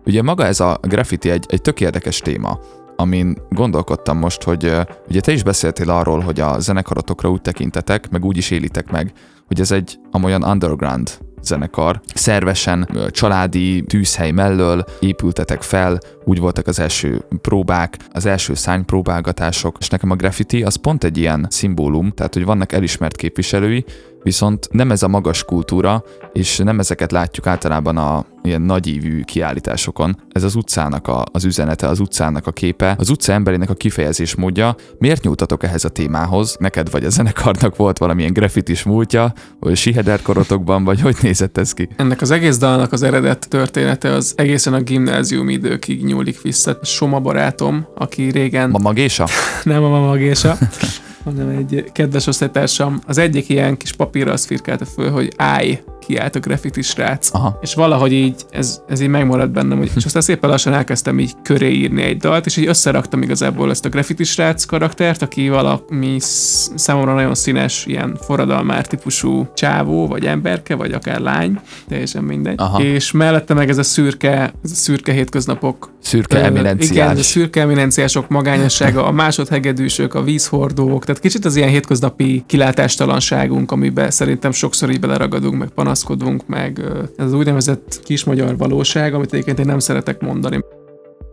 Ugye 0.07 0.23
maga 0.23 0.47
ez 0.47 0.61
a 0.61 0.79
graffiti 0.83 1.31
egy, 1.31 1.47
egy 1.49 1.61
tök 1.61 1.81
érdekes 1.81 2.19
téma, 2.19 2.59
amin 2.97 3.37
gondolkodtam 3.51 4.19
most, 4.19 4.43
hogy 4.43 4.73
ugye 5.09 5.21
te 5.21 5.33
is 5.33 5.43
beszéltél 5.43 5.91
arról, 5.91 6.21
hogy 6.21 6.41
a 6.41 6.61
zenekarotokra 6.61 7.31
úgy 7.31 7.41
tekintetek, 7.41 8.11
meg 8.11 8.25
úgy 8.25 8.37
is 8.37 8.51
élitek 8.51 8.91
meg, 8.91 9.13
hogy 9.47 9.61
ez 9.61 9.71
egy 9.71 9.99
amolyan 10.11 10.45
underground 10.45 11.19
zenekar. 11.43 12.01
Szervesen, 12.15 12.89
családi 13.11 13.85
tűzhely 13.85 14.31
mellől 14.31 14.85
épültetek 15.01 15.63
fel, 15.63 15.99
úgy 16.25 16.39
voltak 16.39 16.67
az 16.67 16.79
első 16.79 17.25
próbák, 17.41 17.97
az 18.13 18.27
első 18.27 18.55
szánypróbálgatások, 18.55 19.77
és 19.81 19.89
nekem 19.89 20.11
a 20.11 20.17
graffiti 20.17 20.63
az 20.63 20.75
pont 20.75 21.05
egy 21.05 21.19
ilyen 21.19 21.47
szimbólum, 21.51 22.11
tehát 22.11 22.35
hogy 22.35 22.45
vannak 22.45 22.73
elismert 22.73 23.17
képviselői, 23.17 23.85
viszont 24.23 24.69
nem 24.71 24.91
ez 24.91 25.03
a 25.03 25.09
magas 25.09 25.45
kultúra, 25.45 26.05
és 26.33 26.59
nem 26.59 26.79
ezeket 26.79 27.13
látjuk 27.13 27.47
általában 27.47 27.97
a 27.97 28.25
ilyen 28.43 28.63
nagyívű 28.63 29.23
kiállításokon. 29.23 30.17
Ez 30.33 30.43
az 30.43 30.55
utcának 30.55 31.09
a, 31.09 31.25
az 31.33 31.45
üzenete, 31.45 31.89
az 31.89 32.01
utcának 32.01 32.47
a 32.47 32.53
képe, 32.53 32.95
az 32.99 33.11
utca 33.11 33.33
emberének 33.33 33.71
a 33.71 33.75
kifejezés 33.75 34.35
módja. 34.35 34.77
Miért 34.99 35.23
nyújtatok 35.23 35.63
ehhez 35.63 35.85
a 35.85 35.89
témához? 35.89 36.57
Neked 36.59 36.91
vagy 36.91 37.05
a 37.05 37.11
zenekarnak 37.11 37.77
volt 37.77 37.99
valamilyen 37.99 38.33
graffitis 38.33 38.83
múltja, 38.83 39.33
vagy 39.61 39.77
siheder 39.77 40.23
korotokban, 40.23 40.85
vagy 40.85 41.01
hogy 41.01 41.17
nézett 41.23 41.59
ez 41.59 41.73
ki? 41.73 41.89
Ennek 41.97 42.21
az 42.21 42.31
egész 42.31 42.59
dalnak 42.59 42.93
az 42.93 43.03
eredet 43.03 43.49
története 43.49 44.11
az 44.13 44.35
egészen 44.37 44.75
a 44.75 44.81
gimnázium 44.81 45.49
időkig 45.49 46.05
nyúlik 46.13 46.41
vissza. 46.41 46.79
Soma 46.83 47.21
barátom, 47.21 47.87
aki 47.95 48.31
régen 48.31 48.71
Ma 48.71 48.79
magésa? 48.79 49.27
nem 49.63 49.83
a 49.83 49.89
mamagésa, 49.89 50.57
hanem 51.25 51.49
egy 51.49 51.85
kedves 51.93 52.27
osztálytársam, 52.27 53.01
az 53.07 53.19
egyik 53.19 53.49
ilyen 53.49 53.77
kis 53.77 53.93
papírra 53.93 54.33
azt 54.33 54.47
firkálta 54.47 54.85
föl, 54.85 55.11
hogy 55.11 55.33
állj, 55.37 55.83
kiállt 56.07 56.37
a 56.37 56.39
graffiti 56.39 56.83
srác. 56.83 57.35
Aha. 57.35 57.59
És 57.61 57.75
valahogy 57.75 58.13
így, 58.13 58.35
ez, 58.51 58.81
ez 58.89 59.01
így 59.01 59.09
megmaradt 59.09 59.51
bennem, 59.51 59.79
hogy, 59.79 59.91
és 59.97 60.05
aztán 60.05 60.23
szépen 60.23 60.51
lassan 60.51 60.73
elkezdtem 60.73 61.19
így 61.19 61.35
köré 61.43 61.71
írni 61.71 62.03
egy 62.03 62.17
dalt, 62.17 62.47
és 62.47 62.57
így 62.57 62.67
összeraktam 62.67 63.23
igazából 63.23 63.71
ezt 63.71 63.85
a 63.85 63.89
graffiti 63.89 64.25
srác 64.25 64.65
karaktert, 64.65 65.23
aki 65.23 65.49
valami 65.49 66.17
sz- 66.19 66.79
számomra 66.79 67.15
nagyon 67.15 67.35
színes, 67.35 67.87
ilyen 67.87 68.19
forradalmár 68.21 68.87
típusú 68.87 69.49
csávó, 69.55 70.07
vagy 70.07 70.25
emberke, 70.27 70.75
vagy 70.75 70.93
akár 70.93 71.21
lány, 71.21 71.61
teljesen 71.89 72.25
mindegy. 72.25 72.55
Aha. 72.59 72.83
És 72.83 73.11
mellette 73.13 73.55
meg 73.55 73.69
ez 73.69 73.79
a 73.79 73.83
szürke, 73.83 74.53
ez 74.65 74.71
a 74.71 74.75
szürke 74.75 75.13
hétköznapok 75.13 75.91
Szürke 76.03 76.39
Ö, 76.39 76.43
eminenciás. 76.43 76.91
Igen, 76.91 77.17
a 77.17 77.23
szürke 77.23 77.61
eminenciások 77.61 78.29
magányossága, 78.29 79.07
a 79.07 79.11
másodhegedűsök, 79.11 80.15
a 80.15 80.23
vízhordók, 80.23 81.05
tehát 81.05 81.21
kicsit 81.21 81.45
az 81.45 81.57
ilyen 81.57 81.69
hétköznapi 81.69 82.45
kilátástalanságunk, 82.47 83.73
amiben 83.73 84.11
szerintem 84.11 84.53
sokszor 84.53 84.91
így 84.91 85.01
beleragadunk, 85.01 85.59
meg 85.59 85.69
panaszkodunk, 85.93 86.47
meg 86.47 86.81
ez 87.17 87.25
az 87.25 87.33
úgynevezett 87.33 88.01
kis 88.05 88.25
magyar 88.25 88.57
valóság, 88.57 89.15
amit 89.15 89.33
egyébként 89.33 89.59
én 89.59 89.67
nem 89.67 89.79
szeretek 89.79 90.21
mondani. 90.21 90.65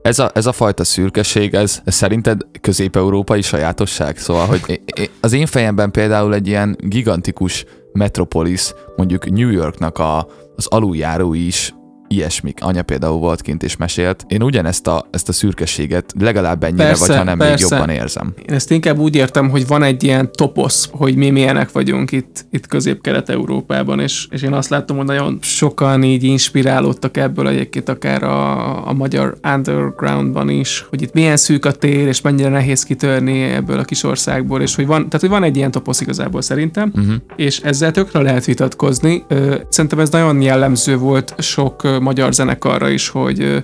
Ez 0.02 0.20
a, 0.20 0.32
ez 0.34 0.46
a 0.46 0.52
fajta 0.52 0.84
szürkeség, 0.84 1.54
ez, 1.54 1.82
ez 1.84 1.96
szerinted 1.96 2.42
közép-európai 2.62 3.42
sajátosság? 3.42 4.18
Szóval, 4.18 4.46
hogy 4.46 4.82
az 5.20 5.34
én 5.34 5.46
fejemben 5.46 5.92
például 5.92 6.34
egy 6.34 6.48
ilyen 6.48 6.78
gigantikus 6.80 7.66
metropolis, 7.94 8.74
mondjuk 8.96 9.30
New 9.30 9.50
Yorknak 9.50 9.98
a, 9.98 10.28
az 10.56 10.68
aluljárói 10.68 11.46
is 11.46 11.74
ilyesmik. 12.10 12.58
Anya 12.62 12.82
például 12.84 13.18
volt 13.20 13.42
kint 13.42 13.64
és 13.64 13.78
mesélt. 13.78 14.26
Én 14.28 14.44
ugyanezt 14.44 14.88
a, 14.88 15.08
ezt 15.12 15.30
a 15.30 15.32
szürkeséget 15.32 16.14
legalább 16.20 16.64
ennyire, 16.64 16.84
Persze, 16.84 17.08
vagy 17.08 17.18
ha 17.18 17.24
nem 17.24 17.38
persze. 17.38 17.54
még 17.54 17.72
jobban 17.72 17.90
érzem. 17.96 18.34
Én 18.50 18.56
ezt 18.56 18.72
inkább 18.72 18.98
úgy 18.98 19.16
értem, 19.16 19.50
hogy 19.50 19.68
van 19.68 19.84
egy 19.84 20.04
ilyen 20.04 20.32
toposz, 20.32 20.90
hogy 20.92 21.16
mi 21.16 21.30
milyenek 21.30 21.72
vagyunk 21.72 22.12
itt, 22.12 22.46
itt 22.52 22.68
közép-kelet-európában, 22.68 24.00
és, 24.00 24.28
és 24.32 24.42
én 24.42 24.54
azt 24.54 24.70
látom, 24.70 24.98
hogy 24.98 25.06
nagyon 25.06 25.38
sokan 25.42 26.04
így 26.04 26.24
inspirálódtak 26.24 27.18
ebből 27.18 27.48
egyébként 27.48 27.90
akár 27.90 28.24
a, 28.24 28.88
a 28.88 28.94
magyar 28.94 29.38
undergroundban 29.44 30.50
is, 30.50 30.86
hogy 30.90 31.02
itt 31.02 31.14
milyen 31.14 31.38
szűk 31.38 31.66
a 31.66 31.72
tér, 31.72 32.08
és 32.08 32.22
mennyire 32.22 32.50
nehéz 32.50 32.84
kitörni 32.84 33.42
ebből 33.42 33.80
a 33.80 33.84
kis 33.84 34.04
országból, 34.04 34.62
és 34.62 34.76
hogy 34.76 34.86
van, 34.86 34.98
tehát 34.98 35.20
hogy 35.20 35.30
van 35.30 35.44
egy 35.44 35.56
ilyen 35.58 35.72
toposz 35.72 36.02
igazából 36.02 36.42
szerintem, 36.42 36.92
Uh-huh. 37.00 37.14
és 37.36 37.60
ezzel 37.60 37.92
tökre 37.92 38.22
lehet 38.22 38.46
vitatkozni. 38.46 39.24
Szerintem 39.70 40.00
ez 40.00 40.10
nagyon 40.10 40.42
jellemző 40.42 40.98
volt 40.98 41.34
sok 41.38 41.99
magyar 42.00 42.34
zenekarra 42.34 42.90
is, 42.90 43.10
hogy, 43.10 43.64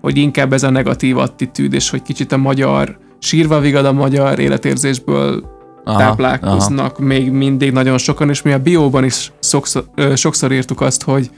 hogy 0.00 0.16
inkább 0.16 0.52
ez 0.52 0.62
a 0.62 0.70
negatív 0.70 1.18
attitűd, 1.18 1.72
és 1.72 1.90
hogy 1.90 2.02
kicsit 2.02 2.32
a 2.32 2.36
magyar, 2.36 2.98
sírva 3.18 3.60
vigad 3.60 3.84
a 3.84 3.92
magyar 3.92 4.38
életérzésből 4.38 5.58
Aha, 5.84 5.98
táplálkoznak 5.98 6.98
még 6.98 7.30
mindig 7.30 7.72
nagyon 7.72 7.98
sokan, 7.98 8.28
és 8.28 8.42
mi 8.42 8.52
a 8.52 8.58
bióban 8.58 9.04
is 9.04 9.32
sokszor, 9.40 9.84
sokszor 10.14 10.52
írtuk 10.52 10.80
azt, 10.80 11.02
hogy 11.02 11.30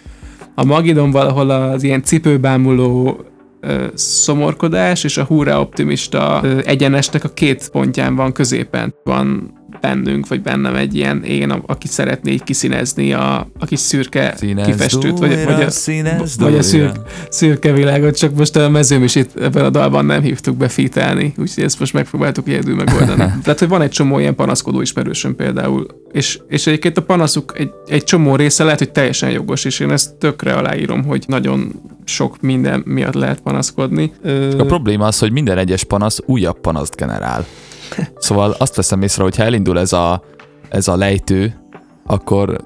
a 0.54 0.64
Magidon 0.64 1.10
valahol 1.10 1.50
az 1.50 1.82
ilyen 1.82 2.02
cipőbámuló 2.02 3.24
szomorkodás 3.94 5.04
és 5.04 5.16
a 5.16 5.24
hurrá 5.24 5.58
optimista 5.58 6.42
egyenesnek 6.64 7.24
a 7.24 7.28
két 7.28 7.68
pontján 7.70 8.16
van 8.16 8.32
középen. 8.32 8.94
Van 9.04 9.52
bennünk, 9.82 10.28
vagy 10.28 10.42
bennem 10.42 10.74
egy 10.74 10.94
ilyen 10.94 11.22
én, 11.24 11.50
aki 11.50 11.86
szeretné 11.86 12.32
így 12.32 12.44
kiszínezni 12.44 13.12
a, 13.12 13.46
a 13.58 13.64
kis 13.66 13.78
szürke 13.80 14.34
Színezd 14.36 14.70
kifestőt, 14.70 15.18
vagy, 15.18 15.30
újra, 15.30 15.44
vagy 15.44 15.62
a, 15.62 15.68
vagy 16.38 16.46
a 16.46 16.48
újra. 16.48 16.62
szürk, 16.62 16.96
szürke 17.28 17.72
világot, 17.72 18.16
csak 18.16 18.34
most 18.34 18.56
a 18.56 18.68
mezőm 18.68 19.02
is 19.02 19.14
itt 19.14 19.40
ebben 19.40 19.64
a 19.64 19.70
dalban 19.70 20.04
nem 20.04 20.22
hívtuk 20.22 20.56
be 20.56 20.68
fitelni, 20.68 21.34
úgyhogy 21.36 21.64
ezt 21.64 21.78
most 21.78 21.92
megpróbáltuk 21.92 22.48
egyedül 22.48 22.74
megoldani. 22.74 23.24
Tehát, 23.42 23.58
hogy 23.58 23.68
van 23.68 23.82
egy 23.82 23.90
csomó 23.90 24.18
ilyen 24.18 24.34
panaszkodó 24.34 24.80
ismerősöm 24.80 25.36
például, 25.36 25.86
és, 26.12 26.38
és 26.48 26.66
egyébként 26.66 26.98
a 26.98 27.02
panaszuk 27.02 27.52
egy, 27.58 27.70
egy 27.86 28.04
csomó 28.04 28.36
része 28.36 28.64
lehet, 28.64 28.78
hogy 28.78 28.92
teljesen 28.92 29.30
jogos, 29.30 29.64
és 29.64 29.80
én 29.80 29.90
ezt 29.90 30.14
tökre 30.14 30.52
aláírom, 30.52 31.04
hogy 31.04 31.24
nagyon 31.26 31.72
sok 32.04 32.40
minden 32.40 32.82
miatt 32.86 33.14
lehet 33.14 33.40
panaszkodni. 33.40 34.12
Ö, 34.22 34.58
A 34.58 34.64
probléma 34.64 35.06
az, 35.06 35.18
hogy 35.18 35.32
minden 35.32 35.58
egyes 35.58 35.84
panasz 35.84 36.18
újabb 36.26 36.60
panaszt 36.60 36.96
generál. 36.96 37.46
Szóval 38.18 38.54
azt 38.58 38.76
veszem 38.76 39.02
észre, 39.02 39.22
hogy 39.22 39.36
ha 39.36 39.42
elindul 39.42 39.78
ez 39.78 39.92
a, 39.92 40.22
ez 40.68 40.88
a 40.88 40.96
lejtő, 40.96 41.62
akkor 42.06 42.56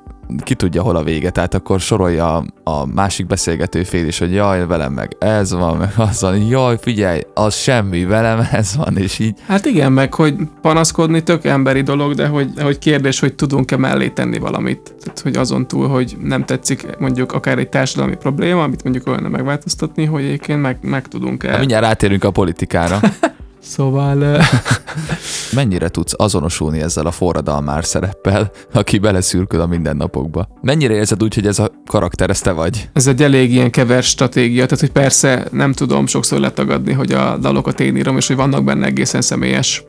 ki 0.42 0.54
tudja, 0.54 0.82
hol 0.82 0.96
a 0.96 1.02
vége, 1.02 1.30
tehát 1.30 1.54
akkor 1.54 1.80
sorolja 1.80 2.44
a 2.64 2.86
másik 2.94 3.26
beszélgető 3.26 3.82
fél 3.82 4.06
is, 4.06 4.18
hogy 4.18 4.32
jaj, 4.32 4.66
velem 4.66 4.92
meg 4.92 5.16
ez 5.18 5.52
van, 5.52 5.76
meg 5.76 5.92
az 5.96 6.20
van, 6.20 6.36
jaj, 6.36 6.76
figyelj, 6.80 7.20
az 7.34 7.54
semmi, 7.54 8.04
velem 8.04 8.48
ez 8.52 8.76
van, 8.76 8.96
és 8.96 9.18
így 9.18 9.34
Hát 9.46 9.64
igen, 9.64 9.92
meg 9.92 10.14
hogy 10.14 10.34
panaszkodni 10.60 11.22
tök 11.22 11.44
emberi 11.44 11.82
dolog, 11.82 12.14
de 12.14 12.26
hogy, 12.26 12.50
hogy 12.62 12.78
kérdés, 12.78 13.20
hogy 13.20 13.34
tudunk-e 13.34 13.76
mellé 13.76 14.08
tenni 14.08 14.38
valamit. 14.38 14.94
Tehát, 15.02 15.20
hogy 15.20 15.36
azon 15.36 15.68
túl, 15.68 15.88
hogy 15.88 16.16
nem 16.22 16.44
tetszik 16.44 16.86
mondjuk 16.98 17.32
akár 17.32 17.58
egy 17.58 17.68
társadalmi 17.68 18.16
probléma, 18.16 18.62
amit 18.62 18.82
mondjuk 18.82 19.06
olyan 19.06 19.22
megváltoztatni, 19.22 20.04
hogy 20.04 20.24
egyébként 20.24 20.60
meg, 20.60 20.78
meg 20.80 21.08
tudunk-e. 21.08 21.48
hát 21.48 21.58
mindjárt 21.58 21.84
rátérünk 21.84 22.24
a 22.24 22.30
politikára. 22.30 23.00
Szóval 23.68 24.42
Mennyire 25.52 25.88
tudsz 25.88 26.12
azonosulni 26.16 26.80
ezzel 26.80 27.06
a 27.06 27.10
forradalmár 27.10 27.84
szereppel, 27.84 28.50
aki 28.72 28.98
beleszürkül 28.98 29.60
a 29.60 29.66
mindennapokba? 29.66 30.48
Mennyire 30.62 30.94
érzed 30.94 31.22
úgy, 31.22 31.34
hogy 31.34 31.46
ez 31.46 31.58
a 31.58 31.70
karakter, 31.86 32.30
ez 32.30 32.40
te 32.40 32.52
vagy? 32.52 32.88
ez 32.92 33.06
egy 33.06 33.22
elég 33.22 33.52
ilyen 33.52 33.70
kever 33.70 34.02
stratégia, 34.02 34.64
tehát 34.64 34.80
hogy 34.80 34.92
persze 34.92 35.48
nem 35.52 35.72
tudom 35.72 36.06
sokszor 36.06 36.40
letagadni, 36.40 36.92
hogy 36.92 37.12
a 37.12 37.36
dalokat 37.36 37.80
én 37.80 37.96
írom, 37.96 38.16
és 38.16 38.26
hogy 38.26 38.36
vannak 38.36 38.64
benne 38.64 38.86
egészen 38.86 39.22
személyes 39.22 39.84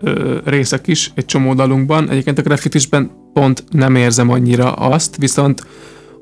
ö, 0.00 0.38
részek 0.44 0.86
is 0.86 1.12
egy 1.14 1.24
csomó 1.24 1.54
dalunkban. 1.54 2.10
Egyébként 2.10 2.38
a 2.38 2.42
graffitisben 2.42 3.10
pont 3.32 3.64
nem 3.70 3.94
érzem 3.94 4.30
annyira 4.30 4.72
azt, 4.72 5.16
viszont 5.16 5.66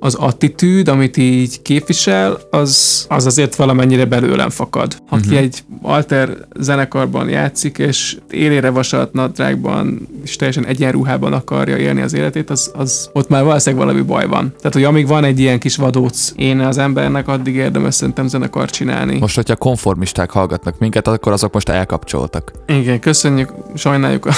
az 0.04 0.14
attitűd, 0.14 0.88
amit 0.88 1.16
így 1.16 1.62
képvisel, 1.62 2.38
az, 2.50 3.04
az 3.08 3.26
azért 3.26 3.54
valamennyire 3.54 4.04
belőlem 4.04 4.50
fakad. 4.50 4.96
Mhm. 5.10 5.20
uh-huh. 5.20 5.38
egy 5.38 5.64
alter 5.82 6.36
zenekarban 6.60 7.28
játszik, 7.28 7.78
és 7.78 8.16
élére 8.30 8.70
vasalt 8.70 9.12
nadrágban, 9.12 10.08
és 10.24 10.36
teljesen 10.36 10.66
egyenruhában 10.66 11.32
akarja 11.32 11.76
élni 11.76 12.00
az 12.00 12.14
életét, 12.14 12.50
az, 12.50 12.70
az 12.76 13.10
ott 13.12 13.28
már 13.28 13.44
valószínűleg 13.44 13.86
valami 13.86 14.04
baj 14.06 14.26
van. 14.26 14.52
Tehát, 14.56 14.72
hogy 14.72 14.84
amíg 14.84 15.06
van 15.06 15.24
egy 15.24 15.38
ilyen 15.38 15.58
kis 15.58 15.76
vadóc 15.76 16.32
én 16.36 16.58
az 16.60 16.78
embernek, 16.78 17.28
addig 17.28 17.54
érdemes 17.54 17.94
szerintem 17.94 18.26
zenekart 18.26 18.72
csinálni. 18.72 19.18
Most, 19.18 19.36
hogyha 19.36 19.56
konformisták 19.56 20.30
hallgatnak 20.30 20.78
minket, 20.78 21.08
akkor 21.08 21.32
azok 21.32 21.52
most 21.52 21.68
elkapcsoltak. 21.68 22.52
Igen, 22.66 23.00
köszönjük, 23.00 23.52
sajnáljuk 23.74 24.26
a, 24.26 24.32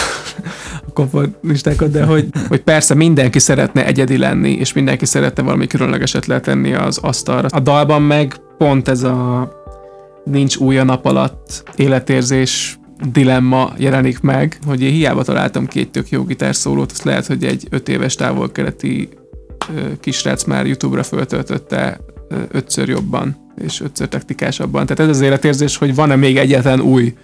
a 0.98 1.08
komfortistákat, 1.08 1.90
de 1.90 2.04
hogy, 2.04 2.28
hogy 2.48 2.60
persze 2.60 2.94
mindenki 2.94 3.38
szeretne 3.38 3.86
egyedi 3.86 4.18
lenni, 4.18 4.50
és 4.50 4.72
mindenki 4.72 5.06
szeretne 5.06 5.42
valami 5.42 5.66
különlegeset 5.66 6.26
letenni 6.26 6.72
az 6.72 6.98
asztalra. 6.98 7.48
A 7.50 7.60
dalban 7.60 8.02
meg 8.02 8.34
pont 8.58 8.88
ez 8.88 9.02
a 9.02 9.50
nincs 10.24 10.56
új 10.56 10.78
a 10.78 10.84
nap 10.84 11.04
alatt 11.04 11.62
életérzés 11.76 12.78
dilemma 13.12 13.72
jelenik 13.76 14.20
meg, 14.20 14.58
hogy 14.66 14.82
én 14.82 14.92
hiába 14.92 15.22
találtam 15.22 15.66
két 15.66 15.90
tök 15.90 16.08
jó 16.08 16.24
gitárszólót, 16.24 16.90
azt 16.90 17.04
lehet, 17.04 17.26
hogy 17.26 17.44
egy 17.44 17.66
öt 17.70 17.88
éves 17.88 18.14
távol-keleti 18.14 19.08
kisrác 20.00 20.44
már 20.44 20.66
YouTube-ra 20.66 21.02
föltöltötte 21.02 22.00
ötször 22.50 22.88
jobban, 22.88 23.36
és 23.56 23.80
ötször 23.80 24.08
taktikásabban. 24.08 24.86
Tehát 24.86 25.10
ez 25.10 25.16
az 25.16 25.22
életérzés, 25.22 25.76
hogy 25.76 25.94
van-e 25.94 26.16
még 26.16 26.36
egyetlen 26.36 26.80
új 26.80 27.14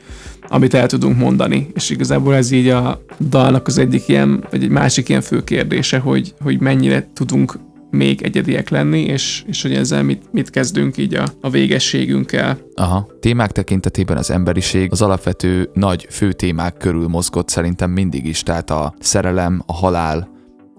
amit 0.49 0.75
el 0.75 0.87
tudunk 0.87 1.17
mondani. 1.17 1.71
És 1.75 1.91
igazából 1.91 2.35
ez 2.35 2.51
így 2.51 2.69
a 2.69 3.05
dalnak 3.29 3.67
az 3.67 3.79
egyik 3.79 4.09
ilyen, 4.09 4.47
vagy 4.51 4.63
egy 4.63 4.69
másik 4.69 5.09
ilyen 5.09 5.21
fő 5.21 5.45
kérdése, 5.45 5.99
hogy, 5.99 6.35
hogy 6.41 6.61
mennyire 6.61 7.09
tudunk 7.13 7.59
még 7.91 8.23
egyediek 8.23 8.69
lenni, 8.69 9.01
és, 9.01 9.45
és 9.47 9.63
hogy 9.63 9.75
ezzel 9.75 10.03
mit, 10.03 10.23
mit 10.31 10.51
kezdünk 10.51 10.97
így 10.97 11.15
a, 11.15 11.25
a 11.41 11.51
végességünkkel. 11.51 12.59
Aha. 12.75 13.09
Témák 13.21 13.53
tekintetében 13.53 14.17
az 14.17 14.31
emberiség 14.31 14.93
az 14.93 15.03
alapvető 15.03 15.71
nagy 15.73 16.07
fő 16.11 16.33
témák 16.33 16.77
körül 16.77 17.09
mozgott 17.09 17.49
szerintem 17.49 17.91
mindig 17.91 18.27
is, 18.27 18.43
tehát 18.43 18.71
a 18.71 18.95
szerelem, 18.99 19.63
a 19.67 19.73
halál, 19.73 20.29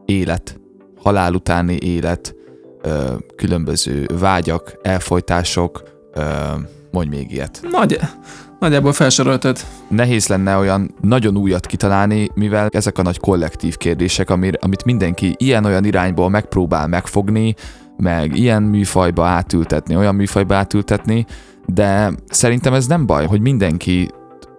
élet, 0.06 0.60
halál 0.96 1.34
utáni 1.34 1.78
élet, 1.82 2.36
ö, 2.84 3.14
különböző 3.36 4.10
vágyak, 4.20 4.74
elfolytások, 4.82 5.84
ö, 6.14 6.22
mondj 6.92 7.16
még 7.16 7.32
ilyet. 7.32 7.60
Nagy, 7.72 8.00
nagyjából 8.60 8.94
felsoroltad. 8.94 9.58
Nehéz 9.90 10.28
lenne 10.28 10.58
olyan 10.58 10.96
nagyon 11.02 11.38
újat 11.38 11.66
kitalálni, 11.66 12.30
mivel 12.34 12.70
ezek 12.72 12.98
a 12.98 13.02
nagy 13.02 13.20
kollektív 13.20 13.78
kérdések, 13.78 14.30
amir, 14.30 14.58
amit 14.62 14.86
mindenki 14.86 15.36
ilyen-olyan 15.38 15.86
irányból 15.86 16.30
megpróbál 16.30 16.88
megfogni, 16.88 17.56
meg 17.98 18.38
ilyen 18.38 18.64
műfajba 18.64 19.26
átültetni, 19.26 19.96
olyan 19.96 20.16
műfajba 20.16 20.56
átültetni, 20.56 21.26
de 21.66 22.12
szerintem 22.30 22.74
ez 22.74 22.88
nem 22.88 23.06
baj, 23.06 23.26
hogy 23.26 23.42
mindenki 23.42 24.10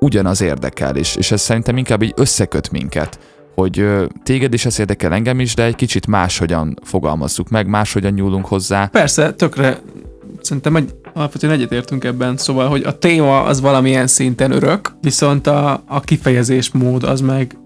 ugyanaz 0.00 0.40
érdekel, 0.40 0.96
és, 0.96 1.16
és 1.16 1.30
ez 1.30 1.40
szerintem 1.40 1.76
inkább 1.76 2.02
így 2.02 2.12
összeköt 2.16 2.70
minket, 2.70 3.18
hogy 3.54 3.86
téged 4.22 4.52
is 4.54 4.66
ez 4.66 4.78
érdekel 4.78 5.12
engem 5.12 5.40
is, 5.40 5.54
de 5.54 5.64
egy 5.64 5.74
kicsit 5.74 6.06
máshogyan 6.06 6.78
fogalmazzuk 6.82 7.48
meg, 7.48 7.66
máshogyan 7.66 8.12
nyúlunk 8.12 8.46
hozzá. 8.46 8.86
Persze, 8.86 9.32
tökre 9.32 9.80
szerintem 10.40 10.76
egy, 10.76 10.94
alapvetően 11.14 11.52
egyetértünk 11.52 12.04
ebben, 12.04 12.36
szóval, 12.36 12.68
hogy 12.68 12.82
a 12.82 12.98
téma 12.98 13.42
az 13.42 13.60
valamilyen 13.60 14.06
szinten 14.06 14.50
örök, 14.50 14.92
viszont 15.00 15.46
a, 15.46 15.82
a 15.86 16.00
kifejezés 16.00 16.70
mód 16.72 17.02
az 17.02 17.20
meg, 17.20 17.56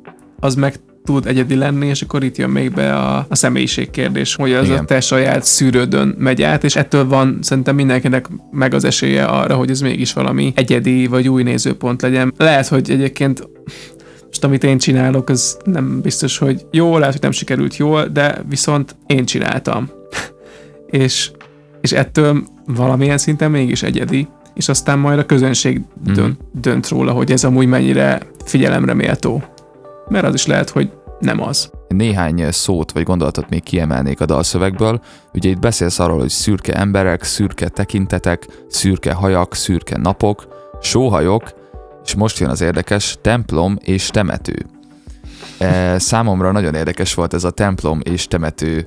az 0.41 0.55
meg 0.55 0.75
tud 1.05 1.27
egyedi 1.27 1.55
lenni, 1.55 1.87
és 1.87 2.03
akkor 2.03 2.25
itt 2.25 2.37
jön 2.37 2.51
még 2.51 2.73
be 2.73 2.97
a, 2.97 3.27
a 3.29 3.35
személyiség 3.35 3.91
kérdés, 3.91 4.35
hogy 4.35 4.53
az 4.53 4.67
Igen. 4.67 4.79
a 4.79 4.85
te 4.85 5.01
saját 5.01 5.45
szűrődön 5.45 6.15
megy 6.19 6.43
át, 6.43 6.65
és 6.65 6.77
ettől 6.77 7.09
van 7.09 7.39
szerintem 7.43 7.75
mindenkinek 7.75 8.29
meg 8.51 8.75
az 8.75 8.85
esélye 8.85 9.25
arra, 9.25 9.55
hogy 9.55 9.71
ez 9.71 9.81
mégis 9.81 10.13
valami 10.13 10.53
egyedi 10.57 11.07
vagy 11.07 11.29
új 11.29 11.43
nézőpont 11.43 12.03
legyen. 12.03 12.35
Lehet, 12.37 12.69
hogy 12.69 12.91
egyébként 12.91 13.49
most 14.39 14.51
amit 14.51 14.65
én 14.65 14.79
csinálok, 14.79 15.29
az 15.29 15.59
nem 15.65 16.01
biztos, 16.01 16.39
hogy 16.39 16.67
jó, 16.71 16.99
lehet, 16.99 17.13
hogy 17.13 17.23
nem 17.23 17.31
sikerült 17.31 17.77
jól, 17.77 18.07
de 18.07 18.43
viszont 18.49 18.97
én 19.07 19.25
csináltam. 19.25 19.91
és, 20.91 21.31
és 21.81 21.93
ettől 21.93 22.43
valamilyen 22.67 23.19
szinten 23.19 23.51
mégis 23.51 23.83
egyedi, 23.83 24.29
és 24.55 24.69
aztán 24.69 24.99
majd 24.99 25.19
a 25.19 25.27
közönség 25.27 25.81
Mhm. 26.05 26.13
dönt, 26.13 26.39
dönt 26.53 26.89
róla, 26.89 27.13
hogy 27.13 27.33
ez 27.33 27.45
amúgy 27.45 27.67
mennyire 27.67 28.21
figyelemre 28.45 28.95
méltó. 28.95 29.43
Mert 30.09 30.25
az 30.25 30.35
is 30.35 30.47
lehet, 30.47 30.71
hogy 30.71 30.91
nem 31.21 31.43
az. 31.43 31.71
Néhány 31.89 32.51
szót 32.51 32.93
vagy 32.93 33.03
gondolatot 33.03 33.49
még 33.49 33.63
kiemelnék 33.63 34.21
a 34.21 34.27
dalszövegből. 34.27 35.01
Ugye 35.35 35.49
itt 35.49 35.59
beszélsz 35.59 35.99
arról, 35.99 36.19
hogy 36.19 36.29
szürke 36.29 36.75
emberek, 36.75 37.23
szürke 37.23 37.69
tekintetek, 37.69 38.47
szürke 38.69 39.13
hajak, 39.13 39.55
szürke 39.55 39.97
napok, 39.97 40.49
sóhajok, 40.81 41.58
és 42.09 42.15
most 42.15 42.39
jön 42.39 42.51
az 42.51 42.61
érdekes, 42.61 43.19
templom 43.23 43.79
és 43.85 44.09
temető. 44.09 44.67
E, 45.59 45.99
számomra 45.99 46.53
nagyon 46.53 46.75
érdekes 46.75 47.15
volt 47.15 47.35
ez 47.35 47.45
a 47.45 47.51
templom 47.51 48.01
és 48.03 48.27
temető 48.27 48.87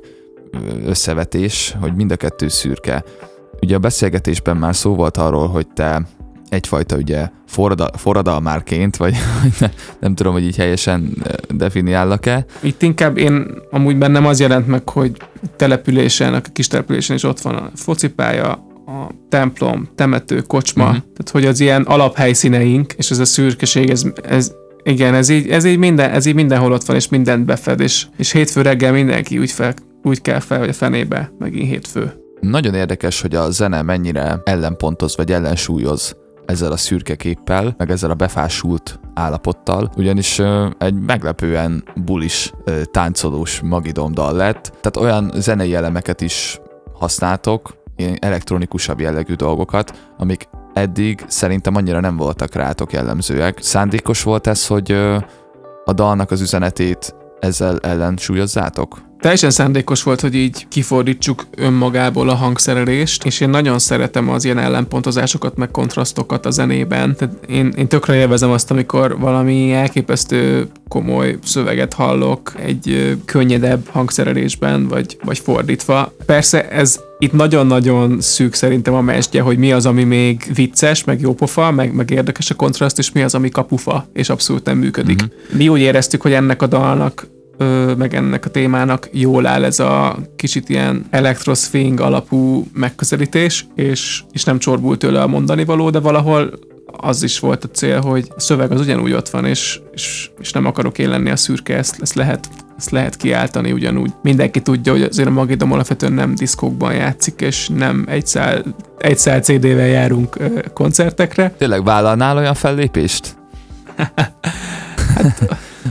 összevetés, 0.85 1.75
hogy 1.79 1.95
mind 1.95 2.11
a 2.11 2.15
kettő 2.15 2.47
szürke. 2.47 3.03
Ugye 3.61 3.75
a 3.75 3.79
beszélgetésben 3.79 4.57
már 4.57 4.75
szó 4.75 4.95
volt 4.95 5.17
arról, 5.17 5.47
hogy 5.47 5.67
te 5.67 6.01
egyfajta 6.49 6.95
ugye 6.95 7.29
forrada, 7.47 7.89
forradalmárként, 7.97 8.97
vagy 8.97 9.15
ne, 9.59 9.69
nem 9.99 10.15
tudom, 10.15 10.33
hogy 10.33 10.43
így 10.43 10.57
helyesen 10.57 11.23
definiállak-e, 11.49 12.45
Itt 12.59 12.81
inkább 12.81 13.17
én 13.17 13.45
amúgy 13.71 13.97
bennem 13.97 14.25
az 14.25 14.39
jelent 14.39 14.67
meg, 14.67 14.89
hogy 14.89 15.17
településen, 15.55 16.33
a 16.33 16.41
kis 16.53 16.67
településen 16.67 17.15
is 17.15 17.23
ott 17.23 17.39
van 17.39 17.55
a 17.55 17.69
focipálya, 17.75 18.69
a 18.91 19.11
templom, 19.29 19.89
temető, 19.95 20.41
kocsma, 20.41 20.83
uh-huh. 20.83 20.97
tehát 20.99 21.29
hogy 21.31 21.45
az 21.45 21.59
ilyen 21.59 21.81
alaphelyszíneink, 21.81 22.93
és 22.93 23.11
ez 23.11 23.19
a 23.19 23.25
szürkeség, 23.25 23.89
ez, 23.89 24.03
ez 24.23 24.51
igen, 24.83 25.13
ez 25.13 25.29
így, 25.29 25.49
ez, 25.49 25.65
így 25.65 25.77
minden, 25.77 26.09
ez 26.09 26.25
így 26.25 26.35
mindenhol 26.35 26.71
ott 26.71 26.85
van, 26.85 26.95
és 26.95 27.09
mindent 27.09 27.45
befed, 27.45 27.79
és, 27.79 28.07
és 28.17 28.31
hétfő 28.31 28.61
reggel 28.61 28.91
mindenki 28.91 29.39
úgy, 29.39 29.51
fel, 29.51 29.73
úgy 30.03 30.21
kell 30.21 30.39
fel, 30.39 30.59
hogy 30.59 30.69
a 30.69 30.73
fenébe, 30.73 31.31
megint 31.39 31.69
hétfő. 31.69 32.13
Nagyon 32.39 32.73
érdekes, 32.73 33.21
hogy 33.21 33.35
a 33.35 33.51
zene 33.51 33.81
mennyire 33.81 34.41
ellenpontoz 34.43 35.17
vagy 35.17 35.31
ellensúlyoz 35.31 36.15
ezzel 36.45 36.71
a 36.71 36.77
szürke 36.77 37.15
képpel, 37.15 37.75
meg 37.77 37.91
ezzel 37.91 38.09
a 38.09 38.13
befásult 38.13 38.99
állapottal, 39.13 39.91
ugyanis 39.97 40.39
ö, 40.39 40.67
egy 40.77 40.93
meglepően 40.93 41.83
bulis, 41.95 42.51
ö, 42.63 42.81
táncolós 42.83 43.61
magidom 43.63 44.13
dal 44.13 44.33
lett. 44.33 44.71
Tehát 44.81 44.97
olyan 44.97 45.31
zenei 45.35 45.75
elemeket 45.75 46.21
is 46.21 46.59
használtok, 46.93 47.80
ilyen 47.95 48.17
elektronikusabb 48.19 48.99
jellegű 48.99 49.33
dolgokat, 49.33 50.11
amik 50.17 50.47
eddig 50.73 51.25
szerintem 51.27 51.75
annyira 51.75 51.99
nem 51.99 52.17
voltak 52.17 52.55
rátok 52.55 52.93
jellemzőek. 52.93 53.57
Szándékos 53.61 54.23
volt 54.23 54.47
ez, 54.47 54.67
hogy 54.67 54.91
a 55.85 55.93
dalnak 55.93 56.31
az 56.31 56.41
üzenetét 56.41 57.15
ezzel 57.39 57.79
ellensúlyozzátok? 57.79 59.09
Teljesen 59.19 59.49
szándékos 59.49 60.03
volt, 60.03 60.21
hogy 60.21 60.35
így 60.35 60.67
kifordítsuk 60.67 61.47
önmagából 61.57 62.29
a 62.29 62.35
hangszerelést, 62.35 63.25
és 63.25 63.39
én 63.39 63.49
nagyon 63.49 63.79
szeretem 63.79 64.29
az 64.29 64.43
ilyen 64.45 64.57
ellenpontozásokat, 64.57 65.55
meg 65.57 65.71
kontrasztokat 65.71 66.45
a 66.45 66.51
zenében. 66.51 67.15
Tehát 67.15 67.35
én, 67.47 67.73
én 67.77 67.87
tökre 67.87 68.15
élvezem 68.15 68.51
azt, 68.51 68.71
amikor 68.71 69.19
valami 69.19 69.73
elképesztő 69.73 70.67
komoly 70.87 71.37
szöveget 71.43 71.93
hallok 71.93 72.53
egy 72.59 73.17
könnyedebb 73.25 73.87
hangszerelésben, 73.87 74.87
vagy, 74.87 75.17
vagy 75.23 75.39
fordítva. 75.39 76.13
Persze 76.25 76.69
ez 76.69 76.99
itt 77.21 77.31
nagyon-nagyon 77.31 78.21
szűk 78.21 78.53
szerintem 78.53 78.93
a 78.93 79.01
mesdje, 79.01 79.41
hogy 79.41 79.57
mi 79.57 79.71
az, 79.71 79.85
ami 79.85 80.03
még 80.03 80.51
vicces, 80.53 81.03
meg 81.03 81.21
jópofa, 81.21 81.71
meg, 81.71 81.93
meg 81.93 82.09
érdekes 82.09 82.49
a 82.49 82.55
kontraszt, 82.55 82.97
és 82.97 83.11
mi 83.11 83.21
az, 83.21 83.35
ami 83.35 83.49
kapufa, 83.49 84.09
és 84.13 84.29
abszolút 84.29 84.65
nem 84.65 84.77
működik. 84.77 85.21
Mhm. 85.21 85.57
Mi 85.57 85.67
úgy 85.67 85.79
éreztük, 85.79 86.21
hogy 86.21 86.33
ennek 86.33 86.61
a 86.61 86.67
dalnak 86.67 87.27
meg 87.97 88.13
ennek 88.13 88.45
a 88.45 88.49
témának 88.49 89.09
jól 89.11 89.45
áll 89.45 89.63
ez 89.63 89.79
a 89.79 90.17
kicsit 90.35 90.69
ilyen 90.69 91.05
electroswing 91.09 91.99
alapú 91.99 92.67
megközelítés, 92.73 93.67
és, 93.75 94.23
és 94.31 94.43
nem 94.43 94.59
csorbult 94.59 94.99
tőle 94.99 95.21
a 95.21 95.27
mondani 95.27 95.65
való, 95.65 95.89
de 95.89 95.99
valahol 95.99 96.59
az 96.85 97.23
is 97.23 97.39
volt 97.39 97.63
a 97.63 97.67
cél, 97.67 97.99
hogy 97.99 98.27
a 98.35 98.39
szöveg 98.39 98.71
az 98.71 98.79
ugyanúgy 98.79 99.13
ott 99.13 99.29
van, 99.29 99.45
és, 99.45 99.79
és, 99.91 100.29
és 100.39 100.51
nem 100.51 100.65
akarok 100.65 100.97
én 100.97 101.09
lenni 101.09 101.29
a 101.29 101.35
szürke, 101.35 101.77
ezt, 101.77 102.01
ezt 102.01 102.13
lehet 102.13 102.49
ezt 102.81 102.89
lehet 102.89 103.15
kiáltani 103.15 103.71
ugyanúgy. 103.71 104.11
Mindenki 104.21 104.61
tudja, 104.61 104.91
hogy 104.91 105.01
azért 105.01 105.27
a 105.27 105.31
Magidom 105.31 105.71
alapvetően 105.71 106.13
nem 106.13 106.35
diszkókban 106.35 106.93
játszik, 106.93 107.41
és 107.41 107.69
nem 107.69 108.05
egy 108.07 108.27
szál, 108.27 108.63
egy 108.97 109.17
szál 109.17 109.39
CD-vel 109.41 109.87
járunk 109.87 110.37
koncertekre. 110.73 111.53
Tényleg 111.57 111.83
vállalnál 111.83 112.37
olyan 112.37 112.53
fellépést? 112.53 113.35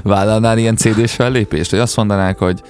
Vállalnál 0.02 0.58
ilyen 0.58 0.76
CD-s 0.76 1.14
fellépést? 1.14 1.70
Hogy 1.70 1.78
azt 1.78 1.96
mondanák, 1.96 2.38
hogy 2.38 2.62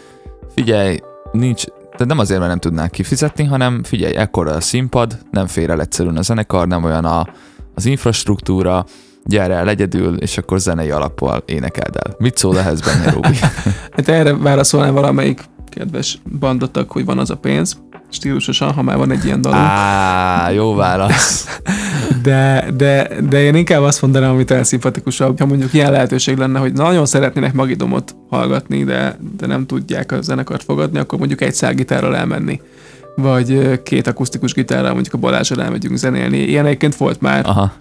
figyelj, 0.55 0.99
nincs, 1.33 1.65
de 1.97 2.05
nem 2.05 2.19
azért, 2.19 2.39
mert 2.39 2.51
nem 2.51 2.61
tudnák 2.61 2.91
kifizetni, 2.91 3.45
hanem 3.45 3.83
figyelj, 3.83 4.17
ekkora 4.17 4.51
a 4.51 4.61
színpad, 4.61 5.19
nem 5.31 5.47
fér 5.47 5.71
el 5.71 5.81
egyszerűen 5.81 6.17
a 6.17 6.23
zenekar, 6.23 6.67
nem 6.67 6.85
olyan 6.85 7.05
a, 7.05 7.27
az 7.75 7.87
infrastruktúra, 7.87 8.85
gyere 9.25 9.55
el 9.55 9.69
egyedül, 9.69 10.17
és 10.17 10.39
akkor 10.39 10.59
zenei 10.59 10.91
alappal 10.91 11.43
énekeld 11.47 11.97
el. 11.97 12.15
Mit 12.19 12.37
szól 12.37 12.59
ehhez 12.59 12.81
benne, 12.81 13.11
Róbi? 13.11 13.37
Hát 13.97 14.09
erre 14.09 14.37
válaszolná 14.37 14.91
valamelyik 14.91 15.41
kedves 15.69 16.19
bandatag, 16.39 16.91
hogy 16.91 17.05
van 17.05 17.19
az 17.19 17.31
a 17.31 17.37
pénz, 17.37 17.79
stílusosan, 18.11 18.73
ha 18.73 18.83
már 18.83 18.97
van 18.97 19.11
egy 19.11 19.25
ilyen 19.25 19.41
dalunk. 19.41 19.63
Á, 19.63 20.51
jó 20.51 20.75
válasz. 20.75 21.45
De, 22.23 22.67
de, 22.77 23.11
de 23.29 23.43
én 23.43 23.55
inkább 23.55 23.83
azt 23.83 24.03
mondanám, 24.03 24.31
amit 24.31 24.51
elszimpatikusabb, 24.51 25.39
ha 25.39 25.47
mondjuk 25.47 25.73
ilyen 25.73 25.91
lehetőség 25.91 26.37
lenne, 26.37 26.59
hogy 26.59 26.73
nagyon 26.73 27.07
szeretnének 27.07 27.53
Magidomot 27.53 28.17
hallgatni, 28.31 28.85
de, 28.85 29.19
de 29.37 29.47
nem 29.47 29.67
tudják 29.67 30.13
a 30.13 30.23
zenekart 30.23 30.63
fogadni, 30.63 30.99
akkor 30.99 31.19
mondjuk 31.19 31.41
egy 31.41 31.55
szál 31.55 31.75
gitárral 31.75 32.17
elmenni. 32.17 32.61
Vagy 33.17 33.81
két 33.83 34.07
akusztikus 34.07 34.53
gitárral 34.53 34.93
mondjuk 34.93 35.15
a 35.15 35.19
Balázsra 35.19 35.63
elmegyünk 35.63 35.97
zenélni. 35.97 36.39
Ilyen 36.39 36.67
egyébként 36.67 36.97
volt 36.97 37.21
már. 37.21 37.47
Aha. 37.47 37.73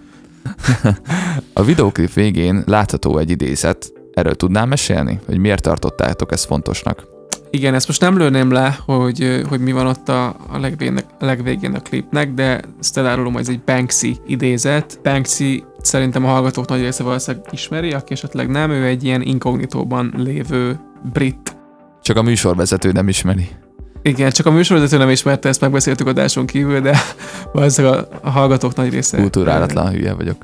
A 1.52 1.62
videóklip 1.62 2.12
végén 2.12 2.62
látható 2.66 3.18
egy 3.18 3.30
idézet. 3.30 3.92
Erről 4.12 4.34
tudnám 4.34 4.68
mesélni? 4.68 5.20
Hogy 5.26 5.38
miért 5.38 5.62
tartottátok 5.62 6.32
ezt 6.32 6.46
fontosnak? 6.46 7.06
Igen, 7.50 7.74
ezt 7.74 7.86
most 7.86 8.00
nem 8.00 8.18
lőném 8.18 8.50
le, 8.50 8.78
hogy, 8.84 9.42
hogy 9.48 9.60
mi 9.60 9.72
van 9.72 9.86
ott 9.86 10.08
a, 10.08 10.26
a, 10.48 10.58
legvégén, 10.58 10.98
a 11.18 11.24
legvégén 11.24 11.74
a 11.74 11.80
klipnek, 11.80 12.34
de 12.34 12.60
ezt 12.80 12.98
elárulom, 12.98 13.32
hogy 13.32 13.42
ez 13.42 13.48
egy 13.48 13.60
Banksy 13.60 14.16
idézet. 14.26 15.00
Banksy 15.02 15.64
szerintem 15.80 16.24
a 16.24 16.28
hallgatók 16.28 16.68
nagy 16.68 16.80
része 16.80 17.02
valószínűleg 17.02 17.46
ismeri, 17.50 17.92
aki 17.92 18.12
esetleg 18.12 18.48
nem, 18.48 18.70
ő 18.70 18.84
egy 18.84 19.04
ilyen 19.04 19.22
inkognitóban 19.22 20.14
lévő 20.16 20.80
brit 21.12 21.56
Csak 22.02 22.16
a 22.16 22.22
műsorvezető 22.22 22.92
nem 22.92 23.08
ismeri. 23.08 23.48
Igen, 24.02 24.30
csak 24.30 24.46
a 24.46 24.50
műsorvezető 24.50 24.96
nem 24.96 25.08
ismerte, 25.10 25.48
ezt 25.48 25.60
megbeszéltük 25.60 26.06
adáson 26.06 26.46
kívül, 26.46 26.80
de 26.80 26.98
valószínűleg 27.52 28.06
a, 28.22 28.30
hallgatók 28.30 28.74
nagy 28.74 28.90
része 28.90 29.16
Kultúrálatlan 29.16 29.92
hülye 29.92 30.12
vagyok. 30.12 30.36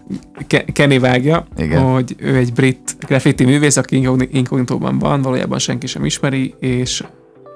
Ke- 0.46 0.72
Kenny 0.72 0.98
vágja, 0.98 1.46
Igen. 1.56 1.82
hogy 1.82 2.14
ő 2.18 2.36
egy 2.36 2.52
brit 2.52 2.96
graffiti 3.06 3.44
művész, 3.44 3.76
aki 3.76 3.96
inkogni- 3.96 4.28
inkognitóban 4.32 4.98
van, 4.98 5.22
valójában 5.22 5.58
senki 5.58 5.86
sem 5.86 6.04
ismeri, 6.04 6.54
és 6.60 7.04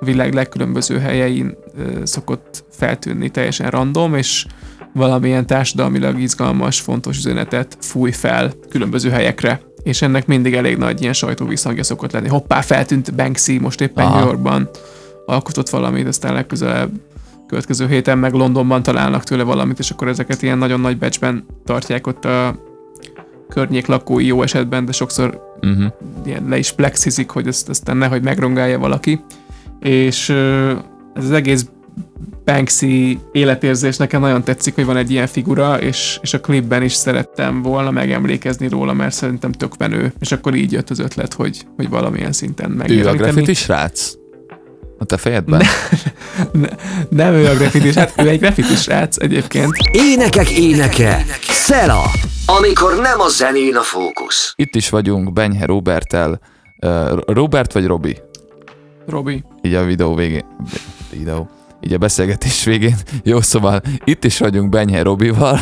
világ 0.00 0.34
legkülönböző 0.34 0.98
helyein 0.98 1.56
szokott 2.02 2.64
feltűnni 2.70 3.28
teljesen 3.28 3.70
random, 3.70 4.14
és 4.14 4.46
valamilyen 4.94 5.46
társadalmilag 5.46 6.20
izgalmas, 6.20 6.80
fontos 6.80 7.16
üzenetet 7.16 7.76
fúj 7.80 8.10
fel 8.10 8.52
különböző 8.70 9.10
helyekre. 9.10 9.60
És 9.82 10.02
ennek 10.02 10.26
mindig 10.26 10.54
elég 10.54 10.76
nagy 10.76 11.00
ilyen 11.00 11.12
sajtóvisszhangja 11.12 11.84
szokott 11.84 12.12
lenni. 12.12 12.28
Hoppá, 12.28 12.60
feltűnt 12.60 13.14
Banksy, 13.14 13.58
most 13.58 13.80
éppen 13.80 14.04
Aha. 14.04 14.18
New 14.18 14.26
Yorkban 14.26 14.70
alkotott 15.30 15.68
valamit, 15.68 16.06
aztán 16.06 16.32
legközelebb 16.32 16.90
következő 17.46 17.88
héten 17.88 18.18
meg 18.18 18.32
Londonban 18.32 18.82
találnak 18.82 19.24
tőle 19.24 19.42
valamit, 19.42 19.78
és 19.78 19.90
akkor 19.90 20.08
ezeket 20.08 20.42
ilyen 20.42 20.58
nagyon 20.58 20.80
nagy 20.80 20.98
becsben 20.98 21.46
tartják 21.64 22.06
ott 22.06 22.24
a 22.24 22.58
környék 23.48 23.86
lakói 23.86 24.26
jó 24.26 24.42
esetben, 24.42 24.84
de 24.84 24.92
sokszor 24.92 25.48
Uh-huh. 25.62 25.92
ilyen 26.24 26.46
le 26.48 26.58
is 26.58 26.72
plexizik, 26.72 27.30
hogy 27.30 27.46
ezt 27.46 27.68
aztán 27.68 27.96
nehogy 27.96 28.22
megrongálja 28.22 28.78
valaki. 28.78 29.20
És 29.80 30.28
ez 31.14 31.24
az 31.24 31.30
egész 31.30 31.66
Banksy 32.44 33.18
életérzés 33.32 33.96
nekem 33.96 34.20
nagyon 34.20 34.44
tetszik, 34.44 34.74
hogy 34.74 34.84
van 34.84 34.96
egy 34.96 35.10
ilyen 35.10 35.26
figura, 35.26 35.80
és, 35.80 36.18
és 36.22 36.34
a 36.34 36.40
klipben 36.40 36.82
is 36.82 36.92
szerettem 36.92 37.62
volna 37.62 37.90
megemlékezni 37.90 38.68
róla, 38.68 38.92
mert 38.92 39.14
szerintem 39.14 39.52
tök 39.52 39.76
menő. 39.76 40.12
És 40.20 40.32
akkor 40.32 40.54
így 40.54 40.72
jött 40.72 40.90
az 40.90 40.98
ötlet, 40.98 41.34
hogy, 41.34 41.66
hogy 41.76 41.88
valamilyen 41.88 42.32
szinten 42.32 42.82
Ő 42.88 43.06
a 43.06 43.12
graffiti 43.12 43.54
srác? 43.54 44.19
A 45.00 45.04
te 45.04 45.16
fejedben? 45.16 45.62
Ne, 46.52 46.68
nem 47.08 47.32
ő 47.32 47.46
a 47.46 47.54
graffitis, 47.54 47.94
hát 47.94 48.12
ő 48.16 48.28
egy 48.28 48.38
graffitis 48.38 48.80
srác 48.80 49.16
egyébként. 49.16 49.70
Énekek 49.92 50.50
éneke, 50.50 51.24
Szela, 51.48 52.10
amikor 52.46 53.00
nem 53.00 53.20
a 53.20 53.28
zenén 53.28 53.76
a 53.76 53.80
fókusz. 53.80 54.52
Itt 54.56 54.74
is 54.74 54.88
vagyunk 54.88 55.32
Benyhe 55.32 55.66
Robertel, 55.66 56.40
Robert 57.26 57.72
vagy 57.72 57.86
Robi? 57.86 58.18
Robi. 59.06 59.44
Így 59.62 59.74
a 59.74 59.84
videó 59.84 60.14
végén. 60.14 60.44
Videó. 61.10 61.48
Így 61.80 61.92
a 61.92 61.98
beszélgetés 61.98 62.64
végén. 62.64 62.96
Jó, 63.22 63.40
szóval 63.40 63.80
itt 64.04 64.24
is 64.24 64.38
vagyunk 64.38 64.68
Benyhe 64.68 65.02
Robival, 65.02 65.58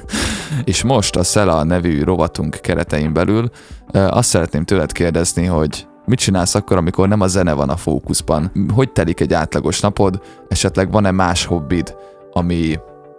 és 0.64 0.82
most 0.82 1.16
a 1.16 1.24
Szela 1.24 1.64
nevű 1.64 2.02
rovatunk 2.04 2.58
keretein 2.60 3.12
belül 3.12 3.50
azt 3.92 4.28
szeretném 4.28 4.64
tőled 4.64 4.92
kérdezni, 4.92 5.44
hogy 5.44 5.86
mit 6.10 6.18
csinálsz 6.18 6.54
akkor, 6.54 6.76
amikor 6.76 7.08
nem 7.08 7.20
a 7.20 7.26
zene 7.26 7.52
van 7.52 7.68
a 7.68 7.76
fókuszban? 7.76 8.52
Hogy 8.74 8.92
telik 8.92 9.20
egy 9.20 9.32
átlagos 9.32 9.80
napod? 9.80 10.20
Esetleg 10.48 10.90
van-e 10.90 11.10
más 11.10 11.44
hobbid, 11.44 11.94
ami 12.32 12.78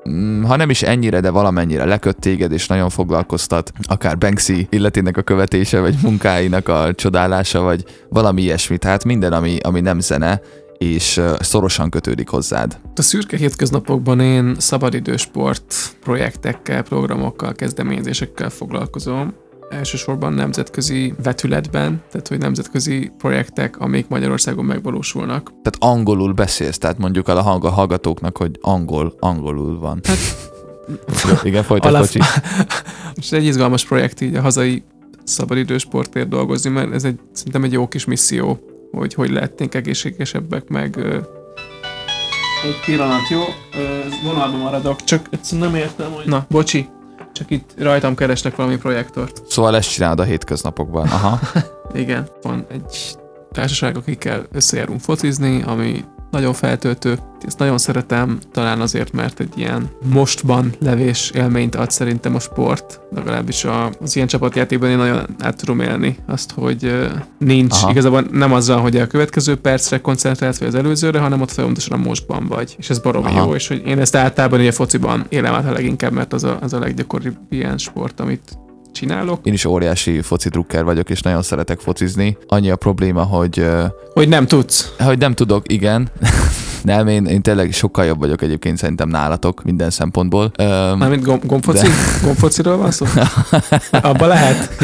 mm, 0.09 0.43
ha 0.43 0.55
nem 0.55 0.69
is 0.69 0.81
ennyire, 0.81 1.19
de 1.19 1.29
valamennyire 1.29 1.85
leköt 1.85 2.19
téged, 2.19 2.51
és 2.51 2.67
nagyon 2.67 2.89
foglalkoztat, 2.89 3.71
akár 3.81 4.17
Banksy 4.17 4.67
illetének 4.69 5.17
a 5.17 5.21
követése, 5.21 5.79
vagy 5.79 5.95
munkáinak 6.01 6.67
a 6.67 6.93
csodálása, 6.93 7.61
vagy 7.61 7.85
valami 8.09 8.41
ilyesmi. 8.41 8.77
Tehát 8.77 9.03
minden, 9.03 9.33
ami, 9.33 9.57
ami 9.61 9.79
nem 9.81 9.99
zene, 9.99 10.41
és 10.77 11.21
szorosan 11.39 11.89
kötődik 11.89 12.29
hozzád. 12.29 12.79
A 12.95 13.01
szürke 13.01 13.37
hétköznapokban 13.37 14.19
én 14.19 14.55
szabadidősport 14.57 15.73
projektekkel, 15.99 16.83
programokkal, 16.83 17.53
kezdeményezésekkel 17.53 18.49
foglalkozom. 18.49 19.33
Elsősorban 19.71 20.33
nemzetközi 20.33 21.13
vetületben, 21.23 22.01
tehát 22.11 22.27
hogy 22.27 22.37
nemzetközi 22.37 23.11
projektek, 23.17 23.79
amik 23.79 24.07
Magyarországon 24.07 24.65
megvalósulnak. 24.65 25.43
Tehát 25.61 25.97
angolul 25.97 26.33
beszélsz, 26.33 26.77
tehát 26.77 26.97
mondjuk 26.97 27.29
el 27.29 27.37
a 27.37 27.41
hang- 27.41 27.63
a 27.63 27.69
hallgatóknak, 27.69 28.37
hogy 28.37 28.57
angol, 28.61 29.13
angolul 29.19 29.79
van. 29.79 30.01
Hát, 30.03 30.17
igen, 31.43 31.63
folytasd, 31.63 31.95
Alap-. 31.95 32.31
És 33.13 33.31
egy 33.37 33.45
izgalmas 33.45 33.85
projekt 33.85 34.21
így 34.21 34.35
a 34.35 34.41
hazai 34.41 34.83
szabadidősportért 35.23 36.27
dolgozni, 36.27 36.69
mert 36.69 36.93
ez 36.93 37.03
egy, 37.03 37.19
szerintem 37.31 37.63
egy 37.63 37.71
jó 37.71 37.87
kis 37.87 38.05
misszió, 38.05 38.59
hogy 38.91 39.13
hogy 39.13 39.31
lehetnénk 39.31 39.75
egészségesebbek, 39.75 40.67
meg 40.67 40.95
ö, 40.97 41.15
egy 42.63 42.79
pillanat, 42.85 43.29
jó? 43.29 43.41
Ö, 43.75 43.99
vonalban 44.23 44.59
maradok, 44.59 45.03
csak 45.03 45.27
egyszerűen 45.29 45.71
nem 45.71 45.79
értem, 45.79 46.11
hogy... 46.11 46.25
Na, 46.25 46.45
bocsi, 46.49 46.89
csak 47.41 47.51
itt 47.51 47.73
rajtam 47.77 48.15
keresnek 48.15 48.55
valami 48.55 48.77
projektort. 48.77 49.41
Szóval 49.47 49.75
ezt 49.75 49.91
csinálod 49.91 50.19
a 50.19 50.23
hétköznapokban. 50.23 51.07
Aha. 51.07 51.39
Igen, 51.93 52.27
van 52.41 52.65
egy 52.69 53.15
társaság, 53.51 53.97
akikkel 53.97 54.45
összejárunk 54.51 54.99
focizni, 54.99 55.63
ami 55.65 56.03
nagyon 56.31 56.53
feltöltő. 56.53 57.17
Ezt 57.45 57.59
nagyon 57.59 57.77
szeretem, 57.77 58.37
talán 58.51 58.81
azért, 58.81 59.11
mert 59.11 59.39
egy 59.39 59.53
ilyen 59.55 59.89
mostban 60.11 60.73
levés 60.79 61.31
élményt 61.35 61.75
ad 61.75 61.91
szerintem 61.91 62.35
a 62.35 62.39
sport. 62.39 62.99
Legalábbis 63.15 63.65
az 63.99 64.15
ilyen 64.15 64.27
csapatjátékban 64.27 64.89
én 64.89 64.97
nagyon 64.97 65.25
át 65.39 65.57
tudom 65.57 65.79
élni 65.79 66.17
azt, 66.25 66.51
hogy 66.51 67.09
nincs 67.37 67.71
Aha. 67.71 67.81
Aha. 67.81 67.91
igazából 67.91 68.25
nem 68.31 68.53
azzal, 68.53 68.79
hogy 68.79 68.97
a 68.97 69.07
következő 69.07 69.55
percre 69.55 70.01
koncentrálsz, 70.01 70.59
vagy 70.59 70.67
az 70.67 70.75
előzőre, 70.75 71.19
hanem 71.19 71.41
ott 71.41 71.51
folyamatosan 71.51 71.99
a 71.99 72.03
mostban 72.03 72.47
vagy. 72.47 72.75
És 72.77 72.89
ez 72.89 72.99
baromi 72.99 73.25
Aha. 73.25 73.45
jó, 73.45 73.55
és 73.55 73.67
hogy 73.67 73.81
én 73.85 73.99
ezt 73.99 74.15
általában 74.15 74.59
ugye 74.59 74.71
fociban 74.71 75.25
élem 75.29 75.53
át 75.53 75.67
a 75.67 75.71
leginkább, 75.71 76.11
mert 76.11 76.33
az 76.33 76.43
a, 76.43 76.57
az 76.61 76.73
a 76.73 76.79
leggyakoribb 76.79 77.37
ilyen 77.49 77.77
sport, 77.77 78.19
amit 78.19 78.57
csinálok. 78.91 79.39
Én 79.43 79.53
is 79.53 79.65
óriási 79.65 80.21
foci 80.21 80.49
drukker 80.49 80.83
vagyok, 80.83 81.09
és 81.09 81.21
nagyon 81.21 81.41
szeretek 81.41 81.79
focizni. 81.79 82.37
Annyi 82.47 82.69
a 82.69 82.75
probléma, 82.75 83.23
hogy, 83.23 83.67
Hogy 84.13 84.29
nem 84.29 84.45
tudsz. 84.47 84.93
hogy 84.99 85.17
nem 85.17 85.33
tudok, 85.33 85.71
igen. 85.71 86.09
Nem, 86.83 87.07
én, 87.07 87.25
én 87.25 87.41
tényleg 87.41 87.71
sokkal 87.71 88.05
jobb 88.05 88.19
vagyok 88.19 88.41
egyébként 88.41 88.77
szerintem 88.77 89.09
nálatok 89.09 89.63
minden 89.63 89.89
szempontból. 89.89 90.51
Öm, 90.57 90.97
Mármint 90.97 91.23
gomb, 91.23 91.45
gombfoci? 91.45 91.87
Gombfociról 92.23 92.77
van 92.77 92.91
szó? 92.91 93.05
Abba 93.91 94.25
lehet? 94.27 94.75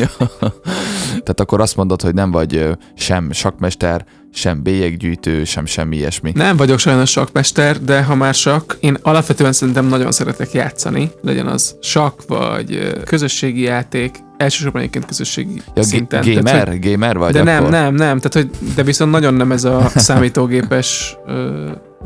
tehát 1.07 1.39
akkor 1.39 1.61
azt 1.61 1.75
mondod, 1.75 2.01
hogy 2.01 2.13
nem 2.13 2.31
vagy 2.31 2.77
sem 2.95 3.31
sakmester, 3.31 4.05
sem 4.37 4.63
bélyeggyűjtő, 4.63 5.43
sem 5.43 5.65
semmi 5.65 5.95
ilyesmi. 5.95 6.31
Nem 6.35 6.57
vagyok 6.57 6.79
sajnos 6.79 7.09
sakmester, 7.09 7.81
de 7.81 8.03
ha 8.03 8.15
már 8.15 8.33
sak, 8.33 8.77
én 8.79 8.97
alapvetően 9.01 9.53
szerintem 9.53 9.85
nagyon 9.85 10.11
szeretek 10.11 10.51
játszani, 10.51 11.11
legyen 11.21 11.47
az 11.47 11.75
sak 11.81 12.21
vagy 12.27 12.93
közösségi 13.05 13.61
játék, 13.61 14.15
elsősorban 14.37 14.81
egyébként 14.81 15.05
közösségi 15.05 15.61
Ja, 15.75 15.83
szinten. 15.83 16.21
g- 16.21 16.43
Tehát, 16.43 16.63
gamer? 16.65 16.79
Gamer 16.79 17.17
vagy 17.17 17.25
hogy, 17.35 17.43
de 17.43 17.51
nem, 17.51 17.59
akkor? 17.59 17.71
nem, 17.71 17.95
nem, 17.95 18.19
tehát 18.19 18.33
hogy, 18.33 18.49
de 18.75 18.83
viszont 18.83 19.11
nagyon 19.11 19.33
nem 19.33 19.51
ez 19.51 19.63
a 19.63 19.91
számítógépes 19.95 21.17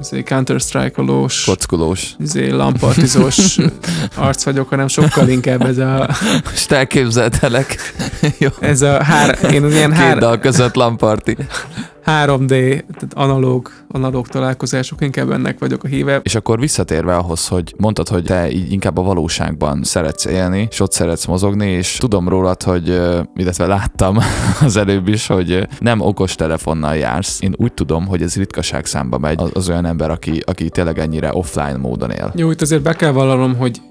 izé, 0.02 0.24
Counter-Strike-olós, 0.24 1.44
Kockulós. 1.46 2.10
izé, 2.20 2.50
lampartizós 2.50 3.58
arc 4.16 4.44
vagyok, 4.44 4.70
hanem 4.70 4.88
sokkal 4.88 5.28
inkább 5.28 5.62
ez 5.66 5.78
a, 5.78 6.10
Most 6.44 6.72
elképzeltelek. 6.72 7.76
Jó. 8.38 8.50
ez 8.60 8.82
a 8.82 9.04
hár, 9.04 9.38
én 9.54 9.64
az 9.64 9.74
ilyen 9.74 9.90
Két 9.92 10.00
hár, 10.00 10.18
dal 10.18 10.40
között 10.40 10.76
lamparti. 10.76 11.38
3D, 12.06 12.48
tehát 12.48 13.14
analóg, 13.14 13.72
analóg 13.88 14.28
találkozások, 14.28 15.02
inkább 15.02 15.32
ennek 15.32 15.60
vagyok 15.60 15.84
a 15.84 15.88
híve. 15.88 16.20
És 16.24 16.36
akkor 16.36 16.60
visszatérve 16.60 17.16
ahhoz, 17.16 17.48
hogy 17.48 17.74
mondtad, 17.78 18.08
hogy 18.08 18.24
te 18.24 18.52
így 18.52 18.72
inkább 18.72 18.98
a 18.98 19.02
valóságban 19.02 19.84
szeretsz 19.84 20.26
élni, 20.26 20.68
és 20.72 20.80
ott 20.80 20.92
szeretsz 20.92 21.26
mozogni, 21.26 21.68
és 21.68 21.98
tudom 21.98 22.30
rólad, 22.30 22.64
hogy, 22.64 22.88
illetve 23.36 23.66
láttam 23.66 24.18
az 24.62 24.78
előbb 24.78 25.08
is, 25.08 25.28
hogy 25.28 25.68
nem 25.80 26.02
okos 26.02 26.36
telefonnal 26.36 26.96
jársz. 26.96 27.42
Én 27.42 27.54
úgy 27.58 27.74
tudom, 27.74 28.08
hogy 28.08 28.22
ez 28.22 28.36
ritkaság 28.36 28.86
számba 28.86 29.18
megy 29.18 29.42
az, 29.42 29.50
az 29.54 29.70
olyan 29.70 29.86
ember, 29.86 30.10
aki, 30.10 30.42
aki 30.46 30.70
tényleg 30.70 31.00
ennyire 31.00 31.30
offline 31.34 31.78
módon 31.78 32.12
él. 32.12 32.32
Jó, 32.36 32.52
itt 32.52 32.62
azért 32.62 32.82
be 32.82 32.94
kell 32.94 33.12
vallanom, 33.12 33.56
hogy 33.56 33.82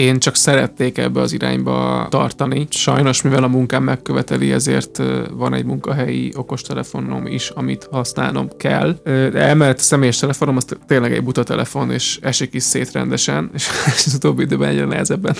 én 0.00 0.18
csak 0.18 0.36
szerették 0.36 0.98
ebbe 0.98 1.20
az 1.20 1.32
irányba 1.32 2.06
tartani. 2.10 2.66
Sajnos, 2.70 3.22
mivel 3.22 3.42
a 3.42 3.48
munkám 3.48 3.82
megköveteli, 3.82 4.52
ezért 4.52 5.02
van 5.30 5.54
egy 5.54 5.64
munkahelyi 5.64 6.32
okostelefonom 6.36 7.26
is, 7.26 7.48
amit 7.48 7.88
használnom 7.90 8.48
kell. 8.56 8.96
De 9.04 9.38
emellett 9.38 9.78
a 9.78 9.82
személyes 9.82 10.18
telefonom 10.18 10.56
az 10.56 10.64
tényleg 10.86 11.12
egy 11.12 11.24
buta 11.24 11.42
telefon, 11.42 11.90
és 11.90 12.18
esik 12.22 12.54
is 12.54 12.62
szét 12.62 12.92
rendesen, 12.92 13.50
és 13.54 13.68
az 14.06 14.14
utóbbi 14.14 14.42
időben 14.42 14.68
egyre 14.68 14.84
nehezebben 14.84 15.34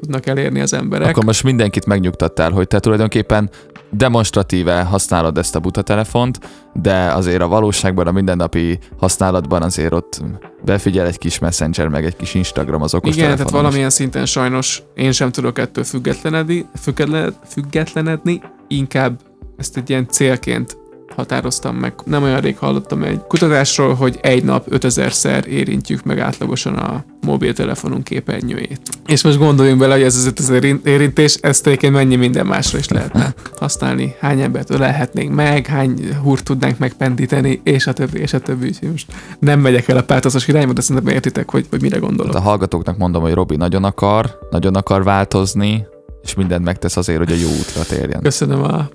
tudnak 0.00 0.26
elérni 0.26 0.60
az 0.60 0.72
emberek. 0.72 1.08
Akkor 1.08 1.24
most 1.24 1.42
mindenkit 1.42 1.86
megnyugtattál, 1.86 2.50
hogy 2.50 2.66
te 2.66 2.78
tulajdonképpen 2.78 3.50
demonstratíve 3.90 4.82
használod 4.82 5.38
ezt 5.38 5.56
a 5.56 5.60
buta 5.60 5.82
telefont, 5.82 6.38
de 6.72 7.12
azért 7.12 7.42
a 7.42 7.48
valóságban, 7.48 8.06
a 8.06 8.12
mindennapi 8.12 8.78
használatban 8.98 9.62
azért 9.62 9.92
ott 9.92 10.22
befigyel 10.64 11.06
egy 11.06 11.18
kis 11.18 11.38
messenger, 11.38 11.88
meg 11.88 12.04
egy 12.04 12.16
kis 12.16 12.34
Instagram 12.34 12.82
az 12.82 12.94
okos 12.94 13.16
Igen, 13.16 13.30
tehát 13.30 13.50
valamilyen 13.50 13.90
szinten 13.90 14.26
sajnos 14.26 14.82
én 14.94 15.12
sem 15.12 15.30
tudok 15.30 15.58
ettől 15.58 15.84
függetlenedni, 15.84 16.66
függetlened, 16.80 17.34
függetlenedni, 17.46 18.40
inkább 18.68 19.20
ezt 19.56 19.76
egy 19.76 19.90
ilyen 19.90 20.08
célként 20.08 20.76
határoztam 21.16 21.76
meg. 21.76 21.92
Nem 22.04 22.22
olyan 22.22 22.40
rég 22.40 22.58
hallottam 22.58 23.02
egy 23.02 23.20
kutatásról, 23.28 23.94
hogy 23.94 24.18
egy 24.22 24.44
nap 24.44 24.66
5000-szer 24.70 25.44
érintjük 25.44 26.04
meg 26.04 26.18
átlagosan 26.18 26.74
a 26.74 27.04
mobiltelefonunk 27.20 28.04
képernyőjét. 28.04 28.80
És 29.06 29.22
most 29.22 29.38
gondoljunk 29.38 29.78
bele, 29.78 29.94
hogy 29.94 30.02
ez 30.02 30.16
az 30.16 30.26
5000 30.26 30.64
érin- 30.64 30.86
érintés, 30.86 31.34
ezt 31.34 31.66
egyébként 31.66 31.92
mennyi 31.92 32.16
minden 32.16 32.46
másra 32.46 32.78
is 32.78 32.88
lehetne 32.88 33.34
használni. 33.58 34.14
Hány 34.20 34.40
embert 34.40 34.70
ölelhetnénk 34.70 35.34
meg, 35.34 35.66
hány 35.66 36.16
húrt 36.22 36.44
tudnánk 36.44 36.78
megpendíteni, 36.78 37.60
és 37.64 37.86
a 37.86 37.92
többi, 37.92 38.18
és 38.18 38.32
a 38.32 38.38
többi. 38.38 38.66
Úgyhogy 38.66 38.90
most 38.90 39.12
nem 39.38 39.60
megyek 39.60 39.88
el 39.88 39.96
a 39.96 40.02
pártozos 40.02 40.48
irányba, 40.48 40.72
de 40.72 40.80
szerintem 40.80 41.14
értitek, 41.14 41.50
hogy, 41.50 41.66
hogy 41.70 41.82
mire 41.82 41.98
gondolok. 41.98 42.32
Tehát 42.32 42.46
a 42.46 42.48
hallgatóknak 42.48 42.98
mondom, 42.98 43.22
hogy 43.22 43.32
Robi 43.32 43.56
nagyon 43.56 43.84
akar, 43.84 44.38
nagyon 44.50 44.74
akar 44.74 45.04
változni, 45.04 45.86
és 46.28 46.34
mindent 46.34 46.64
megtesz 46.64 46.96
azért, 46.96 47.18
hogy 47.18 47.32
a 47.32 47.36
jó 47.36 47.48
útra 47.48 47.82
térjen. 47.82 48.22
Köszönöm 48.22 48.62
a... 48.62 48.88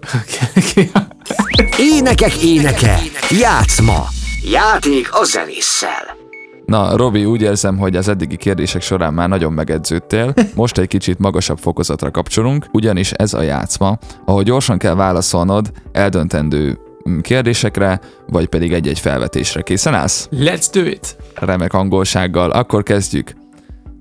Énekek 1.79 2.43
éneke, 2.43 2.99
játszma, 3.39 4.05
játék 4.51 5.07
a 5.11 5.23
zenésszel. 5.23 6.17
Na, 6.65 6.97
Robi, 6.97 7.25
úgy 7.25 7.41
érzem, 7.41 7.77
hogy 7.77 7.95
az 7.95 8.07
eddigi 8.07 8.35
kérdések 8.35 8.81
során 8.81 9.13
már 9.13 9.29
nagyon 9.29 9.53
megedződtél. 9.53 10.33
Most 10.55 10.77
egy 10.77 10.87
kicsit 10.87 11.19
magasabb 11.19 11.57
fokozatra 11.57 12.11
kapcsolunk, 12.11 12.65
ugyanis 12.71 13.11
ez 13.11 13.33
a 13.33 13.41
játszma, 13.41 13.97
ahol 14.25 14.43
gyorsan 14.43 14.77
kell 14.77 14.95
válaszolnod 14.95 15.71
eldöntendő 15.91 16.79
mm, 17.09 17.19
kérdésekre, 17.19 17.99
vagy 18.27 18.47
pedig 18.47 18.73
egy-egy 18.73 18.99
felvetésre. 18.99 19.61
Készen 19.61 19.93
állsz? 19.93 20.27
Let's 20.31 20.65
do 20.73 20.81
it! 20.81 21.17
Remek 21.35 21.73
angolsággal. 21.73 22.51
Akkor 22.51 22.83
kezdjük. 22.83 23.33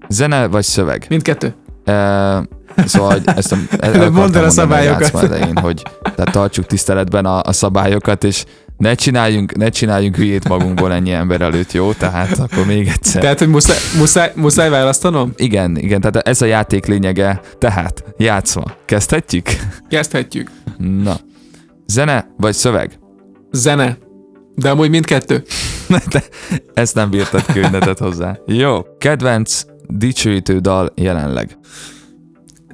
Zene 0.09 0.47
vagy 0.47 0.65
szöveg? 0.65 1.07
Mindkettő. 1.09 1.55
E, 1.85 1.93
szóval 2.87 3.11
hogy 3.11 3.23
ezt 3.37 3.53
a, 3.53 3.57
el, 3.79 4.11
Mondd 4.11 4.37
el 4.37 4.45
a 4.45 4.51
szabályokat. 4.51 5.23
elején, 5.23 5.57
hogy 5.57 5.83
tehát 6.03 6.33
tartsuk 6.33 6.67
tiszteletben 6.67 7.25
a, 7.25 7.41
a 7.41 7.53
szabályokat, 7.53 8.25
és 8.25 8.45
ne 8.77 8.95
csináljunk, 8.95 9.57
ne 9.57 9.69
csináljunk 9.69 10.17
hülyét 10.17 10.49
magunkból 10.49 10.93
ennyi 10.93 11.13
ember 11.13 11.41
előtt, 11.41 11.73
jó? 11.73 11.93
Tehát 11.93 12.39
akkor 12.39 12.67
még 12.67 12.89
egyszer. 12.89 13.23
Tehát, 13.23 13.39
hogy 13.39 13.49
muszáj, 13.49 13.77
muszáj, 13.99 14.33
muszáj 14.35 14.71
választanom? 14.71 15.33
Igen, 15.37 15.77
igen, 15.77 16.01
tehát 16.01 16.29
ez 16.29 16.43
a 16.43 16.47
játék 16.47 16.87
lényege. 16.87 17.41
Tehát, 17.59 18.05
játszva. 18.17 18.77
Kezdhetjük? 18.85 19.47
Kezdhetjük. 19.89 20.51
Na. 20.79 21.17
Zene 21.87 22.27
vagy 22.37 22.55
szöveg? 22.55 22.99
Zene. 23.51 23.99
De 24.55 24.71
amúgy 24.71 24.91
mindkettő. 24.91 25.43
De 26.11 26.23
ezt 26.75 26.95
nem 26.95 27.11
bírtad 27.11 27.45
tedd 27.45 27.99
hozzá. 27.99 28.39
Jó. 28.47 28.83
Kedvenc 28.99 29.63
dicsőítő 29.87 30.59
dal 30.59 30.93
jelenleg. 30.95 31.59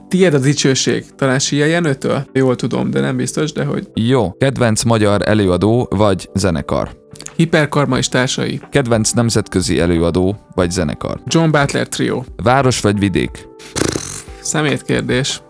Tied 0.08 0.34
a 0.34 0.38
dicsőség. 0.38 1.04
Talán 1.16 1.38
Sia 1.38 1.66
Jenőtől? 1.66 2.26
Jól 2.32 2.56
tudom, 2.56 2.90
de 2.90 3.00
nem 3.00 3.16
biztos, 3.16 3.52
de 3.52 3.64
hogy 3.64 3.88
Jó, 3.94 4.36
kedvenc 4.38 4.82
magyar 4.82 5.28
előadó 5.28 5.88
vagy 5.90 6.30
zenekar. 6.34 6.90
Hiperkarma 7.36 7.98
és 7.98 8.08
társai. 8.08 8.60
Kedvenc 8.70 9.10
nemzetközi 9.10 9.80
előadó 9.80 10.36
vagy 10.54 10.70
zenekar. 10.70 11.20
John 11.26 11.50
Butler 11.50 11.88
Trio. 11.88 12.22
Város 12.36 12.80
vagy 12.80 12.98
vidék? 12.98 13.48
Szemétkérdés. 14.40 15.42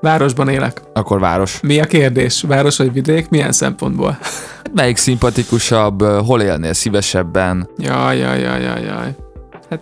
Városban 0.00 0.48
élek. 0.48 0.80
Akkor 0.92 1.20
város. 1.20 1.60
Mi 1.60 1.80
a 1.80 1.84
kérdés? 1.84 2.42
Város 2.42 2.76
vagy 2.76 2.92
vidék? 2.92 3.28
Milyen 3.28 3.52
szempontból? 3.52 4.18
Melyik 4.74 4.96
szimpatikusabb, 4.96 6.02
hol 6.02 6.42
élnél 6.42 6.72
szívesebben? 6.72 7.68
Jaj, 7.78 8.18
jaj, 8.18 8.40
jaj, 8.40 8.62
jaj, 8.62 8.82
jaj. 8.82 9.14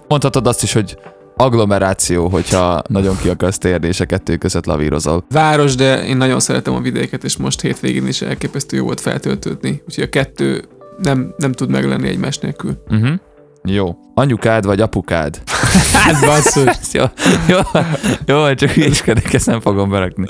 Mondhatod 0.09 0.47
azt 0.47 0.63
is, 0.63 0.73
hogy 0.73 0.97
agglomeráció, 1.37 2.29
hogyha 2.29 2.83
nagyon 2.89 3.17
ki 3.23 3.29
akarsz 3.29 3.59
térni, 3.59 3.87
és 3.87 4.01
a 4.01 4.07
kettő 4.07 4.37
között 4.37 4.67
lavírozol. 4.67 5.25
Város, 5.31 5.75
de 5.75 6.07
én 6.07 6.17
nagyon 6.17 6.41
szeretem 6.41 6.75
a 6.75 6.81
vidéket, 6.81 7.25
és 7.25 7.37
most 7.37 7.61
hétvégén 7.61 8.07
is 8.07 8.23
elképesztő 8.23 8.77
jó 8.77 8.85
volt 8.85 9.01
feltöltődni. 9.01 9.83
Úgyhogy 9.89 10.05
a 10.05 10.09
kettő 10.09 10.65
nem, 11.03 11.35
nem 11.37 11.53
tud 11.53 11.71
meglenni 11.71 12.09
egymás 12.09 12.39
nélkül. 12.39 12.83
Uh-huh. 12.89 13.15
Jó. 13.65 13.97
Anyukád 14.15 14.65
vagy 14.65 14.81
apukád? 14.81 15.43
Hát 15.93 16.27
basszus! 16.27 16.77
Jó, 16.93 17.05
jó, 17.49 17.59
jó, 18.27 18.55
csak 18.55 18.71
hülyeskedek, 18.71 19.33
ezt 19.33 19.47
nem 19.47 19.61
fogom 19.61 19.91
berakni. 19.91 20.27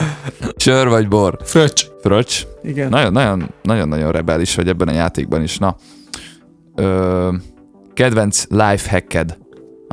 Sör 0.56 0.88
vagy 0.88 1.08
bor? 1.08 1.38
Fröccs. 1.42 1.84
Fröccs? 2.02 2.42
Igen. 2.62 2.88
Nagyon, 2.88 3.12
nagyon, 3.12 3.50
nagyon, 3.62 3.88
nagyon 3.88 4.12
rebelis 4.12 4.54
vagy 4.54 4.68
ebben 4.68 4.88
a 4.88 4.92
játékban 4.92 5.42
is. 5.42 5.58
Na, 5.58 5.76
ö, 6.74 7.32
kedvenc 7.94 8.44
life 8.48 8.88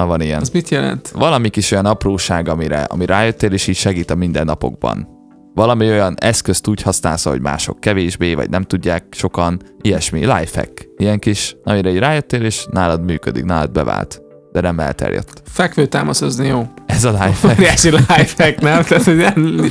ha 0.02 0.08
van 0.08 0.22
ilyen. 0.22 0.41
Az 0.41 0.49
mit 0.49 0.70
jelent? 0.70 1.08
Valami 1.08 1.49
kis 1.49 1.72
olyan 1.72 1.86
apróság, 1.86 2.47
amire, 2.49 2.84
ami 2.84 3.06
rájöttél, 3.06 3.52
és 3.52 3.68
így 3.68 3.76
segít 3.76 4.12
a 4.12 4.16
mindennapokban. 4.16 5.08
Valami 5.54 5.89
olyan 5.89 6.16
eszközt 6.20 6.68
úgy 6.68 6.82
használsz, 6.82 7.26
hogy 7.26 7.41
mások 7.41 7.80
kevésbé, 7.80 8.34
vagy 8.34 8.49
nem 8.49 8.64
tudják 8.64 9.06
sokan. 9.12 9.62
Ilyesmi, 9.82 10.20
lifehack. 10.20 10.88
Ilyen 10.97 11.20
kis, 11.20 11.56
amire 11.64 11.89
így 11.89 11.99
rájöttél, 11.99 12.43
és 12.43 12.66
nálad 12.72 13.04
működik, 13.04 13.43
nálad 13.43 13.72
bevált. 13.72 14.22
De 14.52 14.62
nem 14.62 14.80
elterjedt. 14.80 15.41
Fekvő 15.52 15.86
támaszozni 15.86 16.47
jó. 16.47 16.68
Ez 16.86 17.04
a 17.04 17.10
lifehack. 17.26 17.60
Óriási 17.60 17.89
lifehack, 17.89 18.62
nem? 18.62 18.84
Tehát, 18.84 19.04
hogy 19.04 19.16
nem, 19.16 19.66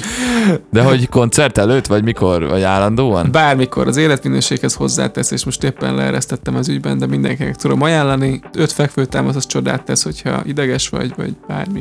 De 0.71 0.83
hogy 0.83 1.09
koncert 1.09 1.59
előtt, 1.59 1.87
vagy 1.87 2.03
mikor, 2.03 2.49
vagy 2.49 2.63
állandóan? 2.63 3.29
bármikor 3.33 3.87
az 3.87 3.97
életminőséghez 3.97 4.75
hozzátesz, 4.75 5.31
és 5.31 5.45
most 5.45 5.65
éppen 5.65 5.95
leeresztettem 5.95 6.55
az 6.57 6.69
ügyben, 6.69 6.99
de 6.99 7.07
mindenkinek 7.07 7.57
tudom 7.57 7.83
ajánlani. 7.83 8.41
Öt 8.57 8.73
fekvő 8.73 9.05
támasz 9.05 9.37
az 9.37 9.47
csodát 9.47 9.83
tesz, 9.85 10.03
hogyha 10.03 10.43
ideges 10.45 10.89
vagy, 10.89 11.13
vagy 11.17 11.37
bármi. 11.49 11.81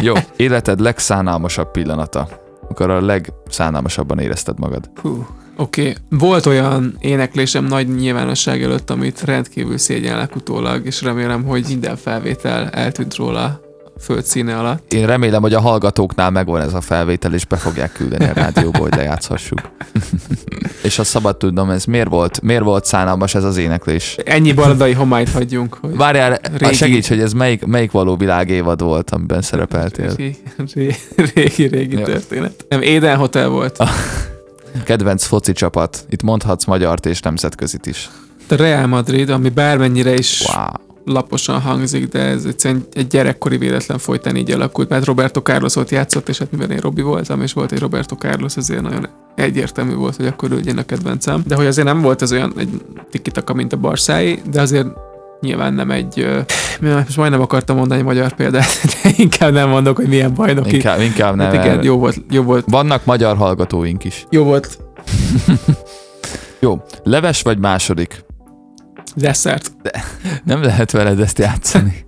Jó, 0.00 0.14
életed 0.36 0.80
legszánalmasabb 0.80 1.70
pillanata. 1.70 2.28
Akkor 2.70 2.90
a 2.90 3.00
legszánalmasabban 3.00 4.18
érezted 4.18 4.58
magad. 4.58 4.90
Hú. 5.02 5.26
Oké, 5.56 5.80
okay. 5.80 5.94
volt 6.18 6.46
olyan 6.46 6.96
éneklésem 6.98 7.64
nagy 7.64 7.94
nyilvánosság 7.94 8.62
előtt, 8.62 8.90
amit 8.90 9.20
rendkívül 9.20 9.78
szégyenlek 9.78 10.36
utólag, 10.36 10.86
és 10.86 11.02
remélem, 11.02 11.44
hogy 11.44 11.64
minden 11.68 11.96
felvétel 11.96 12.68
eltűnt 12.68 13.14
róla 13.14 13.60
a 14.00 14.02
föld 14.02 14.24
színe 14.24 14.58
alatt. 14.58 14.92
Én 14.92 15.06
remélem, 15.06 15.42
hogy 15.42 15.54
a 15.54 15.60
hallgatóknál 15.60 16.30
megvan 16.30 16.60
ez 16.60 16.74
a 16.74 16.80
felvétel, 16.80 17.34
és 17.34 17.44
be 17.44 17.56
fogják 17.56 17.92
küldeni 17.92 18.24
a 18.24 18.32
rádióba, 18.32 18.78
hogy 18.78 18.94
lejátszhassuk. 18.94 19.60
és 20.82 20.96
ha 20.96 21.04
szabad 21.04 21.36
tudnom, 21.36 21.70
ez 21.70 21.84
miért 21.84 22.08
volt, 22.08 22.40
miért 22.42 22.62
volt 22.62 22.84
szánalmas 22.84 23.34
ez 23.34 23.44
az 23.44 23.56
éneklés? 23.56 24.16
Ennyi 24.24 24.52
baladai 24.52 24.92
homályt 24.92 25.30
hagyjunk, 25.30 25.74
hogy 25.80 25.96
Várjál, 25.96 26.38
Régi- 26.58 26.74
segíts, 26.74 27.08
hogy 27.08 27.20
ez 27.20 27.32
melyik, 27.32 27.64
melyik 27.64 27.90
való 27.90 28.16
világévad 28.16 28.82
volt, 28.82 29.10
amiben 29.10 29.42
szerepeltél. 29.42 30.14
régi, 30.16 30.94
régi, 31.34 31.66
régi, 31.66 31.96
Jó. 31.98 32.04
történet. 32.04 32.64
Nem, 32.68 32.82
Éden 32.82 33.16
Hotel 33.16 33.48
volt. 33.48 33.78
Kedvenc 34.84 35.24
foci 35.24 35.52
csapat. 35.52 36.04
Itt 36.08 36.22
mondhatsz 36.22 36.64
magyart 36.64 37.06
és 37.06 37.20
nemzetközit 37.20 37.86
is. 37.86 38.10
A 38.48 38.54
Real 38.54 38.86
Madrid, 38.86 39.30
ami 39.30 39.48
bármennyire 39.48 40.14
is 40.14 40.44
Wow. 40.54 40.66
Laposan 41.04 41.60
hangzik, 41.60 42.08
de 42.08 42.18
ez 42.18 42.44
egyszerűen 42.44 42.84
egy 42.92 43.06
gyerekkori 43.06 43.56
véletlen 43.56 43.98
folytán 43.98 44.36
így 44.36 44.50
alakult, 44.50 44.88
mert 44.88 45.04
Roberto 45.04 45.40
Carlos 45.40 45.76
ott 45.76 45.90
játszott, 45.90 46.28
és 46.28 46.38
hát 46.38 46.52
mivel 46.52 46.70
én 46.70 46.78
Robi 46.78 47.02
voltam, 47.02 47.42
és 47.42 47.52
volt 47.52 47.72
egy 47.72 47.78
Roberto 47.78 48.14
Carlos, 48.14 48.56
ezért 48.56 48.82
nagyon 48.82 49.08
egyértelmű 49.34 49.94
volt, 49.94 50.16
hogy 50.16 50.26
akkor 50.26 50.52
ő 50.52 50.54
legyen 50.54 50.78
a 50.78 50.84
kedvencem. 50.84 51.42
De 51.46 51.54
hogy 51.54 51.66
azért 51.66 51.86
nem 51.86 52.00
volt 52.00 52.22
ez 52.22 52.32
olyan 52.32 52.52
egy 52.56 52.68
tikitaka, 53.10 53.54
mint 53.54 53.72
a 53.72 53.76
Barszái, 53.76 54.42
de 54.50 54.60
azért 54.60 54.86
nyilván 55.40 55.74
nem 55.74 55.90
egy, 55.90 56.28
most 56.80 57.16
majdnem 57.16 57.40
akartam 57.40 57.76
mondani 57.76 58.02
magyar 58.02 58.32
példát, 58.32 58.66
de 59.02 59.10
inkább 59.16 59.52
nem 59.52 59.68
mondok, 59.68 59.96
hogy 59.96 60.08
milyen 60.08 60.34
bajnoki. 60.34 60.74
Inkább, 60.74 61.00
inkább 61.00 61.36
nem. 61.36 61.46
Hát 61.46 61.64
igen, 61.64 61.82
jó 61.82 61.98
volt, 61.98 62.16
jó 62.30 62.42
volt, 62.42 62.64
Vannak 62.68 63.04
magyar 63.04 63.36
hallgatóink 63.36 64.04
is. 64.04 64.26
jó 64.30 64.44
volt 64.44 64.78
Jó, 66.62 66.82
leves 67.02 67.42
vagy 67.42 67.58
második? 67.58 68.24
Desszert. 69.16 69.72
Nem 70.44 70.62
lehet 70.62 70.90
veled 70.90 71.20
ezt 71.20 71.38
játszani. 71.38 72.04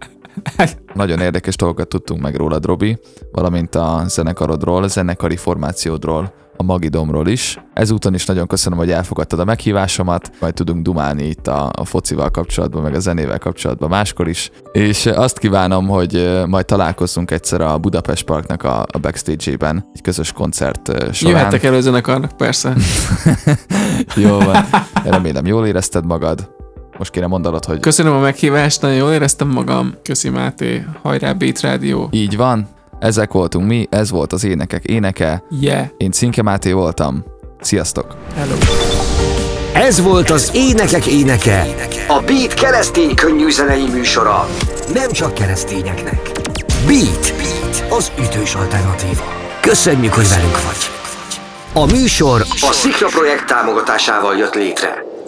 Nagyon 0.94 1.20
érdekes 1.20 1.56
dolgokat 1.56 1.88
tudtunk 1.88 2.20
meg 2.20 2.34
rólad, 2.34 2.64
Robi, 2.64 2.98
valamint 3.32 3.74
a 3.74 4.02
zenekarodról, 4.06 4.82
a 4.82 4.86
zenekari 4.86 5.36
formációdról, 5.36 6.32
a 6.56 6.62
Magidomról 6.62 7.28
is. 7.28 7.60
Ezúton 7.74 8.14
is 8.14 8.26
nagyon 8.26 8.46
köszönöm, 8.46 8.78
hogy 8.78 8.90
elfogadtad 8.90 9.38
a 9.38 9.44
meghívásomat, 9.44 10.30
majd 10.40 10.54
tudunk 10.54 10.82
dumálni 10.82 11.24
itt 11.24 11.46
a, 11.46 11.70
a 11.76 11.84
focival 11.84 12.30
kapcsolatban, 12.30 12.82
meg 12.82 12.94
a 12.94 13.00
zenével 13.00 13.38
kapcsolatban 13.38 13.88
máskor 13.88 14.28
is. 14.28 14.50
És 14.72 15.06
azt 15.06 15.38
kívánom, 15.38 15.88
hogy 15.88 16.42
majd 16.46 16.64
találkozzunk 16.64 17.30
egyszer 17.30 17.60
a 17.60 17.78
Budapest 17.78 18.24
Parknak 18.24 18.62
a, 18.62 18.80
a 18.92 18.98
backstage-ében, 19.00 19.90
egy 19.94 20.00
közös 20.00 20.32
koncert 20.32 20.86
során. 21.14 21.36
Jöhettek 21.36 21.62
elő 21.62 21.80
zenekarnak, 21.80 22.36
persze. 22.36 22.74
Jó 24.22 24.38
van. 24.38 24.64
Remélem 25.04 25.46
jól 25.46 25.66
érezted 25.66 26.06
magad. 26.06 26.60
Most 26.98 27.10
kéne 27.10 27.26
mondanod, 27.26 27.64
hogy 27.64 27.80
Köszönöm 27.80 28.12
a 28.12 28.18
meghívást, 28.18 28.80
nagyon 28.80 28.96
jól 28.96 29.12
éreztem 29.12 29.48
magam. 29.48 29.94
Köszi 30.02 30.28
Máté, 30.28 30.84
hajrá 31.02 31.32
Beat 31.32 31.60
Rádió. 31.60 32.08
így 32.10 32.36
van. 32.36 32.68
Ezek 32.98 33.32
voltunk 33.32 33.66
mi, 33.66 33.86
ez 33.90 34.10
volt 34.10 34.32
az 34.32 34.44
énekek 34.44 34.84
éneke. 34.84 35.42
Yeah, 35.60 35.86
Én 35.96 36.10
Cinke 36.10 36.42
Máté 36.42 36.72
voltam. 36.72 37.24
Sziasztok! 37.60 38.16
hello. 38.36 38.54
Ez 39.74 40.00
volt 40.02 40.30
az 40.30 40.50
Énekek 40.54 41.06
Éneke, 41.06 41.66
a 42.08 42.20
Beat 42.26 42.54
keresztény 42.54 43.14
könnyű 43.14 43.50
zenei 43.50 43.88
műsora. 43.92 44.48
Nem 44.94 45.10
csak 45.10 45.34
keresztényeknek. 45.34 46.30
Beat, 46.86 47.34
Beat, 47.36 47.84
az 47.90 48.12
ütős 48.18 48.54
alternatíva. 48.54 49.22
Köszönjük, 49.60 50.12
hogy 50.12 50.28
velünk 50.28 50.62
vagy. 50.62 50.90
A 51.82 51.86
műsor 51.92 52.40
a 52.40 52.72
Szikra 52.72 53.06
projekt 53.06 53.46
támogatásával 53.46 54.36
jött 54.36 54.54
létre. 54.54 55.04